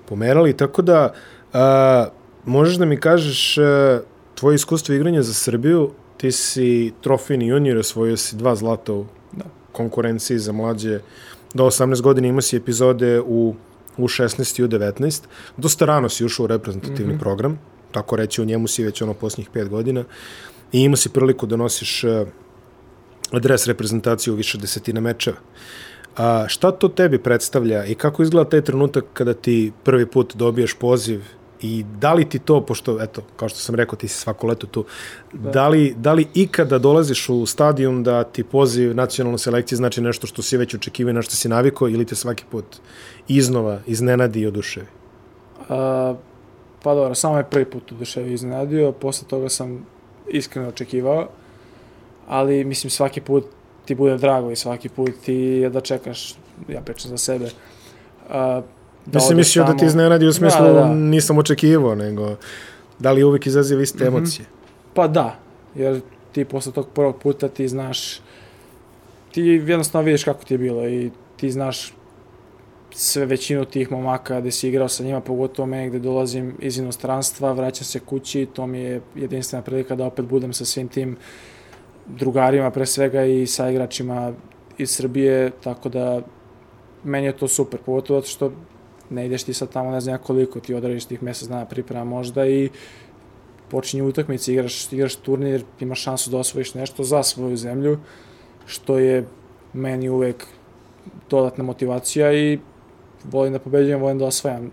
pomerali, 0.08 0.56
tako 0.56 0.82
da 0.82 1.12
a, 1.52 2.06
možeš 2.44 2.76
da 2.76 2.84
mi 2.84 2.96
kažeš 2.96 3.58
a, 3.58 4.00
tvoje 4.34 4.54
iskustvo 4.54 4.94
igranja 4.94 5.22
za 5.22 5.34
Srbiju, 5.34 5.90
ti 6.18 6.32
si 6.32 6.92
trofejni 7.00 7.46
junior, 7.46 7.78
osvojio 7.78 8.16
si 8.16 8.36
dva 8.36 8.54
zlata 8.54 8.92
u 8.92 9.06
Da. 9.32 9.44
konkurenciji 9.72 10.38
za 10.38 10.52
mlađe 10.52 11.00
do 11.54 11.64
18 11.64 12.00
godina, 12.02 12.28
imao 12.28 12.40
si 12.40 12.56
epizode 12.56 13.20
u 13.20 13.54
U16 13.98 14.60
i 14.60 14.64
U19, 14.64 15.22
dosta 15.56 15.84
rano 15.84 16.08
si 16.08 16.24
ušao 16.24 16.44
u 16.44 16.46
reprezentativni 16.46 17.12
mm 17.12 17.16
-hmm. 17.16 17.20
program, 17.20 17.58
tako 17.92 18.16
reći 18.16 18.42
u 18.42 18.44
njemu 18.44 18.68
si 18.68 18.84
već 18.84 19.02
ono 19.02 19.14
posljednjih 19.14 19.50
pet 19.52 19.68
godina 19.68 20.04
i 20.72 20.80
imao 20.80 20.96
si 20.96 21.08
priliku 21.08 21.46
da 21.46 21.56
nosiš 21.56 22.04
a, 22.04 22.24
adres 23.32 23.66
reprezentacije 23.66 24.32
u 24.32 24.36
više 24.36 24.58
desetina 24.58 25.00
mečeva. 25.00 25.36
A 26.16 26.44
šta 26.48 26.70
to 26.70 26.88
tebi 26.88 27.18
predstavlja 27.18 27.84
i 27.84 27.94
kako 27.94 28.22
izgleda 28.22 28.50
taj 28.50 28.62
trenutak 28.62 29.04
kada 29.12 29.34
ti 29.34 29.72
prvi 29.84 30.06
put 30.06 30.36
dobiješ 30.36 30.74
poziv 30.74 31.22
I 31.60 31.84
da 32.00 32.12
li 32.14 32.28
ti 32.28 32.38
to, 32.38 32.60
pošto, 32.60 33.02
eto, 33.02 33.22
kao 33.36 33.48
što 33.48 33.58
sam 33.58 33.74
rekao, 33.74 33.96
ti 33.96 34.08
si 34.08 34.18
svako 34.18 34.46
leto 34.46 34.66
tu, 34.66 34.84
da, 35.32 35.50
da 35.50 35.68
li, 35.68 35.94
da 35.96 36.12
li 36.12 36.26
ikada 36.34 36.78
dolaziš 36.78 37.28
u 37.28 37.46
stadion 37.46 38.02
da 38.02 38.24
ti 38.24 38.44
poziv 38.44 38.96
nacionalne 38.96 39.38
selekcije 39.38 39.76
znači 39.76 40.00
nešto 40.00 40.26
što 40.26 40.42
si 40.42 40.56
već 40.56 40.74
očekivao 40.74 41.10
i 41.10 41.14
na 41.14 41.22
što 41.22 41.36
si 41.36 41.48
naviko 41.48 41.88
ili 41.88 42.04
te 42.04 42.14
svaki 42.14 42.44
put 42.50 42.64
iznova 43.28 43.80
iznenadi 43.86 44.40
i 44.40 44.46
oduševi? 44.46 44.86
A, 45.68 46.14
pa 46.82 46.94
dobro, 46.94 47.14
samo 47.14 47.38
je 47.38 47.44
prvi 47.44 47.64
put 47.64 47.92
oduševio 47.92 48.30
i 48.30 48.34
iznenadio, 48.34 48.92
posle 48.92 49.28
toga 49.28 49.48
sam 49.48 49.86
iskreno 50.28 50.68
očekivao, 50.68 51.28
ali 52.28 52.64
mislim 52.64 52.90
svaki 52.90 53.20
put 53.20 53.44
ti 53.84 53.94
bude 53.94 54.16
drago 54.16 54.50
i 54.50 54.56
svaki 54.56 54.88
put 54.88 55.10
ti 55.24 55.34
je 55.34 55.70
da 55.70 55.80
čekaš, 55.80 56.34
ja 56.68 56.80
pričam 56.80 57.10
za 57.10 57.18
sebe, 57.18 57.50
a, 58.28 58.62
Mislim, 59.14 59.36
mislio 59.36 59.64
da 59.64 59.76
ti 59.76 59.84
iznenadi 59.84 60.26
u 60.26 60.32
smislu 60.32 60.66
da, 60.66 60.72
da. 60.72 60.94
nisam 60.94 61.38
očekivao, 61.38 61.94
nego 61.94 62.36
da 62.98 63.12
li 63.12 63.24
uvek 63.24 63.46
izaziva 63.46 63.82
iste 63.82 64.04
mm 64.04 64.06
-hmm. 64.06 64.16
emocije? 64.16 64.46
Pa 64.94 65.08
da, 65.08 65.38
jer 65.74 66.00
ti 66.32 66.44
posle 66.44 66.72
tog 66.72 66.88
prvog 66.94 67.18
puta 67.22 67.48
ti 67.48 67.68
znaš, 67.68 68.20
ti 69.32 69.42
jednostavno 69.42 70.04
vidiš 70.04 70.24
kako 70.24 70.44
ti 70.44 70.54
je 70.54 70.58
bilo 70.58 70.88
i 70.88 71.10
ti 71.36 71.50
znaš 71.50 71.92
sve 72.90 73.26
većinu 73.26 73.64
tih 73.64 73.92
momaka 73.92 74.40
gde 74.40 74.50
si 74.50 74.68
igrao 74.68 74.88
sa 74.88 75.04
njima, 75.04 75.20
pogotovo 75.20 75.66
mene 75.66 75.88
gde 75.88 75.98
dolazim 75.98 76.54
iz 76.58 76.78
inostranstva, 76.78 77.52
vraćam 77.52 77.84
se 77.84 78.00
kući, 78.00 78.46
to 78.52 78.66
mi 78.66 78.78
je 78.78 79.00
jedinstvena 79.14 79.62
prilika 79.62 79.96
da 79.96 80.06
opet 80.06 80.24
budem 80.24 80.52
sa 80.52 80.64
svim 80.64 80.88
tim 80.88 81.16
drugarima 82.06 82.70
pre 82.70 82.86
svega 82.86 83.24
i 83.24 83.46
sa 83.46 83.70
igračima 83.70 84.32
iz 84.78 84.90
Srbije, 84.90 85.50
tako 85.64 85.88
da 85.88 86.20
meni 87.04 87.26
je 87.26 87.36
to 87.36 87.48
super, 87.48 87.80
pogotovo 87.86 88.20
zato 88.20 88.30
što 88.30 88.52
ne 89.10 89.26
ideš 89.26 89.44
ti 89.44 89.54
sad 89.54 89.72
tamo 89.72 89.90
ne 89.90 90.00
znam 90.00 90.18
koliko, 90.18 90.60
ti 90.60 90.74
odradiš 90.74 91.04
tih 91.04 91.22
mesec 91.22 91.48
dana 91.48 91.64
priprema 91.64 92.04
možda 92.04 92.46
i 92.46 92.70
počinje 93.70 94.02
utakmice, 94.02 94.52
igraš, 94.52 94.92
igraš 94.92 95.16
turnir, 95.16 95.64
imaš 95.80 96.02
šansu 96.02 96.30
da 96.30 96.38
osvojiš 96.38 96.74
nešto 96.74 97.04
za 97.04 97.22
svoju 97.22 97.56
zemlju, 97.56 97.98
što 98.66 98.98
je 98.98 99.26
meni 99.72 100.08
uvek 100.08 100.46
dodatna 101.30 101.64
motivacija 101.64 102.32
i 102.32 102.58
volim 103.24 103.52
da 103.52 103.58
pobeđujem, 103.58 104.00
volim 104.00 104.18
da 104.18 104.26
osvajam 104.26 104.70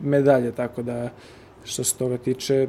medalje, 0.00 0.52
tako 0.52 0.82
da 0.82 1.10
što 1.64 1.84
se 1.84 1.96
toga 1.96 2.18
tiče 2.18 2.68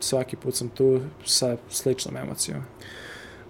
svaki 0.00 0.36
put 0.36 0.54
sam 0.54 0.68
tu 0.68 1.00
sa 1.24 1.56
sličnom 1.70 2.16
emocijom. 2.16 2.62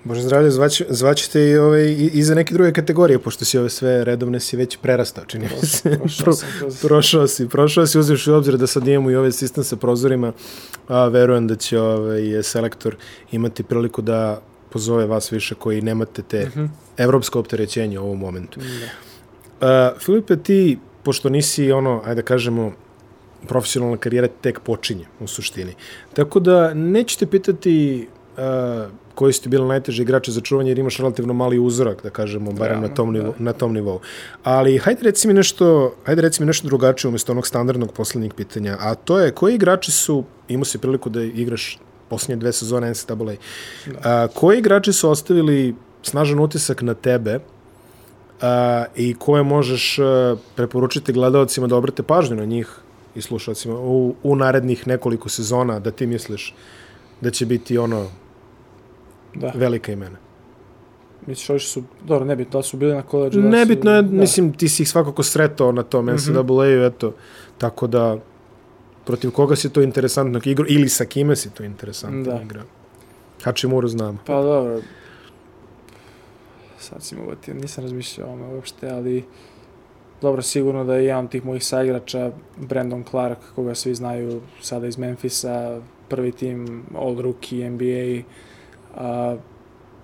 Bože 0.06 0.22
zdravlje, 0.22 0.50
zvać, 0.50 0.82
zvaćete 0.88 1.48
i, 1.48 1.56
ove, 1.58 1.92
i, 1.92 2.10
i 2.14 2.22
za 2.22 2.34
neke 2.34 2.54
druge 2.54 2.72
kategorije, 2.72 3.18
pošto 3.18 3.44
si 3.44 3.58
ove 3.58 3.70
sve 3.70 4.04
redovne 4.04 4.40
si 4.40 4.56
već 4.56 4.76
prerastao, 4.76 5.24
čini 5.24 5.48
mi 5.60 5.66
se. 5.66 5.98
Prošao, 5.98 6.34
Pro, 6.60 6.88
prošao 6.88 7.26
si, 7.26 7.48
prošao 7.48 7.86
si, 7.86 7.98
uzeš 7.98 8.26
u 8.26 8.34
obzir 8.34 8.56
da 8.56 8.66
sad 8.66 8.88
imamo 8.88 9.10
i 9.10 9.16
ovaj 9.16 9.32
sistem 9.32 9.64
sa 9.64 9.76
prozorima, 9.76 10.32
a 10.88 11.08
verujem 11.08 11.46
da 11.46 11.56
će 11.56 11.80
ovaj, 11.80 12.42
selektor 12.42 12.96
imati 13.32 13.62
priliku 13.62 14.02
da 14.02 14.40
pozove 14.70 15.06
vas 15.06 15.32
više 15.32 15.54
koji 15.54 15.82
nemate 15.82 16.22
te 16.22 16.46
mm 16.46 16.52
-hmm. 16.54 16.68
evropsko 16.96 17.40
opterećenje 17.40 17.98
u 17.98 18.04
ovom 18.04 18.18
momentu. 18.18 18.60
Da. 18.60 19.92
Uh, 19.92 20.00
Filipe, 20.00 20.36
ti, 20.36 20.78
pošto 21.02 21.28
nisi 21.28 21.72
ono, 21.72 22.02
ajde 22.04 22.22
da 22.22 22.26
kažemo, 22.26 22.72
profesionalna 23.48 23.96
karijera 23.96 24.28
tek 24.40 24.60
počinje 24.60 25.04
u 25.20 25.26
suštini. 25.26 25.74
Tako 26.14 26.40
da 26.40 26.74
nećete 26.74 27.26
pitati 27.26 28.08
uh, 28.36 28.90
koji 29.16 29.32
su 29.32 29.42
ti 29.42 29.48
bili 29.48 29.68
najteži 29.68 30.02
igrači 30.02 30.32
za 30.32 30.40
čuvanje 30.40 30.70
jer 30.70 30.78
imaš 30.78 30.98
relativno 30.98 31.32
mali 31.32 31.58
uzorak, 31.58 32.02
da 32.02 32.10
kažemo, 32.10 32.52
barem 32.52 32.82
na 32.82 32.88
tom, 32.88 33.12
nivou, 33.12 33.32
da. 33.38 33.44
na 33.44 33.52
tom 33.52 33.72
nivou. 33.72 34.00
Ali 34.42 34.78
hajde 34.78 35.02
reci 35.02 35.28
mi 35.28 35.34
nešto, 35.34 35.94
hajde 36.04 36.22
reci 36.22 36.42
mi 36.42 36.46
nešto 36.46 36.68
drugačije 36.68 37.08
umjesto 37.08 37.32
onog 37.32 37.46
standardnog 37.46 37.92
poslednjeg 37.92 38.34
pitanja, 38.34 38.76
a 38.80 38.94
to 38.94 39.18
je 39.18 39.30
koji 39.30 39.54
igrači 39.54 39.92
su, 39.92 40.24
imao 40.48 40.64
si 40.64 40.78
priliku 40.78 41.10
da 41.10 41.22
igraš 41.22 41.78
poslednje 42.08 42.36
dve 42.40 42.52
sezone 42.52 42.90
NCAA, 42.90 43.16
da. 43.16 43.34
a, 44.04 44.28
koji 44.34 44.58
igrači 44.58 44.92
su 44.92 45.10
ostavili 45.10 45.74
snažan 46.02 46.40
utisak 46.40 46.82
na 46.82 46.94
tebe 46.94 47.38
a, 48.40 48.84
i 48.96 49.14
koje 49.14 49.42
možeš 49.42 49.98
a, 49.98 50.36
preporučiti 50.54 51.12
gledalcima 51.12 51.66
da 51.66 51.76
obrate 51.76 52.02
pažnju 52.02 52.36
na 52.36 52.44
njih 52.44 52.76
i 53.14 53.22
slušalcima 53.22 53.74
u, 53.80 54.14
u 54.22 54.36
narednih 54.36 54.86
nekoliko 54.86 55.28
sezona 55.28 55.80
da 55.80 55.90
ti 55.90 56.06
misliš 56.06 56.54
da 57.20 57.30
će 57.30 57.46
biti 57.46 57.78
ono 57.78 58.06
da. 59.40 59.52
velika 59.54 59.92
imena. 59.92 60.16
Misliš, 61.26 61.50
ovi 61.50 61.60
su, 61.60 61.82
dobro, 62.04 62.24
nebitno, 62.24 62.58
da 62.58 62.62
su 62.62 62.76
bili 62.76 62.94
na 62.94 63.02
koleđu. 63.02 63.40
Da 63.40 63.48
nebitno 63.48 63.90
je, 63.90 64.02
da. 64.02 64.20
mislim, 64.20 64.52
ti 64.52 64.68
si 64.68 64.82
ih 64.82 64.88
svakako 64.88 65.22
sretao 65.22 65.72
na 65.72 65.82
tom 65.82 66.06
NCAA-u, 66.06 66.42
mm 66.44 66.84
eto, 66.86 67.14
tako 67.58 67.86
da, 67.86 68.18
protiv 69.04 69.30
koga 69.30 69.56
si 69.56 69.72
to 69.72 69.82
interesantno 69.82 70.40
igrao, 70.44 70.66
ili 70.68 70.88
sa 70.88 71.04
kime 71.04 71.36
si 71.36 71.50
to 71.50 71.64
interesantno 71.64 72.22
da. 72.22 72.40
igrao. 72.42 72.64
Hačimuru 73.42 73.88
znamo. 73.88 74.18
Pa 74.26 74.42
dobro, 74.42 74.80
sad 76.78 77.02
si 77.02 77.16
mogu 77.16 77.34
ti, 77.34 77.54
nisam 77.54 77.84
razmišljao 77.84 78.28
o 78.28 78.32
ome 78.32 78.46
uopšte, 78.46 78.90
ali 78.90 79.24
dobro, 80.22 80.42
sigurno 80.42 80.84
da 80.84 80.94
je 80.94 81.04
jedan 81.04 81.28
tih 81.28 81.44
mojih 81.44 81.64
saigrača, 81.64 82.30
Brandon 82.56 83.04
Clark, 83.10 83.38
koga 83.54 83.74
svi 83.74 83.94
znaju 83.94 84.40
sada 84.62 84.86
iz 84.86 84.98
Memfisa, 84.98 85.80
prvi 86.08 86.32
tim 86.32 86.82
All 86.94 87.20
Rookie, 87.20 87.70
NBA, 87.70 88.22
a, 88.96 89.36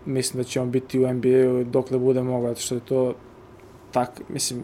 mislim 0.06 0.42
da 0.42 0.48
će 0.48 0.60
on 0.60 0.70
biti 0.70 0.98
u 0.98 1.12
NBA-u 1.12 1.64
dokle 1.64 1.98
bude 1.98 2.22
mogao, 2.22 2.48
zato 2.48 2.60
što 2.60 2.74
je 2.74 2.80
to 2.80 3.14
tak, 3.92 4.20
mislim, 4.28 4.62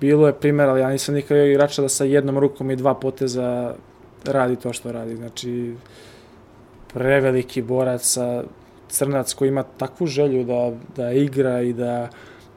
bilo 0.00 0.26
je 0.26 0.32
primjer, 0.32 0.68
ali 0.68 0.80
ja 0.80 0.90
nisam 0.90 1.14
nikada 1.14 1.42
igrača 1.42 1.82
da 1.82 1.88
sa 1.88 2.04
jednom 2.04 2.38
rukom 2.38 2.70
i 2.70 2.76
dva 2.76 2.94
poteza 2.94 3.74
radi 4.24 4.56
to 4.56 4.72
što 4.72 4.92
radi. 4.92 5.16
Znači, 5.16 5.74
preveliki 6.94 7.62
borac 7.62 8.02
sa 8.02 8.44
crnac 8.88 9.34
koji 9.34 9.48
ima 9.48 9.62
takvu 9.62 10.06
želju 10.06 10.44
da, 10.44 10.72
da 10.96 11.12
igra 11.12 11.60
i 11.60 11.72
da 11.72 12.08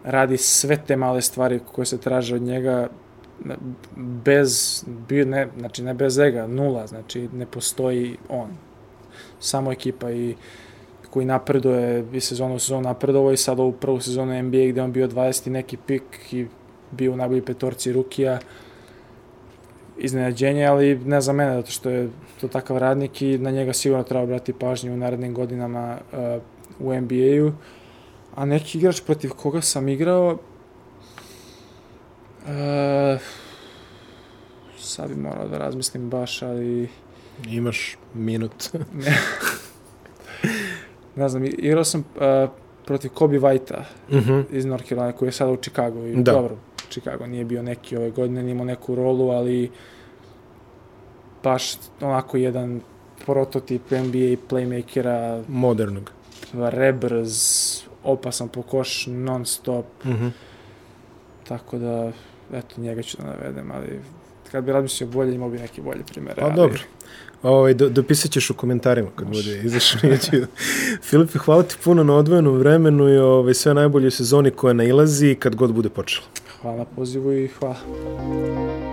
radi 0.04 0.38
sve 0.38 0.78
te 0.88 0.95
male 0.95 1.22
stvari 1.22 1.60
koje 1.72 1.86
se 1.86 1.97
traže 1.97 2.36
od 2.36 2.41
njega 2.41 2.88
bez, 3.95 4.84
ne, 5.10 5.47
znači 5.58 5.84
ne 5.84 5.93
bez 5.93 6.20
ega, 6.20 6.47
nula, 6.47 6.88
znači 6.88 7.30
ne 7.34 7.45
postoji 7.45 8.18
on 8.30 8.50
samo 9.40 9.72
ekipa 9.72 10.12
i 10.12 10.36
koji 11.10 11.26
napreduje 11.26 12.06
i 12.14 12.20
sezonu 12.20 12.56
u 12.56 12.60
sezonu 12.60 12.82
napredovao 12.82 13.34
i 13.34 13.38
sad 13.38 13.60
ovu 13.60 13.72
prvu 13.72 14.02
sezonu 14.02 14.44
NBA 14.44 14.66
gde 14.70 14.82
on 14.82 14.92
bio 14.92 15.08
20 15.08 15.50
neki 15.50 15.78
pik 15.78 16.04
i 16.32 16.48
bio 16.92 17.14
u 17.14 17.16
najbolji 17.16 17.42
petorci 17.42 17.94
rukija 17.94 18.40
iznenađenje, 19.98 20.66
ali 20.66 20.96
ne 20.96 21.22
za 21.22 21.34
mene, 21.34 21.54
zato 21.54 21.72
što 21.72 21.90
je 21.90 22.10
to 22.42 22.48
takav 22.48 22.78
radnik 22.78 23.22
i 23.22 23.38
na 23.38 23.52
njega 23.52 23.74
sigurno 23.74 24.04
treba 24.04 24.24
obrati 24.24 24.54
pažnju 24.54 24.94
u 24.94 24.98
narednim 24.98 25.34
godinama 25.34 25.98
uh, 26.12 26.20
u 26.80 27.02
NBA-u. 27.02 27.52
A 28.36 28.46
neki 28.46 28.78
igrač 28.78 29.02
protiv 29.02 29.32
koga 29.32 29.62
sam 29.62 29.88
igrao, 29.90 30.38
uh, 32.44 33.22
sad 34.80 35.10
bi 35.10 35.16
morao 35.16 35.48
da 35.48 35.58
razmislim 35.58 36.10
baš, 36.10 36.42
ali 36.42 36.90
Imaš 37.48 37.98
minut. 38.14 38.70
ne 41.16 41.30
znam, 41.30 41.46
igrao 41.46 41.84
sam 41.84 42.04
uh, 42.16 42.50
protiv 42.86 43.12
Kobe 43.12 43.40
Whitea 43.40 43.84
uh 44.10 44.16
mhm. 44.16 44.32
-huh. 44.32 44.44
iz 44.52 44.66
North 44.66 44.88
Carolina, 44.88 45.12
koji 45.12 45.28
je 45.28 45.34
sada 45.34 45.52
u 45.52 45.58
Chicago. 45.58 46.06
I 46.06 46.16
da. 46.16 46.32
Dobro, 46.32 46.58
Chicago 46.90 47.28
nije 47.28 47.46
bio 47.46 47.64
neki 47.64 47.98
ove 47.98 48.12
godine, 48.12 48.44
nije 48.44 48.52
imao 48.52 48.66
neku 48.66 48.96
rolu, 48.96 49.30
ali 49.30 49.72
baš 51.44 51.74
onako 52.02 52.38
jedan 52.38 52.82
prototip 53.26 53.92
NBA 53.92 54.36
playmakera. 54.50 55.44
Modernog. 55.48 56.12
Rebrz, 56.54 57.34
opasan 58.04 58.48
po 58.48 58.62
koš, 58.62 59.08
non 59.08 59.46
stop. 59.46 59.86
Uh 60.04 60.10
mhm. 60.10 60.26
-huh. 60.26 60.32
Tako 61.48 61.78
da, 61.78 62.12
eto, 62.54 62.82
njega 62.82 63.02
ću 63.02 63.18
da 63.18 63.24
navedem, 63.24 63.72
ali 63.72 64.00
kad 64.52 64.64
bi 64.64 64.72
razmislio 64.72 65.08
bolje, 65.08 65.36
imao 65.36 65.50
bi 65.50 65.58
neki 65.60 65.82
bolji 65.82 66.04
primjer. 66.04 66.36
Pa 66.36 66.46
ali... 66.46 66.56
dobro. 66.56 66.80
Ovaj, 67.44 67.74
do, 67.74 67.90
dopisat 67.90 68.32
ćeš 68.32 68.50
u 68.50 68.54
komentarima 68.54 69.10
kad 69.16 69.28
bude 69.28 69.62
izašao 69.64 70.02
YouTube. 70.10 70.46
Filipe, 71.02 71.40
hvala 71.40 71.64
ti 71.64 71.76
puno 71.84 72.04
na 72.04 72.16
odvojenom 72.16 72.58
vremenu 72.58 73.10
i 73.10 73.18
ovaj, 73.18 73.54
sve 73.54 73.74
najbolje 73.74 74.08
u 74.08 74.12
sezoni 74.12 74.52
koja 74.52 74.74
nailazi 74.74 75.36
kad 75.40 75.56
god 75.56 75.74
bude 75.74 75.90
počela. 75.90 76.26
Hvala 76.62 76.86
pozivu 76.96 77.34
i 77.34 77.48
hvala. 77.48 78.89